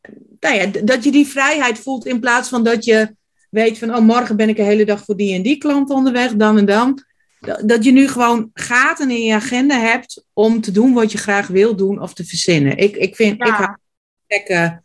nou 0.41 0.55
ja, 0.55 0.67
dat 0.85 1.05
je 1.05 1.11
die 1.11 1.27
vrijheid 1.27 1.79
voelt 1.79 2.07
in 2.07 2.21
plaats 2.21 2.49
van 2.49 2.65
dat 2.65 2.85
je 2.85 3.17
weet 3.51 3.79
van, 3.79 3.95
oh, 3.95 4.01
morgen 4.01 4.37
ben 4.37 4.49
ik 4.49 4.59
een 4.59 4.65
hele 4.65 4.85
dag 4.85 5.05
voor 5.05 5.17
die 5.17 5.35
en 5.35 5.43
die 5.43 5.59
klant 5.59 5.91
onderweg, 5.91 6.33
dan 6.33 6.59
en 6.59 6.65
dan. 6.65 7.05
Dat 7.65 7.85
je 7.85 7.93
nu 7.93 8.09
gewoon 8.09 8.51
gaten 8.55 9.11
in 9.11 9.23
je 9.23 9.35
agenda 9.35 9.79
hebt 9.81 10.25
om 10.33 10.61
te 10.61 10.71
doen 10.71 10.93
wat 10.93 11.13
je 11.13 11.19
graag 11.19 11.47
wil 11.47 11.77
doen 11.77 12.01
of 12.01 12.15
te 12.15 12.25
verzinnen. 12.25 12.77
Ik, 12.77 12.97
ik 12.97 13.17
vind, 13.17 13.39
ja. 13.39 13.47
ik 13.47 13.53
hou 13.53 13.77
gekke, 14.27 14.83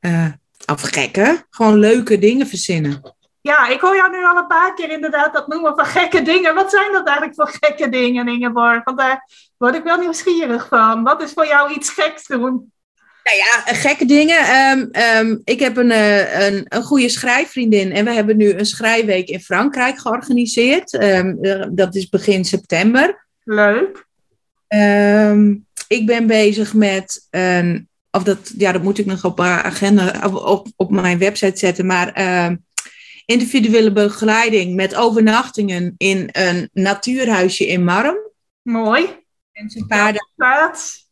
uh, 0.00 0.32
of 0.66 0.80
gekke, 0.80 1.46
gewoon 1.50 1.78
leuke 1.78 2.18
dingen 2.18 2.46
verzinnen. 2.46 3.14
Ja, 3.40 3.68
ik 3.68 3.80
hoor 3.80 3.96
jou 3.96 4.10
nu 4.10 4.24
al 4.24 4.36
een 4.36 4.46
paar 4.46 4.74
keer 4.74 4.90
inderdaad 4.90 5.32
dat 5.32 5.48
noemen 5.48 5.74
van 5.76 5.86
gekke 5.86 6.22
dingen. 6.22 6.54
Wat 6.54 6.70
zijn 6.70 6.92
dat 6.92 7.06
eigenlijk 7.06 7.36
voor 7.36 7.58
gekke 7.60 7.88
dingen, 7.88 8.28
Ingeborg? 8.28 8.84
Want 8.84 8.98
daar 8.98 9.28
word 9.56 9.74
ik 9.74 9.82
wel 9.82 9.98
nieuwsgierig 9.98 10.68
van. 10.68 11.02
Wat 11.02 11.22
is 11.22 11.32
voor 11.32 11.46
jou 11.46 11.72
iets 11.72 11.90
geks 11.90 12.26
doen? 12.26 12.72
Nou 13.24 13.38
ja, 13.38 13.74
gekke 13.74 14.04
dingen. 14.04 14.70
Um, 14.70 14.90
um, 15.18 15.40
ik 15.44 15.60
heb 15.60 15.76
een, 15.76 15.90
uh, 15.90 16.46
een, 16.46 16.66
een 16.68 16.82
goede 16.82 17.08
schrijfvriendin 17.08 17.92
en 17.92 18.04
we 18.04 18.10
hebben 18.10 18.36
nu 18.36 18.52
een 18.52 18.66
schrijfweek 18.66 19.28
in 19.28 19.40
Frankrijk 19.40 19.98
georganiseerd. 19.98 21.02
Um, 21.02 21.38
dat 21.74 21.94
is 21.94 22.08
begin 22.08 22.44
september. 22.44 23.26
Leuk. 23.44 24.06
ik 25.88 26.06
ben 26.06 26.26
bezig 26.26 26.74
met 26.74 27.26
een, 27.30 27.88
of 28.16 28.22
dat, 28.22 28.52
ja, 28.56 28.72
dat 28.72 28.82
moet 28.82 28.98
ik 28.98 29.06
nog 29.06 29.24
op 29.24 29.38
mijn 29.38 29.60
agenda, 29.60 30.28
op, 30.32 30.66
op 30.76 30.90
mijn 30.90 31.18
website 31.18 31.58
zetten, 31.58 31.86
maar 31.86 32.12
individuele 33.24 33.92
begeleiding 33.92 34.74
met 34.74 34.94
overnachtingen 34.94 35.94
in 35.96 36.28
een 36.32 36.70
natuurhuisje 36.72 37.66
in 37.66 37.84
Marm. 37.84 38.16
Mooi. 38.62 39.24
Mensen 39.52 39.86
paarden. 39.86 40.28
Plaats. 40.34 41.08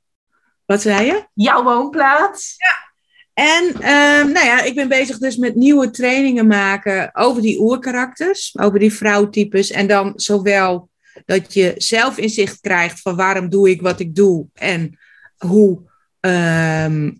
Wat 0.64 0.82
zei 0.82 1.06
je? 1.06 1.26
Jouw 1.34 1.62
woonplaats. 1.62 2.54
Ja. 2.56 2.92
En 3.34 3.72
ehm, 3.72 4.32
nou 4.32 4.46
ja, 4.46 4.62
ik 4.62 4.74
ben 4.74 4.88
bezig 4.88 5.18
dus 5.18 5.36
met 5.36 5.54
nieuwe 5.54 5.90
trainingen 5.90 6.46
maken 6.46 7.14
over 7.14 7.42
die 7.42 7.60
oerkarakters, 7.60 8.58
over 8.58 8.78
die 8.78 8.92
vrouwtypes. 8.92 9.70
En 9.70 9.86
dan 9.86 10.12
zowel 10.16 10.90
dat 11.24 11.54
je 11.54 11.74
zelf 11.76 12.18
inzicht 12.18 12.60
krijgt 12.60 13.00
van 13.00 13.16
waarom 13.16 13.48
doe 13.48 13.70
ik 13.70 13.80
wat 13.80 14.00
ik 14.00 14.14
doe 14.14 14.46
en 14.52 14.98
hoe, 15.36 15.82
ehm, 16.24 17.10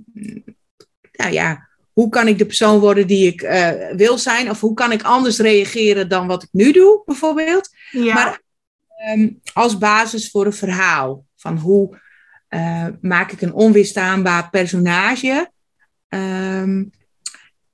nou 1.13 1.33
ja, 1.33 1.69
hoe 1.93 2.09
kan 2.09 2.29
ik 2.29 2.39
de 2.39 2.47
persoon 2.47 2.79
worden 2.79 3.07
die 3.07 3.27
ik 3.27 3.43
eh, 3.43 3.97
wil 3.97 4.19
zijn? 4.19 4.51
Of 4.51 4.61
hoe 4.61 4.75
kan 4.75 4.93
ik 4.93 5.03
anders 5.03 5.39
reageren 5.39 6.09
dan 6.09 6.27
wat 6.27 6.43
ik 6.43 6.49
nu 6.53 6.73
doe, 6.73 7.03
bijvoorbeeld? 7.05 7.69
Ja. 7.91 8.15
Maar 8.15 8.41
ehm, 8.97 9.29
als 9.53 9.79
basis 9.79 10.31
voor 10.31 10.47
een 10.47 10.53
verhaal. 10.53 11.25
Van 11.37 11.57
hoe 11.57 11.99
uh, 12.51 12.87
maak 13.01 13.33
ik 13.33 13.41
een 13.41 13.53
onweerstaanbaar 13.53 14.51
personage? 14.51 15.51
Um, 16.09 16.91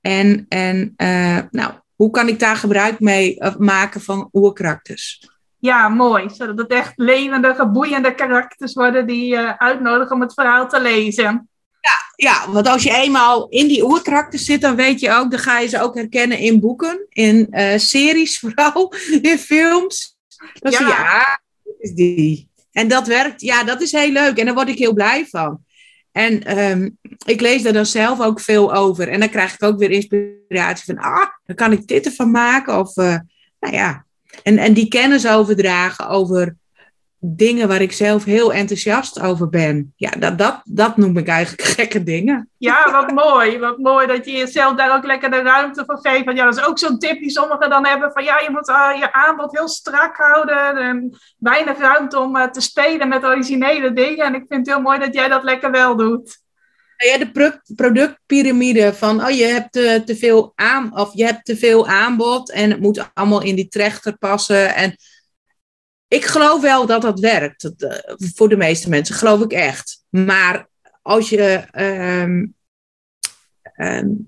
en 0.01 0.47
en 0.49 0.95
uh, 0.97 1.39
nou, 1.51 1.73
hoe 1.95 2.11
kan 2.11 2.29
ik 2.29 2.39
daar 2.39 2.57
gebruik 2.57 3.01
mee 3.01 3.39
maken 3.59 4.01
van 4.01 4.29
oerkarakters? 4.33 5.30
Ja, 5.61 5.89
mooi. 5.89 6.31
Zodat 6.31 6.59
het 6.59 6.71
echt 6.71 6.93
levendige, 6.97 7.67
boeiende 7.67 8.15
karakters 8.15 8.73
worden 8.73 9.07
die 9.07 9.27
je 9.27 9.59
uitnodigen 9.59 10.15
om 10.15 10.21
het 10.21 10.35
verhaal 10.35 10.69
te 10.69 10.81
lezen. 10.81 11.49
Ja, 11.81 12.31
ja, 12.31 12.51
want 12.51 12.69
als 12.69 12.83
je 12.83 12.95
eenmaal 12.95 13.49
in 13.49 13.69
die 13.69 13.85
oerkarakters 13.85 14.45
zit, 14.45 14.61
dan 14.61 14.77
weet 14.77 15.01
je 15.01 15.13
ook, 15.13 15.31
dan 15.31 15.41
ga 15.41 15.59
je 15.59 15.69
ze 15.69 15.81
ook 15.81 15.95
herkennen 15.95 16.39
in 16.39 16.61
boeken, 16.61 17.07
in 17.09 17.47
uh, 17.51 17.79
series 17.79 18.39
vooral, 18.41 18.95
in 19.23 19.39
films. 19.39 20.17
Dan 20.53 20.73
ja. 20.73 20.79
zie 20.79 20.87
je, 20.87 20.93
ah, 20.93 21.35
is 21.79 21.93
die. 21.93 22.49
En 22.73 22.89
dat 22.89 23.07
werkt, 23.07 23.41
ja, 23.41 23.65
dat 23.65 23.81
is 23.81 23.93
heel 23.93 24.11
leuk 24.11 24.39
en 24.39 24.45
daar 24.45 24.55
word 24.55 24.69
ik 24.69 24.79
heel 24.79 24.95
blij 24.95 25.27
van. 25.27 25.65
En 26.13 26.59
um, 26.59 26.99
ik 27.25 27.41
lees 27.41 27.63
daar 27.63 27.73
dan 27.73 27.87
zelf 27.87 28.21
ook 28.21 28.41
veel 28.41 28.75
over. 28.75 29.09
En 29.09 29.21
dan 29.21 29.29
krijg 29.29 29.55
ik 29.55 29.63
ook 29.63 29.79
weer 29.79 29.91
inspiratie 29.91 30.85
van, 30.85 30.99
ah, 31.05 31.27
dan 31.47 31.57
kan 31.57 31.73
ik 31.73 31.87
dit 31.87 32.07
ervan 32.07 32.31
maken. 32.31 32.79
Of, 32.79 32.97
uh, 32.97 33.19
nou 33.61 33.75
ja. 33.75 34.05
En, 34.43 34.59
en 34.59 34.73
die 34.73 34.89
kennis 34.89 35.29
overdragen 35.29 36.09
over 36.09 36.57
dingen 37.23 37.69
waar 37.69 37.81
ik 37.81 37.93
zelf 37.93 38.25
heel 38.25 38.53
enthousiast 38.53 39.21
over 39.21 39.49
ben. 39.49 39.93
Ja, 39.97 40.11
dat, 40.11 40.39
dat, 40.39 40.61
dat 40.65 40.97
noem 40.97 41.17
ik 41.17 41.29
eigenlijk 41.29 41.69
gekke 41.79 42.03
dingen. 42.03 42.49
Ja, 42.57 42.91
wat 42.91 43.11
mooi. 43.11 43.59
Wat 43.59 43.79
mooi 43.79 44.07
dat 44.07 44.25
je 44.25 44.33
jezelf 44.33 44.77
daar 44.77 44.97
ook 44.97 45.05
lekker 45.05 45.31
de 45.31 45.43
ruimte 45.43 45.83
voor 45.87 45.99
geeft. 46.03 46.25
Want 46.25 46.37
ja, 46.37 46.45
dat 46.45 46.57
is 46.57 46.65
ook 46.65 46.79
zo'n 46.79 46.99
tip 46.99 47.19
die 47.19 47.31
sommigen 47.31 47.71
dan 47.71 47.87
hebben. 47.87 48.13
Van 48.13 48.25
ja, 48.25 48.39
je 48.39 48.51
moet 48.51 48.69
uh, 48.69 48.91
je 48.99 49.13
aanbod 49.13 49.59
heel 49.59 49.69
strak 49.69 50.17
houden. 50.17 50.77
En 50.77 51.19
weinig 51.39 51.79
ruimte 51.79 52.19
om 52.19 52.37
uh, 52.37 52.45
te 52.45 52.61
spelen 52.61 53.09
met 53.09 53.25
originele 53.25 53.93
dingen. 53.93 54.27
En 54.27 54.35
ik 54.35 54.45
vind 54.49 54.67
het 54.67 54.75
heel 54.75 54.85
mooi 54.85 54.99
dat 54.99 55.15
jij 55.15 55.29
dat 55.29 55.43
lekker 55.45 55.71
wel 55.71 55.97
doet. 55.97 56.41
Ja, 57.05 57.19
de 57.19 57.61
productpyramide 57.75 58.95
van 58.95 59.25
oh, 59.25 59.31
je 59.31 59.45
hebt 59.45 59.73
te, 59.73 60.03
te 60.05 60.17
veel 60.17 60.53
aan 60.55 60.99
of 60.99 61.15
je 61.15 61.25
hebt 61.25 61.45
te 61.45 61.57
veel 61.57 61.89
aanbod 61.89 62.51
en 62.51 62.71
het 62.71 62.81
moet 62.81 63.11
allemaal 63.15 63.43
in 63.43 63.55
die 63.55 63.69
trechter 63.69 64.19
passen. 64.19 64.75
En 64.75 64.97
ik 66.09 66.25
geloof 66.25 66.61
wel 66.61 66.87
dat 66.87 67.03
dat 67.03 67.21
werkt. 67.21 67.63
Dat, 67.63 67.83
uh, 67.83 68.29
voor 68.35 68.49
de 68.49 68.57
meeste 68.57 68.89
mensen 68.89 69.15
geloof 69.15 69.41
ik 69.41 69.53
echt. 69.53 70.05
Maar 70.09 70.69
als 71.03 71.29
je 71.29 71.65
um, 72.23 72.55
um, 73.77 74.27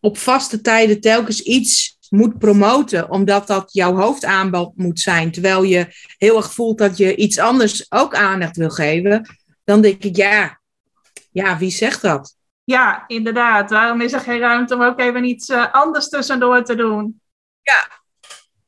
op 0.00 0.18
vaste 0.18 0.60
tijden 0.60 1.00
telkens 1.00 1.40
iets 1.40 1.98
moet 2.08 2.38
promoten, 2.38 3.10
omdat 3.10 3.46
dat 3.46 3.72
jouw 3.72 3.94
hoofdaanbod 3.94 4.76
moet 4.76 5.00
zijn, 5.00 5.30
terwijl 5.30 5.62
je 5.62 5.86
heel 6.18 6.36
erg 6.36 6.52
voelt 6.52 6.78
dat 6.78 6.96
je 6.96 7.16
iets 7.16 7.38
anders 7.38 7.86
ook 7.88 8.14
aandacht 8.14 8.56
wil 8.56 8.70
geven, 8.70 9.38
dan 9.64 9.80
denk 9.80 10.04
ik 10.04 10.16
ja, 10.16 10.60
ja, 11.34 11.58
wie 11.58 11.70
zegt 11.70 12.02
dat? 12.02 12.36
Ja, 12.64 13.04
inderdaad. 13.06 13.70
Waarom 13.70 14.00
is 14.00 14.12
er 14.12 14.20
geen 14.20 14.38
ruimte 14.38 14.74
om 14.74 14.82
ook 14.82 15.00
even 15.00 15.24
iets 15.24 15.48
uh, 15.48 15.72
anders 15.72 16.08
tussendoor 16.08 16.62
te 16.62 16.74
doen? 16.74 17.20
Ja. 17.62 17.88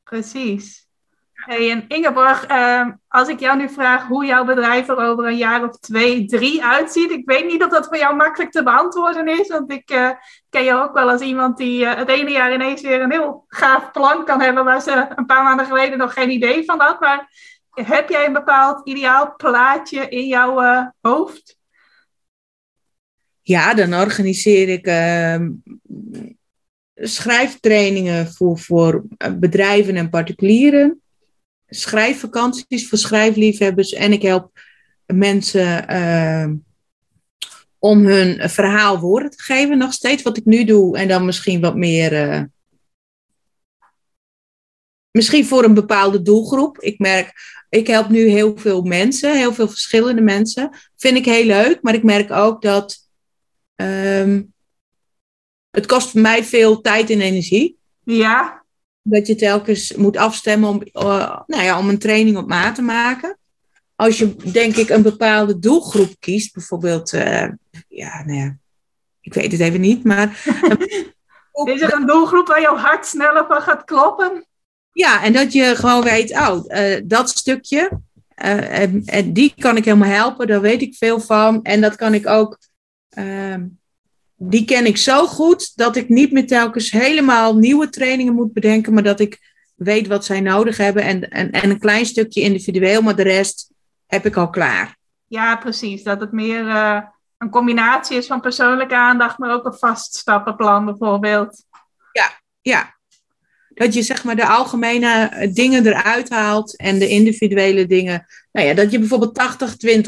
Precies. 0.03 0.87
Hey, 1.33 1.71
en 1.71 1.87
Ingeborg, 1.87 2.51
uh, 2.51 2.87
als 3.07 3.27
ik 3.27 3.39
jou 3.39 3.57
nu 3.57 3.69
vraag 3.69 4.07
hoe 4.07 4.25
jouw 4.25 4.45
bedrijf 4.45 4.87
er 4.87 4.97
over 4.97 5.25
een 5.25 5.37
jaar 5.37 5.63
of 5.63 5.77
twee, 5.77 6.25
drie 6.25 6.63
uitziet. 6.63 7.11
Ik 7.11 7.25
weet 7.25 7.45
niet 7.45 7.63
of 7.63 7.69
dat 7.69 7.87
voor 7.87 7.97
jou 7.97 8.15
makkelijk 8.15 8.51
te 8.51 8.63
beantwoorden 8.63 9.27
is. 9.27 9.47
Want 9.47 9.71
ik 9.71 9.91
uh, 9.91 10.11
ken 10.49 10.63
je 10.63 10.73
ook 10.73 10.93
wel 10.93 11.09
als 11.09 11.21
iemand 11.21 11.57
die 11.57 11.81
uh, 11.81 11.93
het 11.93 12.09
ene 12.09 12.31
jaar 12.31 12.53
ineens 12.53 12.81
weer 12.81 13.01
een 13.01 13.11
heel 13.11 13.45
gaaf 13.47 13.91
plan 13.91 14.25
kan 14.25 14.41
hebben. 14.41 14.65
Waar 14.65 14.81
ze 14.81 15.07
een 15.15 15.25
paar 15.25 15.43
maanden 15.43 15.65
geleden 15.65 15.97
nog 15.97 16.13
geen 16.13 16.29
idee 16.29 16.65
van 16.65 16.79
had. 16.79 16.99
Maar 16.99 17.31
heb 17.71 18.09
jij 18.09 18.25
een 18.25 18.33
bepaald 18.33 18.87
ideaal 18.87 19.35
plaatje 19.35 20.09
in 20.09 20.27
jouw 20.27 20.91
hoofd? 21.01 21.56
Ja, 23.47 23.73
dan 23.73 23.93
organiseer 23.93 24.69
ik 24.69 24.87
uh, 24.87 25.47
schrijftrainingen 26.95 28.27
voor, 28.33 28.59
voor 28.59 29.03
bedrijven 29.39 29.95
en 29.95 30.09
particulieren. 30.09 31.01
Schrijfvakanties 31.67 32.89
voor 32.89 32.97
schrijfliefhebbers. 32.97 33.93
En 33.93 34.11
ik 34.13 34.21
help 34.21 34.59
mensen 35.05 35.91
uh, 35.91 36.53
om 37.79 38.05
hun 38.05 38.49
verhaal 38.49 38.99
woorden 38.99 39.31
te 39.31 39.43
geven. 39.43 39.77
Nog 39.77 39.93
steeds 39.93 40.23
wat 40.23 40.37
ik 40.37 40.45
nu 40.45 40.63
doe. 40.63 40.97
En 40.97 41.07
dan 41.07 41.25
misschien 41.25 41.61
wat 41.61 41.75
meer. 41.75 42.27
Uh, 42.27 42.41
misschien 45.11 45.45
voor 45.45 45.63
een 45.63 45.73
bepaalde 45.73 46.21
doelgroep. 46.21 46.79
Ik 46.79 46.99
merk, 46.99 47.33
ik 47.69 47.87
help 47.87 48.09
nu 48.09 48.27
heel 48.27 48.57
veel 48.57 48.81
mensen, 48.81 49.37
heel 49.37 49.53
veel 49.53 49.67
verschillende 49.67 50.21
mensen. 50.21 50.77
Vind 50.95 51.17
ik 51.17 51.25
heel 51.25 51.45
leuk, 51.45 51.81
maar 51.81 51.93
ik 51.93 52.03
merk 52.03 52.31
ook 52.31 52.61
dat 52.61 53.05
Um, 53.81 54.53
het 55.69 55.85
kost 55.85 56.09
voor 56.09 56.21
mij 56.21 56.43
veel 56.43 56.81
tijd 56.81 57.09
en 57.09 57.21
energie. 57.21 57.77
Ja. 58.03 58.63
Dat 59.01 59.27
je 59.27 59.35
telkens 59.35 59.93
moet 59.95 60.17
afstemmen 60.17 60.69
om, 60.69 60.81
uh, 60.93 61.39
nou 61.45 61.63
ja, 61.63 61.77
om 61.77 61.89
een 61.89 61.99
training 61.99 62.37
op 62.37 62.47
maat 62.47 62.75
te 62.75 62.81
maken. 62.81 63.37
Als 63.95 64.17
je, 64.17 64.35
denk 64.51 64.75
ik, 64.75 64.89
een 64.89 65.01
bepaalde 65.01 65.59
doelgroep 65.59 66.15
kiest, 66.19 66.53
bijvoorbeeld, 66.53 67.13
uh, 67.13 67.47
ja, 67.87 68.23
nou 68.25 68.39
ja, 68.39 68.57
ik 69.21 69.33
weet 69.33 69.51
het 69.51 69.61
even 69.61 69.81
niet, 69.81 70.03
maar. 70.03 70.27
Is 71.63 71.81
er 71.81 71.93
een 71.93 72.05
doelgroep 72.05 72.47
waar 72.47 72.61
jouw 72.61 72.77
hart 72.77 73.05
sneller 73.05 73.45
van 73.47 73.61
gaat 73.61 73.83
kloppen? 73.83 74.45
Ja, 74.91 75.23
en 75.23 75.33
dat 75.33 75.53
je 75.53 75.75
gewoon 75.75 76.03
weet, 76.03 76.31
oh, 76.31 76.65
uh, 76.67 77.01
dat 77.05 77.29
stukje, 77.29 78.01
en, 78.35 79.01
en 79.05 79.33
die 79.33 79.53
kan 79.57 79.77
ik 79.77 79.85
helemaal 79.85 80.09
helpen, 80.09 80.47
daar 80.47 80.61
weet 80.61 80.81
ik 80.81 80.95
veel 80.95 81.19
van. 81.19 81.63
En 81.63 81.81
dat 81.81 81.95
kan 81.95 82.13
ik 82.13 82.27
ook 82.27 82.59
Uh, 83.17 83.55
die 84.35 84.65
ken 84.65 84.85
ik 84.85 84.97
zo 84.97 85.27
goed 85.27 85.77
dat 85.77 85.95
ik 85.95 86.09
niet 86.09 86.31
meer 86.31 86.47
telkens 86.47 86.91
helemaal 86.91 87.57
nieuwe 87.57 87.89
trainingen 87.89 88.33
moet 88.33 88.53
bedenken, 88.53 88.93
maar 88.93 89.03
dat 89.03 89.19
ik 89.19 89.55
weet 89.75 90.07
wat 90.07 90.25
zij 90.25 90.41
nodig 90.41 90.77
hebben 90.77 91.03
en, 91.03 91.29
en, 91.29 91.51
en 91.51 91.69
een 91.69 91.79
klein 91.79 92.05
stukje 92.05 92.41
individueel, 92.41 93.01
maar 93.01 93.15
de 93.15 93.23
rest 93.23 93.71
heb 94.05 94.25
ik 94.25 94.35
al 94.35 94.49
klaar. 94.49 94.97
Ja, 95.27 95.55
precies. 95.55 96.03
Dat 96.03 96.19
het 96.19 96.31
meer 96.31 96.65
uh, 96.65 97.01
een 97.37 97.49
combinatie 97.49 98.17
is 98.17 98.27
van 98.27 98.41
persoonlijke 98.41 98.95
aandacht, 98.95 99.37
maar 99.37 99.53
ook 99.53 99.65
een 99.65 99.73
vast 99.73 100.15
stappenplan 100.15 100.85
bijvoorbeeld. 100.85 101.63
Ja, 102.11 102.29
ja. 102.61 102.95
Dat 103.69 103.93
je 103.93 104.01
zeg 104.01 104.23
maar 104.23 104.35
de 104.35 104.47
algemene 104.47 105.49
dingen 105.53 105.85
eruit 105.85 106.29
haalt 106.29 106.77
en 106.77 106.99
de 106.99 107.07
individuele 107.07 107.85
dingen. 107.85 108.25
Nou 108.51 108.67
ja, 108.67 108.73
dat 108.73 108.91
je 108.91 108.99
bijvoorbeeld 108.99 109.41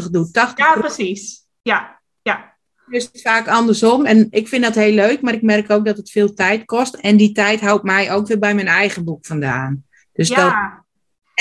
80-20 0.01 0.09
doet. 0.11 0.33
80 0.33 0.57
ja, 0.57 0.73
precies. 0.73 1.45
Ja, 1.61 2.01
ja 2.21 2.57
is 2.89 3.03
het 3.03 3.21
vaak 3.21 3.47
andersom. 3.47 4.05
En 4.05 4.27
ik 4.29 4.47
vind 4.47 4.63
dat 4.63 4.75
heel 4.75 4.93
leuk, 4.93 5.21
maar 5.21 5.33
ik 5.33 5.41
merk 5.41 5.69
ook 5.69 5.85
dat 5.85 5.97
het 5.97 6.11
veel 6.11 6.33
tijd 6.33 6.65
kost. 6.65 6.95
En 6.95 7.17
die 7.17 7.31
tijd 7.31 7.59
houdt 7.61 7.83
mij 7.83 8.11
ook 8.11 8.27
weer 8.27 8.39
bij 8.39 8.55
mijn 8.55 8.67
eigen 8.67 9.03
boek 9.03 9.25
vandaan. 9.25 9.83
Dus 10.13 10.27
ja. 10.27 10.35
dat, 10.35 10.53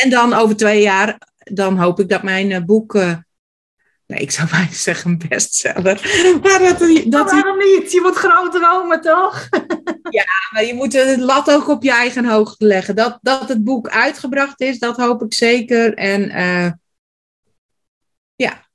en 0.05 0.11
dan 0.11 0.33
over 0.33 0.57
twee 0.57 0.83
jaar, 0.83 1.19
dan 1.39 1.79
hoop 1.79 2.01
ik 2.01 2.09
dat 2.09 2.23
mijn 2.23 2.51
uh, 2.51 2.65
boek. 2.65 2.95
Uh, 2.95 3.15
nee, 4.07 4.21
ik 4.21 4.31
zou 4.31 4.49
bijna 4.51 4.73
zeggen 4.73 5.11
een 5.11 5.29
bestseller. 5.29 5.83
Maar 6.43 6.59
dat, 6.59 7.03
dat 7.05 7.31
waarom 7.31 7.59
niet? 7.59 7.93
Je 7.93 8.01
moet 8.03 8.17
groot 8.17 8.53
dromen, 8.53 9.01
toch? 9.01 9.49
ja, 10.19 10.27
maar 10.53 10.65
je 10.65 10.75
moet 10.75 10.93
het 10.93 11.21
lat 11.21 11.51
ook 11.51 11.69
op 11.69 11.83
je 11.83 11.93
eigen 11.93 12.25
hoogte 12.25 12.67
leggen. 12.67 12.97
Dat, 12.97 13.19
dat 13.23 13.49
het 13.49 13.65
boek 13.65 13.89
uitgebracht 13.89 14.61
is, 14.61 14.79
dat 14.79 14.97
hoop 14.97 15.23
ik 15.23 15.35
zeker. 15.35 15.95
En 15.95 16.31
uh, 16.31 16.71
ja, 18.37 18.68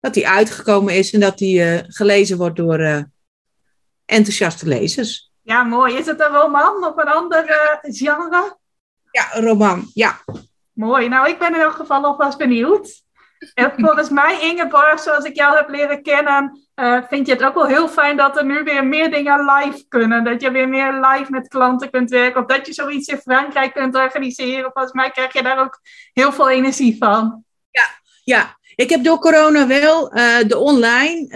dat 0.00 0.14
die 0.14 0.28
uitgekomen 0.28 0.94
is 0.94 1.12
en 1.12 1.20
dat 1.20 1.38
die 1.38 1.60
uh, 1.60 1.78
gelezen 1.86 2.38
wordt 2.38 2.56
door 2.56 2.80
uh, 2.80 3.02
enthousiaste 4.04 4.68
lezers. 4.68 5.30
Ja, 5.42 5.62
mooi. 5.62 5.96
Is 5.96 6.06
het 6.06 6.20
een 6.20 6.32
roman 6.32 6.84
of 6.84 6.96
een 6.96 7.08
ander 7.08 7.44
uh, 7.48 7.94
genre? 7.94 8.56
Ja, 9.10 9.36
een 9.36 9.44
roman, 9.44 9.90
ja. 9.94 10.18
Mooi. 10.72 11.08
Nou, 11.08 11.28
ik 11.28 11.38
ben 11.38 11.54
in 11.54 11.60
elk 11.60 11.74
geval 11.74 12.04
alvast 12.04 12.38
benieuwd. 12.38 13.04
En 13.54 13.72
volgens 13.76 14.08
mij, 14.08 14.40
Ingeborg, 14.40 15.00
zoals 15.00 15.24
ik 15.24 15.36
jou 15.36 15.56
heb 15.56 15.68
leren 15.68 16.02
kennen, 16.02 16.66
uh, 16.74 17.02
vind 17.08 17.26
je 17.26 17.32
het 17.32 17.42
ook 17.42 17.54
wel 17.54 17.66
heel 17.66 17.88
fijn 17.88 18.16
dat 18.16 18.36
er 18.36 18.44
nu 18.44 18.62
weer 18.62 18.86
meer 18.86 19.10
dingen 19.10 19.44
live 19.44 19.84
kunnen. 19.88 20.24
Dat 20.24 20.40
je 20.40 20.50
weer 20.50 20.68
meer 20.68 20.92
live 20.92 21.30
met 21.30 21.48
klanten 21.48 21.90
kunt 21.90 22.10
werken. 22.10 22.40
Of 22.40 22.46
dat 22.46 22.66
je 22.66 22.72
zoiets 22.72 23.08
in 23.08 23.18
Frankrijk 23.18 23.72
kunt 23.72 23.94
organiseren. 23.94 24.70
Volgens 24.72 24.94
mij 24.94 25.10
krijg 25.10 25.32
je 25.32 25.42
daar 25.42 25.60
ook 25.60 25.80
heel 26.12 26.32
veel 26.32 26.50
energie 26.50 26.96
van. 26.98 27.44
Ja. 28.26 28.58
Ik 28.74 28.90
heb 28.90 29.04
door 29.04 29.18
corona 29.18 29.66
wel 29.66 30.16
uh, 30.16 30.38
de 30.46 30.58
online. 30.58 31.28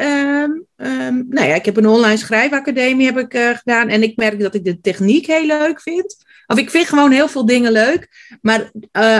Um, 0.42 0.66
um, 0.86 1.26
nou 1.28 1.46
ja, 1.46 1.54
ik 1.54 1.64
heb 1.64 1.76
een 1.76 1.86
online 1.86 2.16
schrijfacademie 2.16 3.06
heb 3.06 3.18
ik, 3.18 3.34
uh, 3.34 3.56
gedaan. 3.56 3.88
En 3.88 4.02
ik 4.02 4.16
merk 4.16 4.40
dat 4.40 4.54
ik 4.54 4.64
de 4.64 4.80
techniek 4.80 5.26
heel 5.26 5.46
leuk 5.46 5.80
vind. 5.80 6.16
Of 6.46 6.58
ik 6.58 6.70
vind 6.70 6.88
gewoon 6.88 7.10
heel 7.10 7.28
veel 7.28 7.46
dingen 7.46 7.72
leuk. 7.72 8.08
Maar 8.42 8.70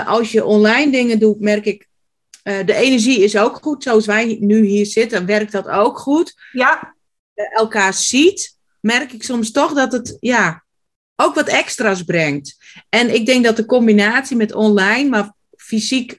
als 0.06 0.32
je 0.32 0.44
online 0.44 0.92
dingen 0.92 1.18
doet, 1.18 1.40
merk 1.40 1.64
ik 1.64 1.88
de 2.42 2.74
energie 2.74 3.22
is 3.22 3.36
ook 3.36 3.58
goed. 3.62 3.82
Zoals 3.82 4.06
wij 4.06 4.36
nu 4.40 4.64
hier 4.64 4.86
zitten, 4.86 5.26
werkt 5.26 5.52
dat 5.52 5.68
ook 5.68 5.98
goed. 5.98 6.34
Ja. 6.52 6.94
Elkaar 7.34 7.94
ziet, 7.94 8.56
merk 8.80 9.12
ik 9.12 9.22
soms 9.22 9.50
toch 9.50 9.72
dat 9.72 9.92
het 9.92 10.16
ja, 10.20 10.64
ook 11.16 11.34
wat 11.34 11.48
extra's 11.48 12.02
brengt. 12.02 12.56
En 12.88 13.14
ik 13.14 13.26
denk 13.26 13.44
dat 13.44 13.56
de 13.56 13.64
combinatie 13.64 14.36
met 14.36 14.54
online, 14.54 15.08
maar 15.08 15.32
fysiek, 15.56 16.18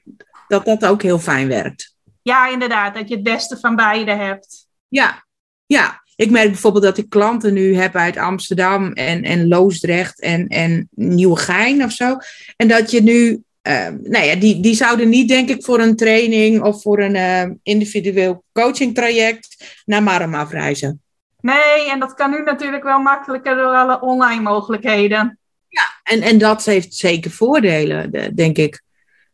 dat 0.52 0.64
dat 0.80 0.90
ook 0.90 1.02
heel 1.02 1.18
fijn 1.18 1.48
werkt. 1.48 1.96
Ja, 2.22 2.48
inderdaad. 2.48 2.94
Dat 2.94 3.08
je 3.08 3.14
het 3.14 3.24
beste 3.24 3.58
van 3.58 3.76
beide 3.76 4.10
hebt. 4.10 4.66
Ja, 4.88 5.24
ja. 5.66 6.00
Ik 6.16 6.30
merk 6.30 6.46
bijvoorbeeld 6.46 6.84
dat 6.84 6.98
ik 6.98 7.08
klanten 7.08 7.52
nu 7.52 7.76
heb 7.76 7.96
uit 7.96 8.16
Amsterdam 8.16 8.92
en, 8.92 9.22
en 9.22 9.48
Loosdrecht 9.48 10.20
en, 10.20 10.46
en 10.48 10.88
Nieuwegein 10.90 11.84
of 11.84 11.92
zo. 11.92 12.16
En 12.56 12.68
dat 12.68 12.90
je 12.90 13.02
nu 13.02 13.42
uh, 13.62 13.88
nou 14.02 14.24
ja, 14.24 14.34
die, 14.34 14.60
die 14.60 14.74
zouden 14.74 15.08
niet, 15.08 15.28
denk 15.28 15.48
ik, 15.48 15.64
voor 15.64 15.80
een 15.80 15.96
training 15.96 16.62
of 16.62 16.82
voor 16.82 17.00
een 17.00 17.14
uh, 17.14 17.54
individueel 17.62 18.44
coaching 18.52 18.94
traject 18.94 19.82
naar 19.84 20.02
Marm 20.02 20.34
afreizen. 20.34 21.02
Nee, 21.40 21.90
en 21.90 22.00
dat 22.00 22.14
kan 22.14 22.30
nu 22.30 22.42
natuurlijk 22.42 22.82
wel 22.82 22.98
makkelijker 22.98 23.56
door 23.56 23.74
alle 23.74 24.00
online 24.00 24.42
mogelijkheden. 24.42 25.38
Ja, 25.68 25.82
en, 26.02 26.22
en 26.22 26.38
dat 26.38 26.64
heeft 26.64 26.94
zeker 26.94 27.30
voordelen, 27.30 28.34
denk 28.34 28.56
ik. 28.56 28.82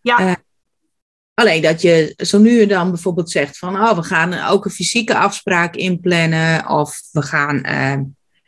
Ja. 0.01 0.21
Uh, 0.21 0.33
alleen 1.39 1.63
dat 1.63 1.83
je 1.83 2.15
zo 2.17 2.39
nu 2.39 2.63
en 2.63 2.69
dan 2.69 2.91
bijvoorbeeld 2.91 3.31
zegt 3.31 3.59
van, 3.59 3.77
oh, 3.77 3.95
we 3.95 4.03
gaan 4.03 4.51
ook 4.51 4.65
een 4.65 4.71
fysieke 4.71 5.17
afspraak 5.17 5.75
inplannen 5.75 6.69
of 6.69 7.01
we 7.13 7.23
gaan, 7.23 7.61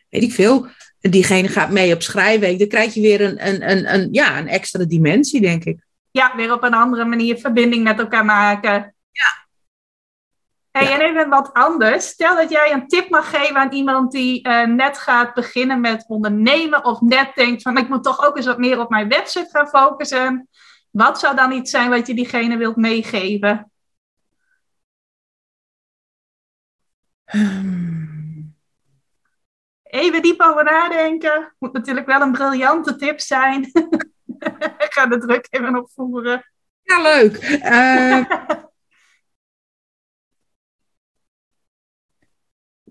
weet 0.09 0.23
ik 0.23 0.33
veel, 0.33 0.67
diegene 1.01 1.49
gaat 1.49 1.71
mee 1.71 1.95
op 1.95 2.03
schrijfweek, 2.03 2.59
dan 2.59 2.69
krijg 2.69 2.95
je 2.95 3.01
weer 3.01 3.21
een, 3.21 3.47
een, 3.47 3.71
een, 3.71 3.95
een, 3.95 4.09
ja, 4.13 4.39
een 4.39 4.49
extra 4.49 4.85
dimensie, 4.85 5.41
denk 5.41 5.65
ik. 5.65 5.81
Ja, 6.11 6.37
weer 6.37 6.53
op 6.53 6.63
een 6.63 6.75
andere 6.75 7.05
manier 7.05 7.37
verbinding 7.37 7.85
met 7.85 7.99
elkaar 7.99 8.25
maken. 8.25 8.95
Ja. 9.11 9.49
Hey, 10.71 10.85
ja. 10.85 10.95
En 10.95 11.01
even 11.01 11.29
wat 11.29 11.53
anders. 11.53 12.07
Stel 12.07 12.37
dat 12.37 12.51
jij 12.51 12.73
een 12.73 12.89
tip 12.89 13.11
mag 13.11 13.31
geven 13.31 13.57
aan 13.57 13.73
iemand 13.73 14.13
die 14.13 14.49
uh, 14.49 14.67
net 14.67 14.99
gaat 14.99 15.35
beginnen 15.35 15.81
met 15.81 16.05
ondernemen 16.09 16.85
of 16.85 17.01
net 17.01 17.31
denkt 17.35 17.63
van 17.63 17.77
ik 17.77 17.89
moet 17.89 18.05
toch 18.05 18.27
ook 18.27 18.37
eens 18.37 18.47
wat 18.47 18.59
meer 18.59 18.81
op 18.81 18.91
mijn 18.91 19.09
website 19.09 19.49
gaan 19.51 19.69
focussen. 19.69 20.49
Wat 20.91 21.21
zou 21.21 21.37
dan 21.37 21.53
iets 21.53 21.71
zijn 21.71 21.91
wat 21.91 22.07
je 22.07 22.15
diegene 22.15 22.57
wilt 22.57 22.77
meegeven? 22.77 23.71
Um 27.35 28.11
even 29.91 30.23
diep 30.23 30.41
over 30.41 30.65
nadenken. 30.65 31.55
Moet 31.59 31.73
natuurlijk 31.73 32.07
wel 32.07 32.21
een 32.21 32.33
briljante 32.33 32.97
tip 32.97 33.21
zijn. 33.21 33.63
Ik 34.79 34.89
ga 34.91 35.07
de 35.07 35.19
druk 35.19 35.47
even 35.51 35.77
opvoeren. 35.77 36.51
Ja, 36.83 37.03
leuk. 37.03 37.43
Uh... 37.43 38.31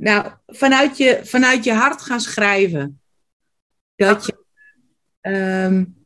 nou, 0.08 0.32
vanuit 0.48 0.98
je, 0.98 1.26
vanuit 1.26 1.64
je 1.64 1.74
hart 1.74 2.02
gaan 2.02 2.20
schrijven. 2.20 3.02
Dat 3.96 4.26
je. 4.26 4.46
Um... 5.22 5.99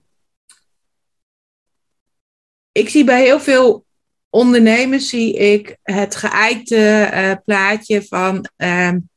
ik 2.73 2.89
zie 2.89 3.03
bij 3.03 3.23
heel 3.23 3.39
veel 3.39 3.85
ondernemers 4.29 5.09
zie 5.09 5.33
ik 5.33 5.77
het 5.83 6.15
geëikte 6.15 7.09
uh, 7.13 7.31
plaatje 7.45 8.03
van. 8.03 8.47
Um, 8.57 9.11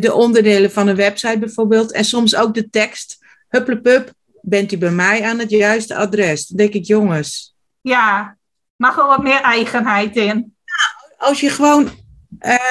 de 0.00 0.12
onderdelen 0.12 0.70
van 0.70 0.88
een 0.88 0.96
website 0.96 1.38
bijvoorbeeld. 1.38 1.92
En 1.92 2.04
soms 2.04 2.36
ook 2.36 2.54
de 2.54 2.70
tekst. 2.70 3.18
Hupplepup, 3.48 4.12
bent 4.40 4.72
u 4.72 4.78
bij 4.78 4.90
mij 4.90 5.22
aan 5.22 5.38
het 5.38 5.50
juiste 5.50 5.94
adres? 5.94 6.46
Dan 6.46 6.56
denk 6.56 6.72
ik, 6.72 6.84
jongens. 6.84 7.54
Ja, 7.80 8.36
mag 8.76 8.98
er 8.98 9.06
wat 9.06 9.22
meer 9.22 9.40
eigenheid 9.40 10.16
in. 10.16 10.56
Ja, 10.64 11.16
als 11.26 11.40
je 11.40 11.50
gewoon, 11.50 11.90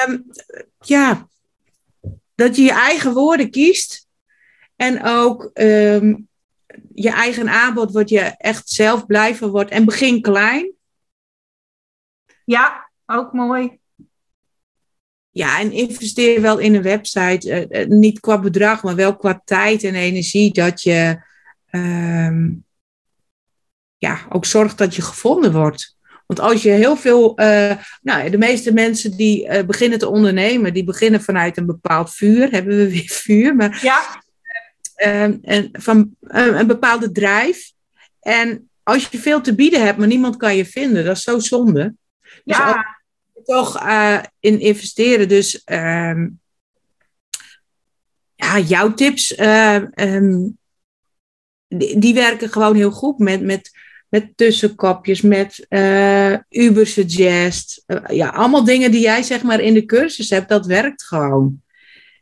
um, 0.06 0.26
ja, 0.80 1.28
dat 2.34 2.56
je 2.56 2.62
je 2.62 2.72
eigen 2.72 3.12
woorden 3.12 3.50
kiest. 3.50 4.06
En 4.76 5.04
ook 5.04 5.50
um, 5.54 6.28
je 6.94 7.10
eigen 7.10 7.48
aanbod, 7.48 7.92
wat 7.92 8.08
je 8.08 8.20
echt 8.20 8.68
zelf 8.68 9.06
blij 9.06 9.34
van 9.34 9.50
wordt. 9.50 9.70
En 9.70 9.84
begin 9.84 10.20
klein. 10.20 10.72
Ja, 12.44 12.90
ook 13.06 13.32
mooi. 13.32 13.78
Ja, 15.30 15.60
en 15.60 15.72
investeer 15.72 16.40
wel 16.40 16.58
in 16.58 16.74
een 16.74 16.82
website. 16.82 17.68
Uh, 17.70 17.86
niet 17.86 18.20
qua 18.20 18.40
bedrag, 18.40 18.82
maar 18.82 18.94
wel 18.94 19.16
qua 19.16 19.42
tijd 19.44 19.84
en 19.84 19.94
energie. 19.94 20.52
Dat 20.52 20.82
je 20.82 21.22
um, 21.70 22.64
ja, 23.98 24.26
ook 24.28 24.44
zorgt 24.44 24.78
dat 24.78 24.94
je 24.94 25.02
gevonden 25.02 25.52
wordt. 25.52 25.96
Want 26.26 26.40
als 26.40 26.62
je 26.62 26.70
heel 26.70 26.96
veel. 26.96 27.40
Uh, 27.40 27.72
nou, 28.02 28.30
de 28.30 28.38
meeste 28.38 28.72
mensen 28.72 29.16
die 29.16 29.48
uh, 29.48 29.62
beginnen 29.62 29.98
te 29.98 30.08
ondernemen, 30.08 30.74
die 30.74 30.84
beginnen 30.84 31.22
vanuit 31.22 31.56
een 31.56 31.66
bepaald 31.66 32.14
vuur. 32.14 32.50
Hebben 32.50 32.76
we 32.76 32.90
weer 32.90 33.08
vuur. 33.08 33.56
Maar, 33.56 33.78
ja. 33.82 34.23
En 35.42 35.68
van 35.72 36.10
een 36.20 36.66
bepaalde 36.66 37.12
drijf. 37.12 37.72
En 38.20 38.68
als 38.82 39.08
je 39.10 39.18
veel 39.18 39.40
te 39.40 39.54
bieden 39.54 39.84
hebt, 39.84 39.98
maar 39.98 40.06
niemand 40.06 40.36
kan 40.36 40.56
je 40.56 40.66
vinden, 40.66 41.04
dat 41.04 41.16
is 41.16 41.22
zo 41.22 41.38
zonde. 41.38 41.94
Dus 42.44 42.56
ja 42.56 42.94
toch 43.44 43.82
uh, 43.82 44.18
in 44.40 44.60
investeren. 44.60 45.28
Dus 45.28 45.62
uh, 45.66 46.26
ja, 48.34 48.58
jouw 48.58 48.94
tips, 48.94 49.38
uh, 49.38 49.82
um, 49.94 50.58
die, 51.68 51.98
die, 51.98 52.14
werken 52.14 52.48
gewoon 52.48 52.76
heel 52.76 52.90
goed 52.90 53.18
met, 53.18 53.42
met, 53.42 53.70
met 54.08 54.36
tussenkopjes, 54.36 55.20
met 55.20 55.66
uh, 55.68 56.36
Uber 56.48 56.86
Suggest. 56.86 57.84
ja, 58.06 58.28
allemaal 58.28 58.64
dingen 58.64 58.90
die 58.90 59.00
jij 59.00 59.22
zeg 59.22 59.42
maar 59.42 59.60
in 59.60 59.74
de 59.74 59.84
cursus 59.84 60.30
hebt, 60.30 60.48
dat 60.48 60.66
werkt 60.66 61.04
gewoon. 61.04 61.62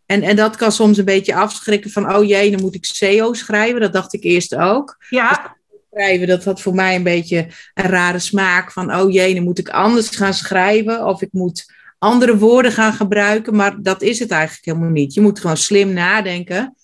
En, 0.07 0.23
en 0.23 0.37
dat 0.37 0.57
kan 0.57 0.73
soms 0.73 0.99
een 0.99 1.05
beetje 1.05 1.35
afschrikken 1.35 1.91
van, 1.91 2.15
oh 2.15 2.25
jee, 2.25 2.51
dan 2.51 2.61
moet 2.61 2.75
ik 2.75 2.85
SEO 2.85 3.33
schrijven. 3.33 3.81
Dat 3.81 3.93
dacht 3.93 4.13
ik 4.13 4.25
eerst 4.25 4.55
ook. 4.55 4.97
Ja 5.09 5.61
schrijven, 5.93 6.27
dat 6.27 6.45
had 6.45 6.61
voor 6.61 6.75
mij 6.75 6.95
een 6.95 7.03
beetje 7.03 7.49
een 7.75 7.91
rare 7.91 8.19
smaak 8.19 8.73
van, 8.73 8.95
oh 8.95 9.13
jee, 9.13 9.35
dan 9.35 9.45
moet 9.45 9.59
ik 9.59 9.69
anders 9.69 10.09
gaan 10.09 10.35
schrijven 10.35 11.07
of 11.07 11.23
ik 11.23 11.29
moet 11.33 11.73
andere 11.99 12.39
woorden 12.39 12.73
gaan 12.73 12.93
gebruiken, 12.93 13.57
maar 13.57 13.83
dat 13.83 14.03
is 14.03 14.19
het 14.19 14.31
eigenlijk 14.31 14.65
helemaal 14.65 14.89
niet. 14.89 15.15
Je 15.15 15.21
moet 15.21 15.41
gewoon 15.41 15.57
slim 15.57 15.93
nadenken. 15.93 16.77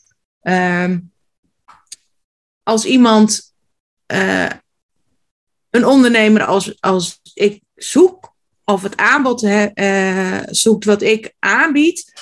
Um, 0.42 1.12
als 2.62 2.84
iemand, 2.84 3.54
uh, 4.12 4.50
een 5.70 5.86
ondernemer 5.86 6.44
als, 6.44 6.80
als 6.80 7.20
ik 7.34 7.60
zoek, 7.74 8.34
of 8.64 8.82
het 8.82 8.96
aanbod 8.96 9.42
uh, 9.42 10.38
zoekt 10.46 10.84
wat 10.84 11.02
ik 11.02 11.34
aanbied, 11.38 12.12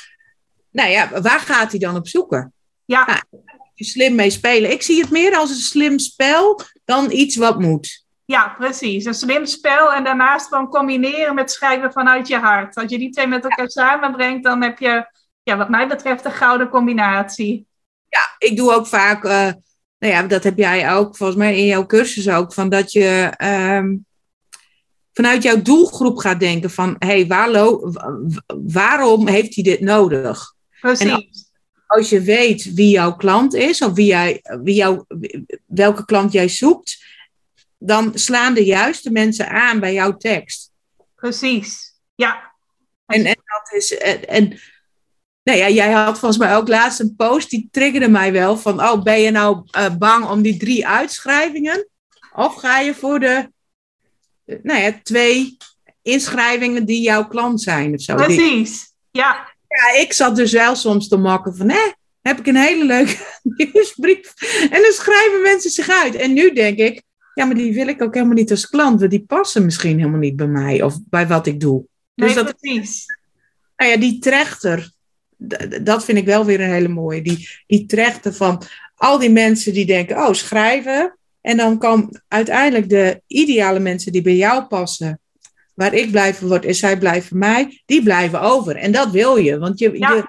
nou 0.76 0.90
ja, 0.90 1.20
waar 1.20 1.40
gaat 1.40 1.70
hij 1.70 1.80
dan 1.80 1.96
op 1.96 2.08
zoeken? 2.08 2.52
Ja. 2.84 3.06
Nou, 3.06 3.42
slim 3.74 4.14
mee 4.14 4.30
spelen. 4.30 4.70
Ik 4.70 4.82
zie 4.82 5.00
het 5.00 5.10
meer 5.10 5.36
als 5.36 5.50
een 5.50 5.56
slim 5.56 5.98
spel 5.98 6.60
dan 6.84 7.10
iets 7.10 7.36
wat 7.36 7.60
moet. 7.60 8.04
Ja, 8.24 8.54
precies. 8.58 9.04
Een 9.04 9.14
slim 9.14 9.46
spel 9.46 9.92
en 9.92 10.04
daarnaast 10.04 10.48
gewoon 10.48 10.68
combineren 10.68 11.34
met 11.34 11.50
schrijven 11.50 11.92
vanuit 11.92 12.28
je 12.28 12.36
hart. 12.36 12.76
Als 12.76 12.90
je 12.90 12.98
die 12.98 13.10
twee 13.10 13.26
met 13.26 13.42
elkaar 13.42 13.70
samenbrengt, 13.70 14.44
dan 14.44 14.62
heb 14.62 14.78
je, 14.78 15.06
ja, 15.42 15.56
wat 15.56 15.68
mij 15.68 15.88
betreft, 15.88 16.24
een 16.24 16.32
gouden 16.32 16.68
combinatie. 16.68 17.66
Ja, 18.08 18.48
ik 18.48 18.56
doe 18.56 18.72
ook 18.72 18.86
vaak, 18.86 19.24
uh, 19.24 19.30
nou 19.98 20.12
ja, 20.12 20.22
dat 20.22 20.44
heb 20.44 20.58
jij 20.58 20.92
ook 20.92 21.16
volgens 21.16 21.38
mij 21.38 21.56
in 21.58 21.66
jouw 21.66 21.86
cursus 21.86 22.28
ook, 22.28 22.52
van 22.52 22.68
dat 22.68 22.92
je 22.92 23.32
um, 23.44 24.06
vanuit 25.12 25.42
jouw 25.42 25.62
doelgroep 25.62 26.18
gaat 26.18 26.40
denken 26.40 26.70
van, 26.70 26.96
hé, 26.98 27.06
hey, 27.06 27.26
waar 27.26 27.50
waarom 28.66 29.26
heeft 29.26 29.54
hij 29.54 29.64
dit 29.64 29.80
nodig? 29.80 30.54
Precies 30.86 31.46
als 31.86 32.08
je 32.08 32.20
weet 32.20 32.74
wie 32.74 32.88
jouw 32.88 33.16
klant 33.16 33.54
is, 33.54 33.82
of 33.82 33.92
wie 33.92 34.06
jij, 34.06 34.40
wie 34.62 34.74
jou, 34.74 35.04
welke 35.66 36.04
klant 36.04 36.32
jij 36.32 36.48
zoekt, 36.48 37.04
dan 37.78 38.18
slaan 38.18 38.54
de 38.54 38.64
juiste 38.64 39.10
mensen 39.10 39.48
aan 39.48 39.80
bij 39.80 39.92
jouw 39.92 40.16
tekst. 40.16 40.70
Precies, 41.14 41.94
ja. 42.14 42.54
En, 43.06 43.24
en 43.24 43.36
dat 43.44 43.72
is. 43.72 43.98
En, 43.98 44.58
nou 45.42 45.58
ja, 45.58 45.68
jij 45.68 45.92
had 45.92 46.18
volgens 46.18 46.40
mij 46.40 46.56
ook 46.56 46.68
laatst 46.68 47.00
een 47.00 47.16
post 47.16 47.50
die 47.50 47.68
triggerde 47.70 48.08
mij 48.08 48.32
wel 48.32 48.56
van, 48.56 48.80
oh, 48.80 49.02
ben 49.02 49.20
je 49.20 49.30
nou 49.30 49.62
uh, 49.78 49.96
bang 49.98 50.28
om 50.28 50.42
die 50.42 50.56
drie 50.56 50.86
uitschrijvingen? 50.86 51.88
Of 52.34 52.54
ga 52.54 52.78
je 52.78 52.94
voor 52.94 53.20
de, 53.20 53.52
nou 54.44 54.80
ja, 54.80 55.00
twee 55.02 55.56
inschrijvingen 56.02 56.84
die 56.84 57.00
jouw 57.00 57.26
klant 57.26 57.62
zijn 57.62 57.94
of 57.94 58.00
zo? 58.00 58.14
Precies. 58.14 58.94
Ja. 59.10 59.55
Ja, 59.76 60.00
ik 60.00 60.12
zat 60.12 60.36
dus 60.36 60.52
wel 60.52 60.74
soms 60.74 61.08
te 61.08 61.16
makken 61.16 61.56
van, 61.56 61.70
hè, 61.70 61.90
heb 62.20 62.38
ik 62.38 62.46
een 62.46 62.56
hele 62.56 62.84
leuke 62.84 63.16
nieuwsbrief. 63.56 64.34
En 64.70 64.82
dan 64.82 64.92
schrijven 64.92 65.42
mensen 65.42 65.70
zich 65.70 65.88
uit. 65.88 66.14
En 66.14 66.32
nu 66.32 66.52
denk 66.52 66.78
ik, 66.78 67.02
ja, 67.34 67.44
maar 67.44 67.54
die 67.54 67.74
wil 67.74 67.88
ik 67.88 68.02
ook 68.02 68.14
helemaal 68.14 68.34
niet 68.34 68.50
als 68.50 68.68
klant. 68.68 68.98
Want 68.98 69.10
die 69.10 69.24
passen 69.24 69.64
misschien 69.64 69.98
helemaal 69.98 70.20
niet 70.20 70.36
bij 70.36 70.46
mij 70.46 70.82
of 70.82 70.98
bij 71.04 71.26
wat 71.26 71.46
ik 71.46 71.60
doe. 71.60 71.84
Dus 72.14 72.34
nee, 72.34 72.44
dat, 72.44 72.56
precies. 72.56 73.04
Nou 73.76 73.90
ja, 73.90 73.96
die 73.96 74.18
trechter, 74.18 74.90
dat 75.82 76.04
vind 76.04 76.18
ik 76.18 76.24
wel 76.24 76.44
weer 76.44 76.60
een 76.60 76.72
hele 76.72 76.88
mooie. 76.88 77.22
Die, 77.22 77.48
die 77.66 77.86
trechter 77.86 78.34
van 78.34 78.62
al 78.94 79.18
die 79.18 79.30
mensen 79.30 79.72
die 79.72 79.86
denken, 79.86 80.16
oh, 80.16 80.32
schrijven. 80.32 81.18
En 81.40 81.56
dan 81.56 81.78
kan 81.78 82.20
uiteindelijk 82.28 82.88
de 82.88 83.22
ideale 83.26 83.78
mensen 83.78 84.12
die 84.12 84.22
bij 84.22 84.36
jou 84.36 84.64
passen, 84.64 85.20
waar 85.76 85.94
ik 85.94 86.10
blijven 86.10 86.48
word 86.48 86.64
en 86.64 86.74
zij 86.74 86.98
blijven 86.98 87.38
mij, 87.38 87.82
die 87.86 88.02
blijven 88.02 88.40
over. 88.40 88.76
En 88.76 88.92
dat 88.92 89.10
wil 89.10 89.36
je, 89.36 89.58
want 89.58 89.78
je, 89.78 89.98
je 89.98 90.24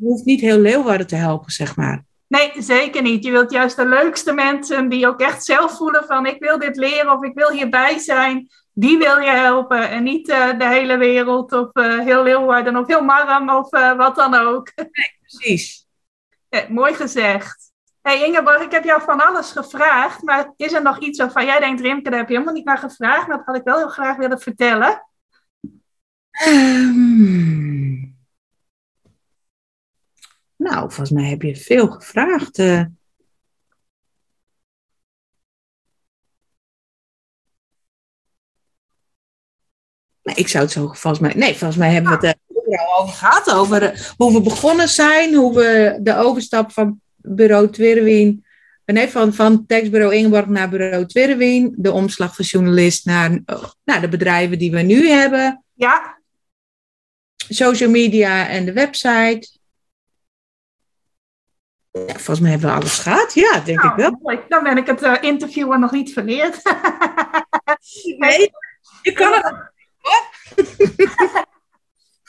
hoeft 0.00 0.24
niet 0.24 0.40
heel 0.40 0.58
Leeuwarden 0.58 1.06
te 1.06 1.16
helpen, 1.16 1.52
zeg 1.52 1.76
maar. 1.76 2.04
Nee, 2.26 2.52
zeker 2.56 3.02
niet. 3.02 3.24
Je 3.24 3.30
wilt 3.30 3.50
juist 3.50 3.76
de 3.76 3.86
leukste 3.86 4.32
mensen 4.32 4.88
die 4.88 5.06
ook 5.06 5.20
echt 5.20 5.44
zelf 5.44 5.76
voelen 5.76 6.04
van 6.06 6.26
ik 6.26 6.36
wil 6.38 6.58
dit 6.58 6.76
leren 6.76 7.12
of 7.12 7.22
ik 7.22 7.34
wil 7.34 7.50
hierbij 7.50 7.98
zijn, 7.98 8.48
die 8.72 8.98
wil 8.98 9.18
je 9.18 9.30
helpen. 9.30 9.88
En 9.88 10.02
niet 10.02 10.28
uh, 10.28 10.58
de 10.58 10.66
hele 10.66 10.96
wereld 10.96 11.52
of 11.52 11.68
uh, 11.72 11.98
heel 11.98 12.22
Leeuwarden 12.22 12.76
of 12.76 12.86
heel 12.86 13.04
Marram 13.04 13.50
of 13.50 13.72
uh, 13.72 13.96
wat 13.96 14.16
dan 14.16 14.34
ook. 14.34 14.72
Nee, 14.76 15.16
precies. 15.20 15.86
Mooi 16.68 16.94
gezegd. 16.94 17.69
Hey 18.02 18.26
Ingeborg, 18.26 18.62
ik 18.62 18.70
heb 18.70 18.84
jou 18.84 19.02
van 19.02 19.26
alles 19.26 19.50
gevraagd, 19.50 20.22
maar 20.22 20.52
is 20.56 20.72
er 20.72 20.82
nog 20.82 20.98
iets 20.98 21.18
waarvan 21.18 21.44
jij 21.44 21.60
denkt, 21.60 21.80
Rimke, 21.80 22.10
daar 22.10 22.18
heb 22.18 22.28
je 22.28 22.34
helemaal 22.34 22.54
niet 22.54 22.64
naar 22.64 22.78
gevraagd, 22.78 23.26
maar 23.26 23.36
dat 23.36 23.46
had 23.46 23.56
ik 23.56 23.64
wel 23.64 23.78
heel 23.78 23.88
graag 23.88 24.16
willen 24.16 24.40
vertellen? 24.40 25.06
Um, 26.48 28.18
nou, 30.56 30.78
volgens 30.78 31.10
mij 31.10 31.24
heb 31.24 31.42
je 31.42 31.56
veel 31.56 31.90
gevraagd. 31.90 32.58
Uh. 32.58 32.84
Nee, 40.22 40.34
ik 40.34 40.48
zou 40.48 40.64
het 40.64 40.72
zo 40.72 40.86
volgens 40.86 41.18
mij. 41.18 41.32
Nee, 41.34 41.56
volgens 41.56 41.76
mij 41.76 41.92
hebben 41.92 42.20
we 42.20 42.26
het 42.26 42.38
er 42.70 42.78
al 42.78 43.02
over 43.02 43.14
gehad. 43.14 43.50
Over 43.50 43.82
uh, 43.82 44.00
hoe 44.16 44.32
we 44.32 44.40
begonnen 44.40 44.88
zijn, 44.88 45.34
hoe 45.34 45.54
we 45.54 45.98
de 46.02 46.16
overstap 46.16 46.72
van 46.72 47.00
bureau 47.22 47.70
Twirwien. 47.70 48.44
Nee, 48.84 49.08
van, 49.08 49.34
van 49.34 49.66
tekstbureau 49.66 50.14
Ingeborg 50.14 50.46
naar 50.46 50.68
bureau 50.68 51.06
Twirwien. 51.06 51.74
De 51.76 51.92
omslag 51.92 52.34
van 52.34 52.44
journalist 52.44 53.04
naar, 53.04 53.42
naar 53.84 54.00
de 54.00 54.08
bedrijven 54.08 54.58
die 54.58 54.70
we 54.70 54.82
nu 54.82 55.08
hebben. 55.08 55.64
Ja. 55.74 56.18
Social 57.48 57.90
media 57.90 58.48
en 58.48 58.64
de 58.64 58.72
website. 58.72 59.58
Ja, 61.90 62.06
volgens 62.06 62.40
mij 62.40 62.50
hebben 62.50 62.68
we 62.68 62.74
alles 62.74 62.98
gehad. 62.98 63.34
Ja, 63.34 63.60
denk 63.60 63.82
ik 63.82 63.92
wel. 63.96 64.18
Mooi. 64.22 64.40
Dan 64.48 64.62
ben 64.62 64.76
ik 64.76 64.86
het 64.86 65.02
uh, 65.02 65.16
interviewen 65.20 65.80
nog 65.80 65.90
niet 65.90 66.12
verleerd. 66.12 66.62
nee, 68.18 68.50
je 69.02 69.12
kan 69.12 69.32
het. 69.32 69.68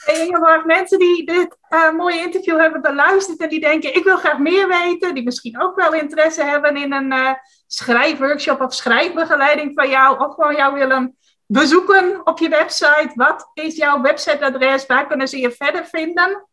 Hey, 0.04 0.30
mensen 0.64 0.98
die 0.98 1.26
dit 1.26 1.56
uh, 1.70 1.92
mooie 1.92 2.20
interview 2.20 2.60
hebben 2.60 2.80
beluisterd 2.80 3.40
en 3.40 3.48
die 3.48 3.60
denken, 3.60 3.94
ik 3.94 4.04
wil 4.04 4.16
graag 4.16 4.38
meer 4.38 4.68
weten, 4.68 5.14
die 5.14 5.24
misschien 5.24 5.62
ook 5.62 5.76
wel 5.76 5.94
interesse 5.94 6.44
hebben 6.44 6.76
in 6.76 6.92
een 6.92 7.12
uh, 7.12 7.32
schrijfworkshop 7.66 8.60
of 8.60 8.74
schrijfbegeleiding 8.74 9.70
van 9.74 9.88
jou, 9.88 10.18
of 10.18 10.34
gewoon 10.34 10.56
jou 10.56 10.74
willen 10.74 11.16
bezoeken 11.46 12.26
op 12.26 12.38
je 12.38 12.48
website. 12.48 13.10
Wat 13.14 13.50
is 13.54 13.76
jouw 13.76 14.00
websiteadres? 14.00 14.86
Waar 14.86 15.06
kunnen 15.06 15.28
ze 15.28 15.38
je 15.38 15.50
verder 15.50 15.86
vinden? 15.86 16.46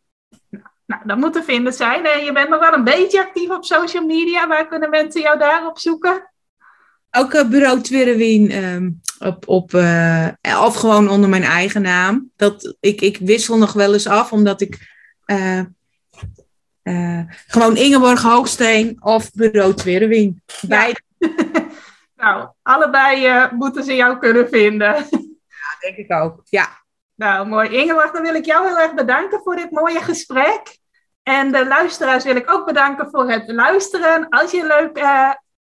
Nou, 0.86 1.02
dat 1.04 1.16
moet 1.16 1.32
te 1.32 1.42
vinden 1.42 1.72
zijn. 1.72 2.06
En 2.06 2.24
je 2.24 2.32
bent 2.32 2.48
nog 2.48 2.60
wel 2.60 2.72
een 2.72 2.84
beetje 2.84 3.20
actief 3.20 3.50
op 3.50 3.64
social 3.64 4.04
media. 4.04 4.46
Waar 4.46 4.66
kunnen 4.66 4.90
mensen 4.90 5.20
jou 5.20 5.38
daarop 5.38 5.78
zoeken? 5.78 6.30
Ook 7.10 7.34
uh, 7.34 7.48
bureau 7.48 7.80
Twirrewien 7.80 8.50
ehm, 8.50 8.90
op, 9.18 9.48
op, 9.48 9.72
uh, 9.72 10.28
of 10.62 10.74
gewoon 10.74 11.08
onder 11.08 11.28
mijn 11.28 11.42
eigen 11.42 11.82
naam. 11.82 12.30
Dat, 12.36 12.76
ik, 12.80 13.00
ik 13.00 13.18
wissel 13.18 13.58
nog 13.58 13.72
wel 13.72 13.92
eens 13.92 14.06
af, 14.06 14.32
omdat 14.32 14.60
ik 14.60 14.78
uh, 15.26 15.60
uh, 16.82 17.20
gewoon 17.46 17.76
Ingeborg 17.76 18.22
Hoogsteen 18.22 18.96
of 19.00 19.32
Bureau 19.32 19.74
Twerwien. 19.74 20.42
Beide. 20.68 21.00
nou, 22.16 22.48
allebei 22.62 23.48
moeten 23.52 23.84
ze 23.84 23.94
jou 23.94 24.18
kunnen 24.18 24.48
vinden. 24.48 24.94
ja, 25.48 25.76
denk 25.80 25.96
ik 25.96 26.12
ook. 26.12 26.40
Ja. 26.44 26.84
Nou, 27.16 27.46
mooi. 27.46 27.68
Ingeborg, 27.68 28.10
dan 28.10 28.22
wil 28.22 28.34
ik 28.34 28.44
jou 28.44 28.66
heel 28.66 28.78
erg 28.78 28.94
bedanken 28.94 29.40
voor 29.42 29.56
dit 29.56 29.70
mooie 29.70 30.00
gesprek. 30.00 30.78
En 31.22 31.52
de 31.52 31.66
luisteraars 31.66 32.24
wil 32.24 32.36
ik 32.36 32.50
ook 32.50 32.66
bedanken 32.66 33.10
voor 33.10 33.30
het 33.30 33.48
luisteren. 33.48 34.28
Als 34.28 34.50
je 34.50 34.60
een 34.60 34.66
leuk 34.66 34.98
uh, 34.98 35.30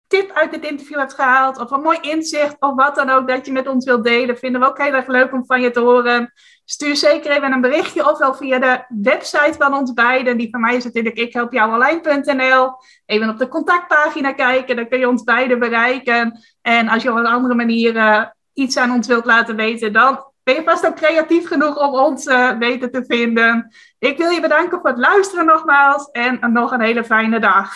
tip 0.07 0.31
uit 0.31 0.51
dit 0.51 0.65
interview 0.65 0.97
hebt 0.97 1.13
gehaald, 1.13 1.59
of 1.59 1.71
een 1.71 1.81
mooi 1.81 1.97
inzicht, 2.01 2.55
of 2.59 2.75
wat 2.75 2.95
dan 2.95 3.09
ook 3.09 3.27
dat 3.27 3.45
je 3.45 3.51
met 3.51 3.67
ons 3.67 3.85
wilt 3.85 4.03
delen, 4.03 4.37
vinden 4.37 4.61
we 4.61 4.67
ook 4.67 4.77
heel 4.77 4.93
erg 4.93 5.07
leuk 5.07 5.33
om 5.33 5.45
van 5.45 5.61
je 5.61 5.71
te 5.71 5.79
horen. 5.79 6.33
Stuur 6.65 6.95
zeker 6.95 7.31
even 7.31 7.51
een 7.51 7.61
berichtje, 7.61 8.09
ofwel 8.09 8.33
via 8.33 8.59
de 8.59 8.85
website 9.01 9.55
van 9.57 9.73
ons 9.73 9.93
beiden. 9.93 10.37
Die 10.37 10.49
van 10.49 10.61
mij 10.61 10.75
is 10.75 10.83
natuurlijk 10.83 11.17
ikhelpjouonline.nl. 11.17 12.71
Even 13.05 13.29
op 13.29 13.37
de 13.37 13.47
contactpagina 13.47 14.33
kijken, 14.33 14.75
dan 14.75 14.87
kun 14.87 14.99
je 14.99 15.09
ons 15.09 15.23
beiden 15.23 15.59
bereiken. 15.59 16.39
En 16.61 16.87
als 16.87 17.03
je 17.03 17.11
op 17.11 17.17
een 17.17 17.25
andere 17.25 17.55
manier 17.55 17.95
uh, 17.95 18.25
iets 18.53 18.77
aan 18.77 18.91
ons 18.91 19.07
wilt 19.07 19.25
laten 19.25 19.55
weten, 19.55 19.93
dan 19.93 20.30
je 20.55 20.63
vast 20.63 20.85
ook 20.85 20.95
creatief 20.95 21.47
genoeg 21.47 21.79
om 21.79 21.93
ons 21.93 22.25
uh, 22.25 22.57
weten 22.57 22.91
te 22.91 23.03
vinden. 23.07 23.71
Ik 23.99 24.17
wil 24.17 24.29
je 24.29 24.41
bedanken 24.41 24.79
voor 24.81 24.89
het 24.89 24.99
luisteren 24.99 25.45
nogmaals 25.45 26.09
en 26.11 26.39
nog 26.53 26.71
een 26.71 26.81
hele 26.81 27.03
fijne 27.03 27.39
dag. 27.39 27.73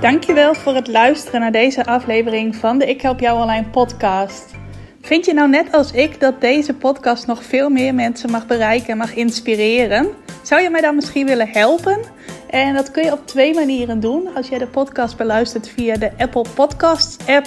Dankjewel 0.00 0.54
voor 0.54 0.74
het 0.74 0.88
luisteren 0.88 1.40
naar 1.40 1.52
deze 1.52 1.84
aflevering 1.84 2.56
van 2.56 2.78
de 2.78 2.86
Ik 2.86 3.00
Help 3.00 3.20
Jou 3.20 3.40
Online 3.40 3.68
podcast. 3.68 4.60
Vind 5.00 5.24
je 5.24 5.34
nou 5.34 5.48
net 5.48 5.72
als 5.72 5.92
ik 5.92 6.20
dat 6.20 6.40
deze 6.40 6.74
podcast 6.74 7.26
nog 7.26 7.44
veel 7.44 7.68
meer 7.68 7.94
mensen 7.94 8.30
mag 8.30 8.46
bereiken 8.46 8.88
en 8.88 8.96
mag 8.96 9.14
inspireren? 9.14 10.08
Zou 10.42 10.62
je 10.62 10.70
mij 10.70 10.80
dan 10.80 10.94
misschien 10.94 11.26
willen 11.26 11.48
helpen? 11.48 12.00
En 12.48 12.74
dat 12.74 12.90
kun 12.90 13.04
je 13.04 13.12
op 13.12 13.26
twee 13.26 13.54
manieren 13.54 14.00
doen. 14.00 14.34
Als 14.34 14.48
jij 14.48 14.58
de 14.58 14.66
podcast 14.66 15.16
beluistert 15.16 15.68
via 15.68 15.96
de 15.96 16.10
Apple 16.18 16.44
Podcasts 16.54 17.26
app 17.26 17.46